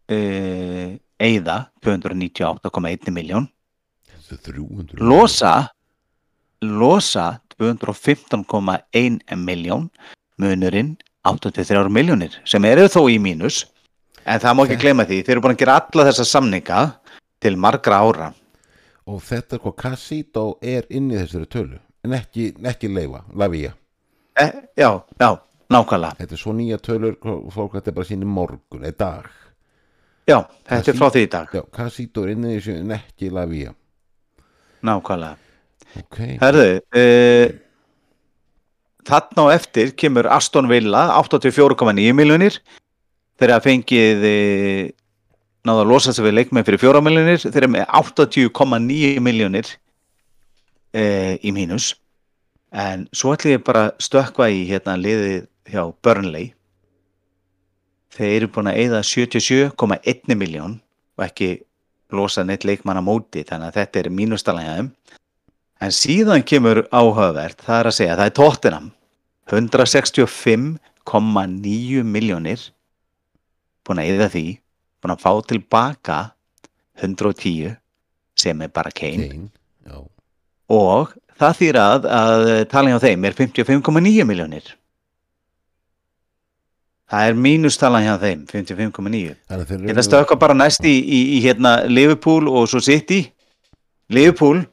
e, 0.09 0.99
eyða 1.21 1.57
298,1 1.85 3.11
miljón, 3.13 3.49
þessu 4.09 4.39
300 4.43 5.01
losa 5.01 5.71
losa 6.63 7.41
215,1 7.61 9.21
miljón 9.37 9.91
munurinn 10.39 10.97
83 11.25 11.89
miljónir 11.91 12.39
sem 12.47 12.65
eru 12.65 12.87
þó 12.89 13.03
í 13.11 13.19
mínus 13.21 13.65
en 14.25 14.43
það 14.43 14.55
má 14.57 14.63
ekki 14.65 14.79
gleyma 14.83 15.07
því, 15.09 15.23
þeir 15.25 15.37
eru 15.37 15.45
búin 15.45 15.57
að 15.57 15.63
gera 15.63 15.79
alla 15.81 16.07
þessa 16.11 16.27
samninga 16.29 16.83
til 17.43 17.57
margra 17.61 18.01
ára. 18.03 18.31
Og 19.09 19.21
þetta 19.25 19.59
hvað 19.63 19.77
Casito 19.83 20.47
er 20.63 20.89
inn 20.91 21.11
í 21.13 21.19
þessari 21.19 21.51
tölu 21.51 21.81
en 22.05 22.15
ekki, 22.19 22.53
ekki 22.71 22.91
leifa, 22.93 23.25
Lavia 23.35 23.73
e, 24.39 24.47
Já, 24.79 24.91
já, 25.19 25.31
nákvæmlega. 25.73 26.19
Þetta 26.21 26.37
er 26.37 26.41
svo 26.41 26.55
nýja 26.57 26.79
tölur 26.79 27.19
og 27.23 27.51
fólk 27.53 27.79
þetta 27.79 27.91
er 27.93 27.97
bara 27.97 28.09
síni 28.09 28.29
morgun, 28.29 28.85
eða 28.85 28.99
dag. 29.03 29.29
Já, 30.29 30.39
þetta 30.69 30.93
er 30.93 30.99
frá 31.01 31.11
því 31.11 31.25
í 31.25 31.31
dag, 31.33 31.53
já, 31.57 31.65
Casito 31.75 32.25
er 32.25 32.35
inn 32.37 32.47
í 32.47 32.57
þessu 32.59 32.79
en 32.79 32.97
ekki 32.99 33.33
Lavia 33.35 33.75
nákvæmlega. 34.85 35.37
Ok, 35.99 36.19
Herðu, 36.43 36.67
e, 36.95 37.05
þarna 39.09 39.47
á 39.49 39.55
eftir 39.57 39.95
kemur 39.99 40.29
Aston 40.31 40.69
Villa 40.71 41.09
84,9 41.17 42.13
miljonir 42.17 42.59
þeir 43.39 43.55
hafa 43.55 43.67
fengið 43.67 44.27
e, 44.29 44.37
náða 45.67 45.85
að 45.85 45.93
losa 45.93 46.15
sig 46.15 46.27
við 46.27 46.39
leikmenn 46.39 46.67
fyrir 46.67 46.83
4 46.83 47.05
miljonir 47.05 47.45
þeir 47.45 47.63
eru 47.63 47.71
með 47.77 47.87
80,9 48.01 49.25
miljonir 49.25 49.73
e, 50.93 51.05
í 51.43 51.55
mínus. 51.55 51.95
En 52.73 53.07
svo 53.17 53.33
ætlum 53.35 53.57
ég 53.57 53.65
bara 53.65 53.89
að 53.89 54.05
stökkva 54.05 54.51
í 54.53 54.65
hérna 54.69 54.99
liðið 55.01 55.47
hjá 55.73 55.87
Burnley. 56.05 56.53
Þeir 58.19 58.35
eru 58.35 58.53
búin 58.53 58.71
að 58.73 58.83
eyða 58.83 59.03
77,1 59.07 60.37
miljón 60.37 60.79
og 61.19 61.27
ekki 61.29 61.51
losa 62.13 62.45
neitt 62.45 62.65
leikmann 62.65 63.01
á 63.01 63.05
móti 63.05 63.45
þannig 63.45 63.71
að 63.71 63.81
þetta 63.83 64.01
er 64.01 64.15
mínustalægjaðum 64.17 64.93
En 65.79 65.95
síðan 65.95 66.43
kemur 66.43 66.89
áhugavert, 66.91 67.61
það 67.63 67.81
er 67.81 67.87
að 67.87 67.95
segja, 67.95 68.17
það 68.19 68.29
er 68.29 68.33
Tottenham, 68.35 68.91
165,9 69.53 72.03
miljónir, 72.03 72.59
búin 73.89 74.03
að 74.03 74.11
eða 74.15 74.29
því, 74.35 74.45
búin 75.03 75.15
að 75.15 75.23
fá 75.25 75.33
tilbaka 75.53 76.19
110 77.01 77.77
sem 78.39 78.63
er 78.63 78.73
bara 78.75 78.93
Kane 78.95 79.29
já, 79.29 79.97
og 80.69 81.15
það 81.39 81.57
þýr 81.63 81.79
að, 81.83 82.11
að 82.19 82.45
talan 82.73 82.95
hjá 82.95 83.01
þeim 83.07 83.25
er 83.25 83.39
55,9 83.39 84.29
miljónir. 84.29 84.75
Það 87.09 87.31
er 87.31 87.39
mínustalan 87.41 88.05
hjá 88.05 88.15
þeim, 88.21 88.41
55,9. 88.51 89.37
þannig 89.49 89.63
að 89.63 89.71
þeir 89.71 89.85
Ég 89.87 89.93
ætla 89.95 90.03
að 90.03 90.09
stökka 90.11 90.37
bara 90.41 90.57
næst 90.59 90.85
í, 90.85 90.93
í, 91.01 91.21
í 91.39 91.43
hérna 91.47 91.79
Liverpool 91.89 92.51
og 92.53 92.69
svo 92.69 92.83
City. 92.85 93.23
Liverpool 94.13 94.67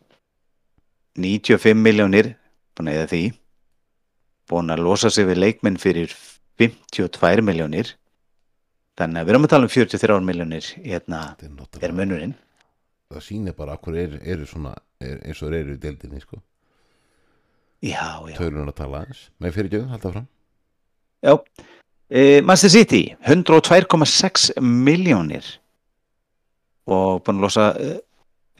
95 1.15 1.79
miljónir 1.79 2.33
búin 2.75 2.91
að 2.91 2.99
eða 2.99 3.11
því 3.13 3.23
búin 4.51 4.73
að 4.73 4.83
losa 4.85 5.11
sig 5.13 5.27
við 5.29 5.39
leikmenn 5.41 5.79
fyrir 5.81 6.11
52 6.59 7.43
miljónir 7.45 7.95
þannig 8.99 9.21
að 9.21 9.25
við 9.25 9.35
erum 9.35 9.47
að 9.47 9.53
tala 9.53 9.67
um 9.67 9.73
43 9.75 10.19
miljónir 10.29 10.69
hérna 10.83 11.21
er 11.81 11.95
munurinn. 11.95 12.35
Það 13.13 13.25
sýnir 13.25 13.55
bara 13.57 13.75
okkur 13.77 13.97
eru, 14.01 14.21
eru 14.23 14.47
svona 14.49 14.73
er, 14.99 15.19
eins 15.23 15.41
og 15.45 15.53
eru 15.53 15.75
í 15.75 15.81
deildinni 15.81 16.21
sko. 16.23 16.39
Já, 17.85 18.23
já, 18.25 18.37
tölun 18.39 18.71
að 18.71 18.79
tala 18.79 19.03
aðeins. 19.03 19.27
Með 19.43 19.59
fyrirgjöðu, 19.59 19.91
halda 19.91 20.13
fram 20.15 20.31
já. 21.25 21.41
E, 22.09 22.41
Manchester 22.41 22.69
City 22.69 23.15
102,6 23.25 24.51
miljónir 24.61 25.45
og 26.85 27.23
búin 27.25 27.39
að 27.39 27.45
losa 27.47 27.67
e, 27.81 27.89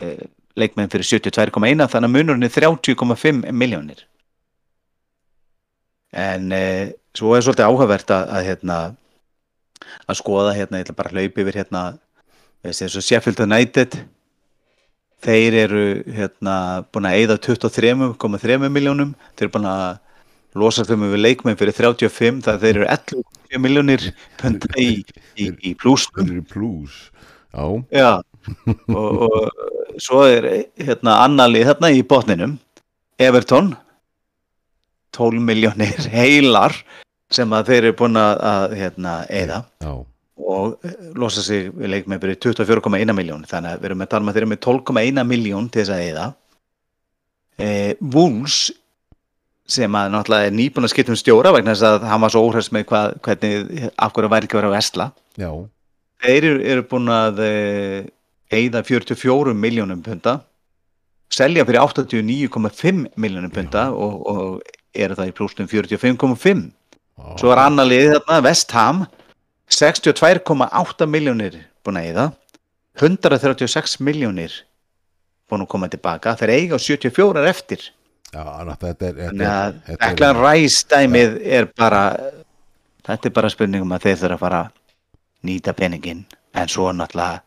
e, 0.02 0.12
leikmenn 0.58 0.90
fyrir 0.90 1.06
72,1 1.06 1.86
þannig 1.94 2.10
að 2.10 2.14
munurinn 2.16 2.48
er 2.48 2.56
30,5 2.56 3.52
miljónir 3.54 4.02
en 6.16 6.50
e, 6.56 6.64
svo 7.16 7.36
er 7.36 7.46
svolítið 7.46 7.70
áhugavert 7.70 8.16
að, 8.16 8.32
að 8.34 8.50
hérna 8.50 8.80
að 10.06 10.20
skoða 10.22 10.56
hérna, 10.58 10.80
ég 10.82 10.88
ætla 10.88 10.98
bara 10.98 11.12
að 11.12 11.20
hlaupa 11.20 11.44
yfir 11.44 11.60
hérna 11.62 11.84
eins 12.66 12.98
og 12.98 13.06
Sheffield 13.06 13.42
United. 13.46 14.00
Þeir 15.26 15.58
eru 15.64 15.86
hérna 16.16 16.56
búin 16.94 17.08
að 17.10 17.20
eyða 17.22 17.38
23,3 17.48 18.70
miljónum 18.70 19.16
þeir 19.34 19.48
eru 19.48 19.54
búin 19.56 19.70
að 19.70 19.86
losar 20.56 20.88
þau 20.88 20.98
við 21.02 21.22
leikmenn 21.22 21.58
fyrir 21.60 21.76
35 21.76 22.44
það 22.46 22.62
þeir 22.64 22.76
eru 22.76 22.90
11 22.94 23.64
miljónir 23.64 24.06
í, 24.80 24.90
í, 25.36 25.50
í 25.52 25.74
plúsnum 25.80 26.28
þeir 26.28 26.38
eru 26.38 26.46
plus 26.52 27.00
já, 27.56 27.66
Já, 27.92 28.12
og, 28.92 29.24
og 29.26 30.00
svo 30.02 30.26
er 30.28 30.48
hérna 30.76 31.22
annalið 31.26 31.72
þarna 31.72 31.92
í 31.96 32.04
botninum. 32.08 32.58
Everton 33.20 33.74
12 35.16 35.40
miljónir 35.40 36.08
heilar 36.12 36.76
sem 37.34 37.56
að 37.58 37.72
þeir 37.72 37.82
eru 37.82 37.98
búin 38.02 38.20
að, 38.22 38.34
að 38.52 38.76
hérna, 38.80 39.16
eða 39.34 39.60
já, 39.82 39.94
og 40.46 40.86
eh, 40.86 40.96
losa 41.18 41.44
sig 41.46 41.70
við 41.74 41.94
leikmenn 41.94 42.22
fyrir 42.22 42.40
24,1 42.44 43.14
miljón 43.18 43.46
þannig 43.50 43.76
að 43.76 43.84
við 43.84 43.90
erum 43.90 44.06
að 44.06 44.10
tala 44.14 44.26
um 44.26 44.32
að 44.32 44.38
þeir 44.38 44.46
eru 44.46 44.54
með 44.54 44.64
12,1 44.68 45.30
miljón 45.30 45.70
til 45.70 45.82
þess 45.82 45.96
að 45.96 46.08
eða 46.10 46.26
e, 47.58 47.70
Wolves 48.16 48.58
sem 49.66 49.96
að 49.98 50.12
náttúrulega 50.14 50.50
er 50.50 50.58
nýbúin 50.60 50.86
að 50.86 50.94
skipta 50.94 51.16
um 51.16 51.18
stjóra 51.18 51.54
vegna 51.56 51.74
þess 51.74 51.88
að 51.90 52.10
hann 52.12 52.22
var 52.22 52.34
svo 52.36 52.44
óhress 52.46 52.70
með 52.76 52.86
hvað, 52.92 53.16
hvernig 53.26 53.88
af 53.96 54.14
hverju 54.14 54.34
væri 54.36 54.50
ekki 54.50 54.60
vera 54.60 54.70
að 54.70 54.76
vesla 54.76 55.08
já, 55.40 55.50
þeir 56.22 56.50
eru, 56.52 56.60
eru 56.76 56.86
búin 56.92 57.10
að 57.16 57.42
eigða 58.52 58.84
44 58.86 59.54
miljónum 59.54 60.02
punta. 60.06 60.40
Selja 61.34 61.66
fyrir 61.66 61.82
89,5 61.82 63.06
miljónum 63.18 63.54
punta 63.54 63.90
og, 63.92 64.20
og 64.30 64.60
eru 64.94 65.18
það 65.18 65.32
í 65.32 65.36
plústum 65.36 65.70
45,5 65.70 66.66
já. 66.66 66.72
Svo 67.40 67.52
er 67.54 67.62
annar 67.64 67.88
liðið 67.90 68.18
þarna, 68.20 68.40
West 68.46 68.76
Ham. 68.76 69.06
62,8 69.76 71.08
miljónir 71.10 71.56
búin 71.82 71.98
að 71.98 72.10
eigða 72.12 72.26
136 73.02 73.98
miljónir 74.06 74.54
búin 75.50 75.66
að 75.66 75.72
koma 75.72 75.90
tilbaka. 75.90 76.36
Þeir 76.38 76.54
eiga 76.54 76.78
á 76.78 76.80
74 76.80 77.50
eftir. 77.50 77.90
Já 78.34 78.44
annars 78.44 78.82
þetta 78.82 79.10
er 79.10 79.20
þannig 79.22 80.24
að 80.28 80.40
Rice 80.44 80.86
dæmið 80.92 81.36
er 81.58 81.68
bara 81.78 82.04
þetta 83.06 83.30
er 83.30 83.36
bara 83.36 83.52
spurningum 83.54 83.94
að 83.96 84.08
þeir 84.08 84.22
þurfa 84.24 84.36
að 84.36 84.44
fara 84.46 84.62
nýta 85.46 85.76
peningin 85.78 86.24
en 86.56 86.72
svo 86.72 86.90
náttúrulega 86.92 87.42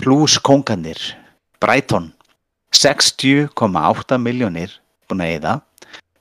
plus 0.00 0.38
konganir 0.42 1.00
Brighton 1.60 2.10
60,8 2.74 4.18
miljónir 4.22 4.74
búin 5.10 5.24
að 5.24 5.34
eða 5.36 5.54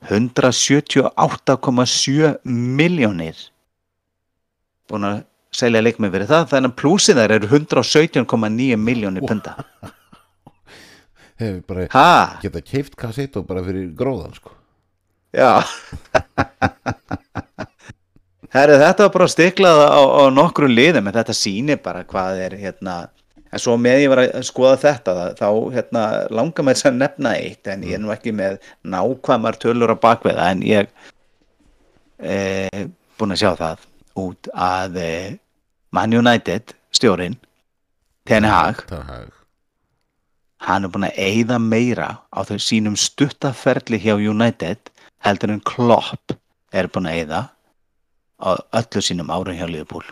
178,7 0.07 2.39
miljónir 2.47 3.35
búin 4.89 5.05
að 5.05 5.19
selja 5.53 5.81
leikmið 5.83 6.11
fyrir 6.13 6.27
það 6.29 6.47
þannig 6.53 6.69
að 6.71 6.77
plusið 6.79 7.15
þær 7.19 7.31
eru 7.35 7.47
117,9 7.49 8.77
miljónir 8.79 9.23
punda. 9.27 9.51
Hefur 11.39 11.61
bara 11.67 11.87
ha, 11.93 12.39
geta 12.43 12.61
keift 12.63 12.95
kassetto 12.99 13.43
bara 13.47 13.63
fyrir 13.65 13.85
gróðan 13.97 14.33
sko. 14.35 14.49
Já. 15.35 15.63
Herri, 18.49 18.79
þetta 18.81 19.03
var 19.05 19.13
bara 19.13 19.27
stiklað 19.29 19.79
á, 19.85 20.01
á 20.01 20.23
nokkru 20.33 20.67
liðum 20.71 21.07
en 21.07 21.17
þetta 21.19 21.33
sýnir 21.37 21.79
bara 21.83 22.03
hvað 22.07 22.31
er 22.47 22.53
hérna 22.59 22.93
en 23.49 23.61
svo 23.61 23.75
með 23.81 24.03
ég 24.03 24.11
var 24.11 24.21
að 24.23 24.45
skoða 24.47 24.77
þetta 24.83 25.15
þá 25.39 25.47
hérna, 25.75 26.03
langar 26.33 26.65
mér 26.65 26.77
þess 26.77 26.89
að 26.91 26.99
nefna 27.01 27.33
eitt 27.37 27.69
en 27.71 27.85
ég 27.87 27.97
er 27.97 28.03
nú 28.03 28.13
ekki 28.13 28.33
með 28.35 28.59
nákvæmar 28.85 29.59
tölur 29.61 29.95
á 29.95 29.97
bakveða 29.97 30.51
en 30.53 30.63
ég 30.67 30.91
e, 32.19 32.87
búin 33.17 33.35
að 33.35 33.41
sjá 33.43 33.51
það 33.59 33.87
út 34.19 34.51
að 34.53 35.01
e, 35.01 35.11
Man 35.95 36.13
United 36.13 36.75
stjórin 36.93 37.39
Ten 38.29 38.45
Hag 38.45 38.85
er 38.93 39.29
hann 40.67 40.85
er 40.85 40.91
búin 40.93 41.07
að 41.07 41.19
eyða 41.23 41.59
meira 41.63 42.09
á 42.29 42.39
þau 42.45 42.57
sínum 42.61 42.97
stuttaferli 42.99 43.99
hjá 44.03 44.15
United 44.17 44.91
heldur 45.25 45.55
en 45.55 45.63
Klopp 45.65 46.35
er 46.75 46.89
búin 46.91 47.07
að 47.09 47.21
eyða 47.21 47.41
á 48.39 48.49
öllu 48.79 49.03
sínum 49.03 49.31
árum 49.31 49.55
hjá 49.55 49.67
Liverpool. 49.67 50.05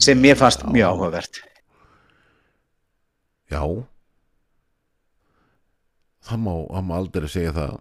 Sem 0.00 0.20
mér 0.20 0.38
fannst 0.40 0.64
mjög 0.64 0.94
áhugavert 0.94 1.40
já. 3.52 3.62
Það 6.22 6.42
má, 6.44 6.52
má 6.88 6.96
aldrei 6.98 7.28
segja 7.30 7.54
það. 7.56 7.76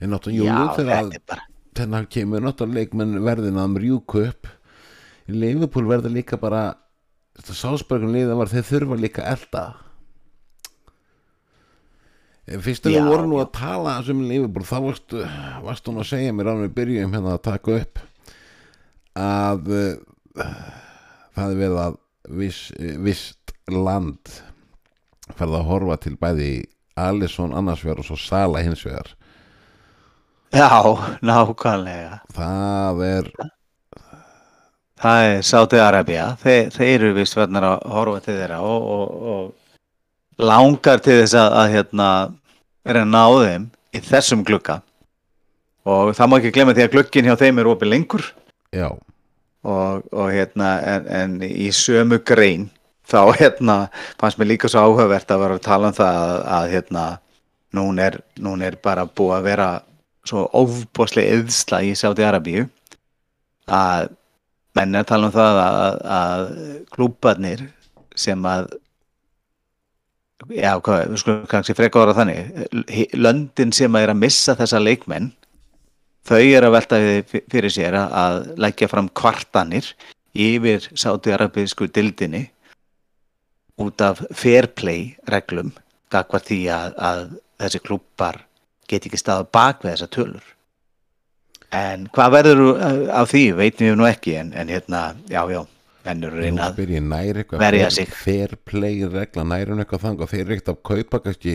En 0.00 0.14
náttúrulega 0.14 0.76
þegar 0.78 1.98
að 2.00 2.08
kemur 2.12 2.42
náttúrulega 2.44 2.80
leikmenn 2.80 3.20
verðin 3.24 3.60
að 3.60 3.76
mjúku 3.76 4.24
upp. 4.28 4.48
Í 5.28 5.36
Liverpool 5.36 5.86
verður 5.88 6.16
líka 6.16 6.40
bara 6.40 6.64
þetta 7.38 7.56
sásbergum 7.56 8.12
liða 8.14 8.36
var 8.38 8.50
þeir 8.50 8.66
þurfa 8.72 9.00
líka 9.00 9.28
elda 9.30 9.64
Eh, 12.50 12.58
fyrst 12.58 12.86
Já, 12.88 12.98
við 12.98 13.10
vorum 13.10 13.30
nú 13.30 13.40
að 13.40 13.52
tala 13.54 13.98
sem 14.02 14.20
Liverpool 14.26 14.66
þá 14.66 14.76
varstu, 14.88 15.24
varstu 15.62 15.94
nú 15.94 16.02
að 16.02 16.10
segja 16.10 16.34
mér 16.34 16.50
ánum 16.50 16.66
við 16.66 16.76
byrjum 16.80 17.16
hérna 17.16 17.34
að 17.36 17.44
taka 17.46 17.76
upp 17.78 18.00
að 19.20 19.70
uh, 19.74 20.46
það 21.36 21.44
er 21.46 21.60
verið 21.60 21.80
að 21.84 21.98
viss, 22.40 22.60
vist 23.06 23.39
land 23.74 24.32
ferða 25.36 25.60
að 25.60 25.68
horfa 25.70 25.96
til 26.02 26.16
bæði 26.20 26.50
Alisson 26.98 27.54
annars 27.56 27.84
vegar 27.84 28.02
og 28.02 28.08
svo 28.08 28.18
Sala 28.18 28.62
hins 28.64 28.82
vegar. 28.84 29.14
Já, 30.50 30.82
nákvæmlega. 31.22 32.20
Það 32.34 33.02
er 33.06 33.30
það 35.00 35.26
er 35.28 35.44
Sáti 35.46 35.80
Arabia 35.80 36.26
þeir, 36.42 36.70
þeir 36.74 36.94
eru 36.96 37.12
vist 37.20 37.38
verðnar 37.38 37.68
að 37.68 37.84
horfa 37.94 38.22
til 38.24 38.36
þeirra 38.40 38.60
og, 38.66 38.88
og, 38.96 39.28
og 39.34 40.44
langar 40.50 41.02
til 41.04 41.20
þess 41.22 41.36
að, 41.38 41.56
að 41.62 41.76
hérna, 41.76 42.08
er 42.88 43.00
að 43.00 43.12
ná 43.12 43.24
þeim 43.44 43.68
í 43.94 44.02
þessum 44.04 44.42
glugga. 44.46 44.80
Og 45.88 46.10
það 46.16 46.28
má 46.28 46.36
ekki 46.40 46.52
glemma 46.56 46.74
því 46.76 46.84
að 46.84 46.92
glugginn 46.96 47.30
hjá 47.30 47.38
þeim 47.40 47.62
er 47.62 47.70
opið 47.70 47.92
lengur. 47.94 48.26
Já, 48.74 48.90
og, 49.62 50.04
og 50.12 50.30
hérna 50.32 50.74
en, 50.88 51.08
en 51.08 51.40
í 51.44 51.70
sömu 51.74 52.20
grein 52.24 52.68
þá 53.10 53.20
hérna 53.40 53.76
fannst 54.20 54.38
mér 54.40 54.52
líka 54.52 54.70
svo 54.70 54.84
áhugavert 54.86 55.30
að 55.34 55.42
vera 55.44 55.58
að 55.58 55.64
tala 55.66 55.90
um 55.90 55.96
það 55.96 56.18
að, 56.24 56.36
að 56.58 56.68
hérna 56.74 57.04
nún 57.78 57.98
er, 58.02 58.18
nún 58.42 58.62
er 58.66 58.76
bara 58.82 59.06
búið 59.06 59.36
að 59.38 59.48
vera 59.50 59.68
svo 60.26 60.44
ofbóðslega 60.60 61.38
yðsla 61.40 61.82
í 61.86 61.92
Sáti 61.98 62.24
Arabíu 62.26 62.66
að 63.70 64.10
menn 64.76 64.94
er 64.94 65.04
að 65.04 65.10
tala 65.10 65.30
um 65.30 65.34
það 65.34 65.60
að, 65.64 65.98
að 66.20 66.46
klúbarnir 66.94 67.66
sem 68.18 68.44
að 68.46 68.68
já, 70.56 70.72
hvað, 70.80 71.02
við 71.10 71.20
skulum 71.22 71.42
kannski 71.50 71.76
freka 71.76 72.02
ára 72.04 72.14
þannig 72.16 73.14
löndin 73.18 73.74
sem 73.76 73.96
að 73.96 74.06
er 74.06 74.12
að 74.14 74.20
missa 74.22 74.56
þessa 74.58 74.80
leikmenn 74.82 75.30
þau 76.28 76.38
eru 76.40 76.68
að 76.68 76.74
velta 76.76 77.00
fyrir 77.52 77.72
sér 77.74 77.96
að- 78.00 78.50
leggja 78.60 78.88
fram 78.92 79.08
kvartanir 79.16 79.92
yfir 80.36 80.84
sáti-arabísku 80.94 81.88
dildinni 81.90 82.46
út 83.80 84.04
af 84.04 84.20
fair 84.36 84.66
play 84.76 85.14
reglum 85.30 85.72
gagvar 86.12 86.42
því 86.44 86.60
að, 86.74 86.94
að 87.10 87.20
þessi 87.62 87.80
klubbar 87.86 88.40
get 88.90 89.06
ekki 89.06 89.20
staða 89.20 89.46
bak 89.54 89.84
við 89.84 89.92
þessa 89.94 90.08
tölur. 90.16 90.46
En 91.70 92.08
hvað 92.10 92.32
verður 92.34 92.60
á 93.14 93.22
því 93.30 93.42
veitum 93.60 93.86
við 93.92 93.98
nú 94.00 94.06
ekki 94.08 94.32
en, 94.40 94.48
en 94.58 94.72
hérna, 94.72 95.02
já, 95.30 95.44
já 95.54 95.60
menn 96.06 96.24
eru 96.26 96.32
að 96.34 96.40
Nú 96.40 96.46
reyna 96.48 96.64
að 96.66 96.74
spyr 96.74 96.92
ég 96.96 97.04
næri 97.06 97.42
eitthvað 97.44 97.62
verja 97.62 97.84
fair- 97.86 97.94
sig. 97.98 98.14
fair 98.24 98.54
play 98.66 99.04
regla, 99.06 99.44
næri 99.46 99.70
hún 99.70 99.82
eitthvað 99.84 100.04
þang 100.06 100.24
og 100.24 100.30
þeir 100.32 100.42
eru 100.46 100.56
ekkert 100.56 100.72
að 100.72 100.80
kaupa 100.90 101.20
kannski 101.28 101.54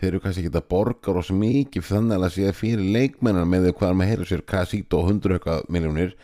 þeir 0.00 0.08
eru 0.12 0.20
kannski 0.24 0.44
ekki 0.46 0.54
að 0.62 0.68
borga 0.72 1.14
rosa 1.18 1.34
mikið 1.36 1.84
þannig 1.90 2.16
að 2.16 2.24
það 2.24 2.36
sé 2.38 2.52
fyrir 2.62 2.92
leikmennar 2.96 3.50
með 3.50 3.66
því 3.68 3.74
hvað 3.80 3.90
er 3.90 3.98
að 4.06 4.12
heyra 4.12 4.28
sér 4.30 4.44
Casito 4.54 5.02
og 5.02 5.10
100 5.12 5.36
eitthvað 5.36 5.66
miljónir 5.76 6.14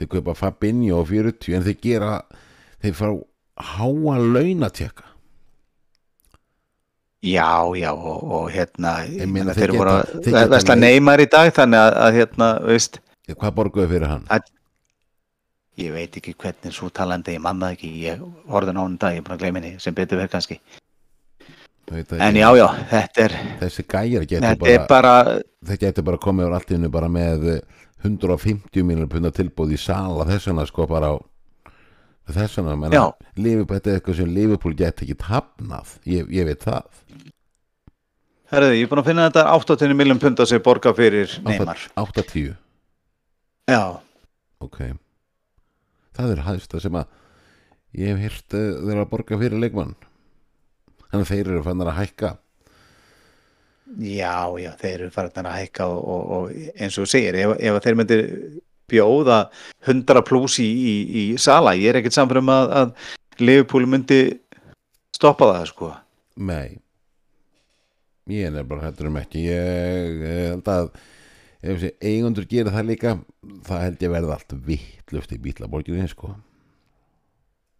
þeir 0.00 0.10
kaupa 0.16 0.34
Fabinho 0.40 0.98
og 1.04 1.06
40 1.12 1.56
en 1.60 1.66
þeir 1.68 1.78
gera 1.86 2.16
þeir 2.82 2.96
fá 2.98 3.08
háa 3.56 4.18
launatjekka 4.18 5.04
já, 7.22 7.50
já, 7.78 7.92
og, 7.92 8.22
og 8.32 8.50
hérna 8.50 8.96
Ég 9.06 9.28
meina, 9.30 9.54
þeir 9.54 9.76
voru 9.76 9.90
að 10.00 10.14
leik- 10.26 10.78
neymar 10.78 11.22
í 11.22 11.28
dag 11.30 11.52
þannig 11.54 11.78
að, 11.78 11.96
að 12.06 12.18
hérna, 12.18 12.48
veist 12.66 12.98
hvað 13.32 13.54
borguðu 13.56 13.88
fyrir 13.92 14.08
hann? 14.10 14.26
ég 15.78 15.92
veit 15.94 16.16
ekki 16.18 16.34
hvernig 16.36 16.74
svo 16.74 16.90
talandi, 16.92 17.36
ég 17.36 17.40
manna 17.40 17.72
ekki 17.72 17.88
ég 18.02 18.20
horfði 18.50 18.74
í 18.74 18.98
dag, 18.98 19.14
ég 19.14 19.22
er 19.22 19.26
búin 19.26 19.36
að 19.36 19.44
gleyma 19.44 19.60
henni 19.62 19.80
sem 19.80 19.94
betur 19.94 20.18
verð 20.20 20.34
kannski, 20.34 20.58
en 21.92 22.36
já, 22.36 22.48
já, 22.56 22.66
þetta 22.90 23.24
er 23.24 23.36
þessi 23.60 23.84
gæjar 23.88 24.26
getur 24.28 24.58
bara, 24.60 24.86
bara 24.88 25.14
þeir 25.64 25.80
getur 25.86 26.04
bara 26.04 26.20
komið 26.20 26.52
á 26.52 26.56
allinu 26.58 26.90
bara 26.92 27.08
með 27.08 27.48
150 28.02 28.82
miljonar 28.82 29.08
punda 29.08 29.30
tilbúð 29.30 29.76
í 29.76 29.80
sala 29.80 30.26
þessana 30.26 30.66
sko 30.66 30.86
bara 30.90 31.14
á 31.14 31.16
þessana, 32.30 32.74
menna, 32.78 32.94
Já. 32.94 33.30
Liverpool, 33.36 33.78
þetta 33.78 33.90
er 33.90 33.98
eitthvað 33.98 34.18
sem 34.20 34.34
Liverpool 34.36 34.76
get 34.78 35.02
ekki 35.04 35.16
hafnað, 35.28 35.94
ég, 36.08 36.28
ég 36.32 36.46
veit 36.48 36.62
það. 36.62 36.86
Herðu, 38.52 38.76
ég 38.76 38.84
er 38.84 38.90
búin 38.90 39.00
að 39.00 39.08
finna 39.08 39.26
þetta 39.30 39.44
80 39.56 39.96
miljum 39.96 40.20
punda 40.20 40.46
sem 40.46 40.62
borga 40.62 40.92
fyrir 40.96 41.38
neymar. 41.46 41.80
8-10, 41.98 42.52
já, 43.72 43.82
ok. 44.62 44.78
Það 46.12 46.34
er 46.34 46.46
hæðsta 46.46 46.80
sem 46.84 47.00
að 47.00 47.18
ég 47.96 48.12
hef 48.12 48.22
hýrt 48.26 48.54
þeirra 48.54 49.06
að 49.06 49.12
borga 49.14 49.38
fyrir 49.40 49.62
leikmann. 49.62 49.94
Þannig 51.08 51.26
að 51.26 51.30
þeir 51.32 51.52
eru 51.52 51.62
fannar 51.64 51.92
að 51.92 51.98
hækka. 52.02 52.34
Já, 54.00 54.36
já, 54.56 54.70
þeir 54.80 54.94
eru 54.94 55.12
farin 55.12 55.48
að 55.48 55.56
hækka 55.58 55.86
og, 55.92 56.04
og, 56.08 56.22
og 56.36 56.76
eins 56.80 56.96
og 57.00 57.08
segir, 57.10 57.36
ef, 57.36 57.56
ef 57.60 57.80
þeir 57.84 57.98
myndir 57.98 58.22
bjóða 58.92 59.40
100 59.88 60.24
pluss 60.28 60.60
í, 60.62 60.68
í, 60.68 60.94
í 61.22 61.24
sala, 61.40 61.74
ég 61.78 61.90
er 61.90 62.00
ekkert 62.02 62.18
samfram 62.20 62.52
að, 62.52 62.76
að 62.82 63.42
Liverpool 63.42 63.88
myndi 63.88 64.22
stoppa 65.16 65.48
það, 65.54 65.68
sko. 65.72 65.92
Nei 66.42 66.78
Ég 68.30 68.54
er 68.54 68.64
bara 68.68 68.86
hættur 68.86 69.10
um 69.10 69.18
ekki 69.18 69.42
Ég 69.48 70.22
held 70.52 70.68
að 70.70 70.92
ef 71.62 71.84
eigundur 72.02 72.46
gerir 72.50 72.74
það 72.74 72.88
líka 72.88 73.12
það 73.66 73.84
held 73.86 74.00
ég 74.02 74.12
verði 74.12 74.32
allt 74.34 74.56
vittlust 74.66 75.34
í 75.34 75.38
bítlaborginni 75.42 76.08
sko 76.10 76.32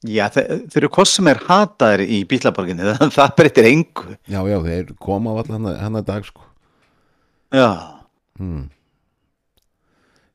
Já, 0.03 0.27
þe 0.35 0.43
þeir 0.67 0.85
eru 0.89 1.05
sem 1.07 1.29
er 1.31 1.39
hataðir 1.47 2.03
í 2.11 2.23
bílaborginni, 2.27 2.87
það, 2.91 3.13
það 3.15 3.35
breytir 3.39 3.69
engu. 3.69 4.17
Já, 4.27 4.41
já, 4.51 4.57
þeir 4.65 4.89
koma 4.99 5.31
á 5.31 5.39
allan 5.45 5.69
hann 5.79 5.99
að 6.01 6.09
dag 6.11 6.27
sko 6.27 6.47
Já, 7.53 7.69
hmm. 8.41 8.67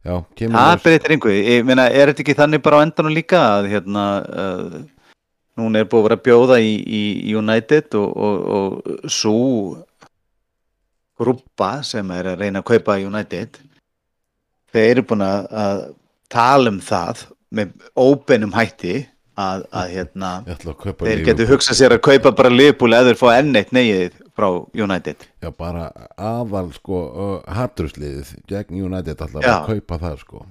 Já, 0.08 0.16
það 0.40 0.84
breytir 0.86 1.14
engu. 1.18 1.34
Ég 1.36 1.66
meina, 1.68 1.90
er 1.92 2.12
þetta 2.12 2.24
ekki 2.24 2.38
þannig 2.38 2.64
bara 2.64 2.80
á 2.80 2.86
endanum 2.86 3.16
líka 3.16 3.42
að 3.58 3.68
hérna, 3.74 4.06
uh, 4.24 4.78
núna 5.60 5.82
er 5.82 5.90
búið 5.90 6.00
að 6.00 6.08
vera 6.08 6.20
bjóða 6.30 6.60
í, 6.64 6.74
í 6.80 7.36
United 7.36 7.98
og, 8.00 8.14
og, 8.16 8.48
og 8.58 9.12
svo 9.12 9.42
grúpa 11.18 11.72
sem 11.84 12.12
er 12.16 12.32
að 12.32 12.44
reyna 12.46 12.62
að 12.62 12.70
kaupa 12.72 13.00
United, 13.02 13.60
þeir 14.72 14.90
eru 14.94 15.06
búin 15.12 15.26
að, 15.26 15.88
tala 16.28 16.72
um 16.74 16.80
það 16.84 17.22
með 17.56 17.70
óbeinum 17.96 18.52
hætti 18.52 18.98
að, 19.40 19.62
að 19.72 19.92
hérna, 19.94 20.32
að 20.44 20.66
þeir 21.00 21.22
getur 21.24 21.52
hugsað 21.54 21.80
sér 21.80 21.96
að 21.96 22.04
kaupa 22.10 22.34
bara 22.36 22.52
Liverpool 22.52 22.92
eða 22.92 23.14
þeir 23.14 23.20
fá 23.22 23.28
enn 23.38 23.56
eitt 23.56 23.72
neyið 23.76 24.18
frá 24.38 24.48
United. 24.78 25.26
Já, 25.42 25.50
bara 25.58 25.88
aðal 26.22 26.70
sko 26.76 26.98
uh, 27.10 27.36
hattursliðið 27.58 28.36
gegn 28.50 28.82
United 28.86 29.22
alltaf 29.26 29.42
Já. 29.46 29.54
að 29.58 29.70
kaupa 29.72 29.98
það 30.06 30.18
sko 30.24 30.42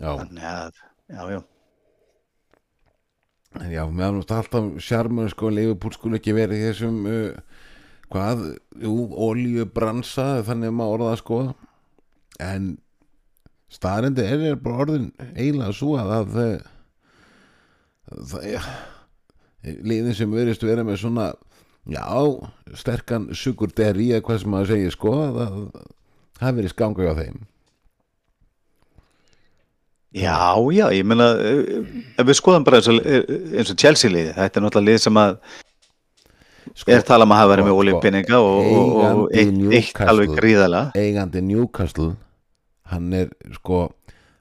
Já, 0.00 0.12
að, 0.16 0.78
já, 1.12 1.22
já. 1.34 1.40
en 3.60 3.72
já, 3.74 3.82
meðan 3.90 4.22
þú 4.22 4.36
alltaf 4.38 4.68
sjarmur 4.80 5.28
sko, 5.32 5.50
Liverpool 5.52 5.92
skulle 5.92 6.20
ekki 6.20 6.32
verið 6.38 6.62
þessum 6.70 7.02
uh, 7.10 7.66
hvað, 8.10 8.46
jú, 8.80 8.94
oljubransa 9.28 10.30
þannig 10.48 10.72
maður 10.74 10.96
orða 10.96 11.10
það 11.12 11.20
sko 11.24 11.40
en 12.40 12.70
staðrendi 13.70 14.24
er, 14.24 14.46
er 14.54 14.56
bara 14.64 14.86
orðin 14.86 15.10
eiginlega 15.34 15.76
svo 15.76 15.92
að 16.00 16.32
það, 16.32 16.64
það 18.32 18.48
ja, 18.54 18.64
liðin 19.84 20.16
sem 20.16 20.32
verist 20.32 20.64
vera 20.64 20.86
með 20.88 21.02
svona 21.04 21.28
já, 21.90 22.06
sterkan 22.78 23.30
sugur 23.36 23.72
deri 23.76 24.10
eða 24.14 24.24
hvað 24.26 24.42
sem 24.42 24.52
maður 24.54 24.74
segir 24.74 24.94
sko 24.94 25.14
það, 25.36 25.56
það 26.40 26.60
verið 26.60 26.74
skanga 26.74 27.06
hjá 27.06 27.16
þeim. 27.18 27.40
Já, 30.10 30.38
já, 30.74 30.86
ég 30.90 31.06
meina, 31.06 31.28
eh, 31.38 31.90
ef 32.18 32.26
við 32.26 32.38
skoðum 32.40 32.64
bara 32.66 32.80
eins 32.80 32.88
og, 32.90 32.98
eins 33.06 33.70
og 33.70 33.78
Chelsea 33.78 34.10
liði, 34.10 34.32
þetta 34.34 34.58
er 34.58 34.64
náttúrulega 34.64 34.90
lið 34.90 35.04
sem 35.04 35.20
að 35.22 35.36
sko, 36.74 36.88
er 36.90 37.04
talað 37.06 37.28
um 37.28 37.34
að 37.36 37.40
hafa 37.42 37.52
verið 37.52 37.68
með 37.68 37.74
sko, 37.74 37.84
oljubinninga 37.84 38.40
og, 38.40 38.72
og, 38.80 38.96
og 39.04 39.22
eitt, 39.38 39.62
eitt 39.78 40.02
alveg 40.10 40.34
gríðalega. 40.34 40.90
eigandi 40.98 41.44
Newcastle 41.46 42.14
hann 42.90 43.12
er 43.14 43.30
sko 43.54 43.84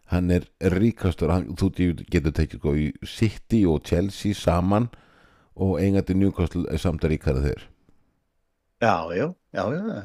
hann 0.10 0.32
er 0.34 0.47
ríkastur. 0.74 1.30
Hann, 1.34 1.52
þú 1.58 1.70
getur 2.10 2.34
tekið 2.34 2.62
sko 2.62 2.74
í 2.74 2.89
City 3.06 3.64
og 3.70 3.84
Chelsea 3.86 4.38
saman 4.38 4.89
og 5.60 5.76
eigandi 5.82 6.16
Newcastle 6.16 6.66
er 6.72 6.80
samt 6.82 7.03
að 7.03 7.14
ríkara 7.16 7.43
þeir. 7.43 7.66
Já, 8.80 8.93
já, 9.12 9.26
já, 9.51 9.64
já. 9.76 9.99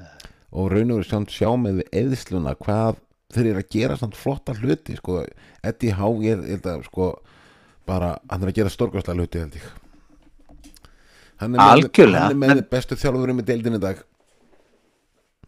og 0.55 0.70
raun 0.72 0.90
og 0.90 0.98
verið 1.00 1.11
samt 1.12 1.30
sjá 1.34 1.50
með 1.59 1.80
við 1.80 1.92
eðsluna 2.00 2.57
hvað 2.59 2.98
þeir 3.34 3.48
eru 3.52 3.62
að 3.62 3.70
gera 3.74 3.96
samt 3.98 4.16
flotta 4.18 4.55
hluti 4.59 4.96
sko, 4.98 5.20
Eddie 5.66 5.94
Howe 5.98 6.22
ég 6.26 6.42
held 6.46 6.66
að 6.70 6.84
sko 6.88 7.09
bara, 7.86 8.14
hann 8.30 8.42
er 8.46 8.50
að 8.52 8.59
gera 8.61 8.72
stórkastlega 8.74 9.18
hluti 9.20 9.42
held 9.42 9.57
ég. 9.59 9.70
Hann 11.42 11.55
er 11.55 11.59
með, 11.59 11.88
hann 12.14 12.30
er 12.30 12.38
með 12.38 12.52
en- 12.57 12.66
bestu 12.70 12.98
þjálfurum 12.98 13.42
í 13.42 13.46
deildin 13.46 13.78
í 13.78 13.82
dag. 13.82 14.02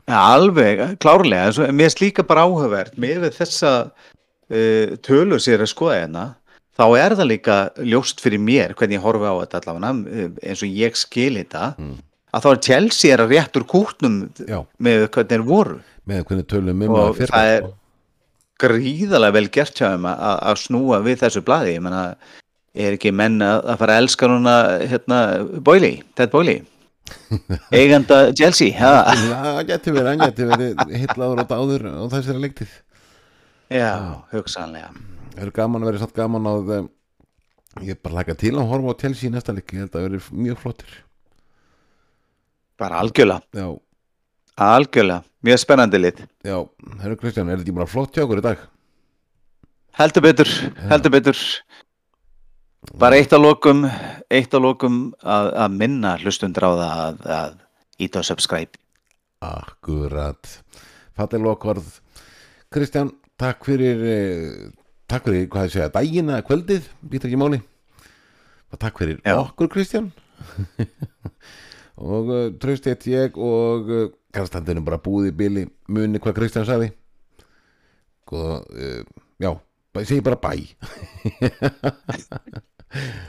Já, 0.06 0.18
alveg, 0.36 0.82
klárlega, 1.02 1.70
mér 1.74 1.90
er 1.90 2.00
líka 2.02 2.22
bara 2.26 2.44
áhugavert, 2.46 2.94
með 3.00 3.24
við 3.24 3.38
þessa 3.40 3.70
uh, 3.90 4.96
tölu 5.02 5.38
sér 5.42 5.64
að 5.64 5.72
skoða 5.72 5.96
hérna, 6.04 6.26
þá 6.76 6.84
er 7.00 7.14
það 7.18 7.30
líka 7.32 7.56
ljóst 7.80 8.20
fyrir 8.24 8.42
mér 8.42 8.74
hvernig 8.76 8.98
ég 8.98 9.04
horfi 9.06 9.26
á 9.28 9.34
þetta 9.42 9.62
allavega, 9.62 10.28
eins 10.44 10.62
og 10.66 10.76
ég 10.82 10.98
skil 11.00 11.32
þetta, 11.40 11.72
að 12.36 12.44
þá 12.46 12.48
er 12.52 12.62
Chelsea 12.68 13.14
er 13.16 13.24
að 13.24 13.34
rétt 13.36 13.56
úr 13.60 13.66
kútnum 13.70 14.18
já, 14.36 14.60
með 14.78 15.06
hvernig 15.08 15.32
þeir 15.32 15.46
voru. 15.48 15.78
með 16.06 16.24
hvernig 16.28 16.48
tölum 16.52 16.86
um 16.86 16.96
að 17.00 17.12
fyrra. 17.20 17.36
það 17.40 17.54
er- 17.56 17.68
gríðalega 18.56 19.36
vel 19.36 19.48
gert 19.52 19.76
hjá 19.76 19.90
þeim 19.92 20.06
að, 20.08 20.56
snúa 20.62 21.02
við 21.04 21.18
þessu 21.20 21.42
blaði. 21.44 21.74
Ég 21.76 21.82
menna, 21.84 22.04
er 22.76 22.94
ekki 22.96 23.12
menn 23.12 23.42
að, 23.44 23.66
fara 23.80 23.96
að 23.96 24.02
elska 24.04 24.28
núna 24.30 24.54
hérna, 24.80 25.18
Boili, 25.64 26.02
Ted 26.16 26.32
Boili 26.32 26.56
eiganda 27.76 28.32
Chelsea 28.34 28.74
það 28.74 29.60
getur 29.68 29.94
verið, 29.94 30.08
hann 30.10 30.24
getur 30.24 30.48
verið 30.50 30.96
hitlaður 31.04 31.42
og 31.44 31.50
dáður 31.52 31.84
á 31.86 32.02
þessari 32.16 32.42
leiktið 32.42 32.72
já, 33.70 33.92
hugsanlega 34.32 34.90
er 35.44 35.52
gaman 35.54 35.84
að 35.84 35.90
vera 35.92 36.02
satt 36.04 36.14
gaman 36.16 36.48
að 36.50 36.70
um, 36.78 36.86
ég 37.82 37.96
er 37.96 38.00
bara 38.02 38.20
laka 38.20 38.36
til 38.38 38.54
að 38.56 38.70
horfa 38.70 38.94
á 38.96 39.00
Chelsea 39.02 39.28
í 39.28 39.34
næsta 39.34 39.54
leik. 39.56 39.72
Ég 39.74 39.84
held 39.84 39.98
að 39.98 40.06
vera 40.06 40.38
mjög 40.46 40.62
flottir. 40.62 40.94
Bara 42.80 43.00
algjörlega, 43.00 43.40
Já, 43.56 43.68
algjörlega. 44.60 45.22
Mjög 45.46 45.60
spennandi 45.62 45.98
lit, 46.00 46.24
já, 46.42 46.56
herru 47.02 47.16
Kristján, 47.20 47.46
er 47.46 47.60
þetta 47.60 47.68
ekki 47.68 47.76
bara 47.76 47.86
flott 47.86 48.16
hjá 48.16 48.24
okkur 48.24 48.40
í 48.40 48.44
dag? 48.48 48.64
heldur 49.96 50.22
betur 50.24 50.50
heldur 50.90 51.12
betur. 51.14 51.38
Bara 53.00 53.18
eitt 53.18 53.32
að 53.34 53.42
lokum 53.42 53.84
eitt 54.30 54.54
að 54.54 54.66
lokum 54.68 54.98
að, 55.22 55.48
að 55.64 55.78
minna 55.80 56.16
hlustundur 56.20 56.68
á 56.68 56.70
það 56.70 56.96
að, 56.96 57.22
að 57.36 58.04
ít 58.06 58.18
og 58.20 58.26
subscribe. 58.28 58.82
Akkurat. 59.42 60.52
Fattir 61.16 61.42
lokvarð 61.42 61.88
Kristján, 62.72 63.10
takk 63.40 63.64
fyrir 63.64 64.02
eh, 64.04 64.68
takk 65.10 65.28
fyrir, 65.28 65.48
hvað 65.52 65.68
ég 65.68 65.74
segja, 65.74 65.92
daginn 65.94 66.32
eða 66.32 66.44
kvöldið 66.46 66.86
býtur 67.06 67.30
ekki 67.30 67.40
máli. 67.40 67.60
Og 68.72 68.80
takk 68.82 68.98
fyrir 69.00 69.20
Já. 69.22 69.36
okkur 69.40 69.70
Kristján. 69.72 70.10
Og 71.96 72.28
uh, 72.28 72.48
tröst 72.60 72.84
eitt 72.90 73.06
ég 73.08 73.38
og 73.40 73.88
uh, 73.88 74.08
kannski 74.36 74.60
hann 74.60 74.84
bara 74.84 75.00
búið 75.00 75.30
í 75.30 75.36
bili. 75.36 75.62
Muni 75.88 76.20
hvað 76.20 76.36
Kristján 76.36 76.66
sagði. 76.68 76.90
Og 78.36 78.66
uh, 78.68 79.00
já, 79.40 79.52
ég 79.96 80.08
segi 80.10 80.24
bara 80.26 80.36
bæ 80.36 80.52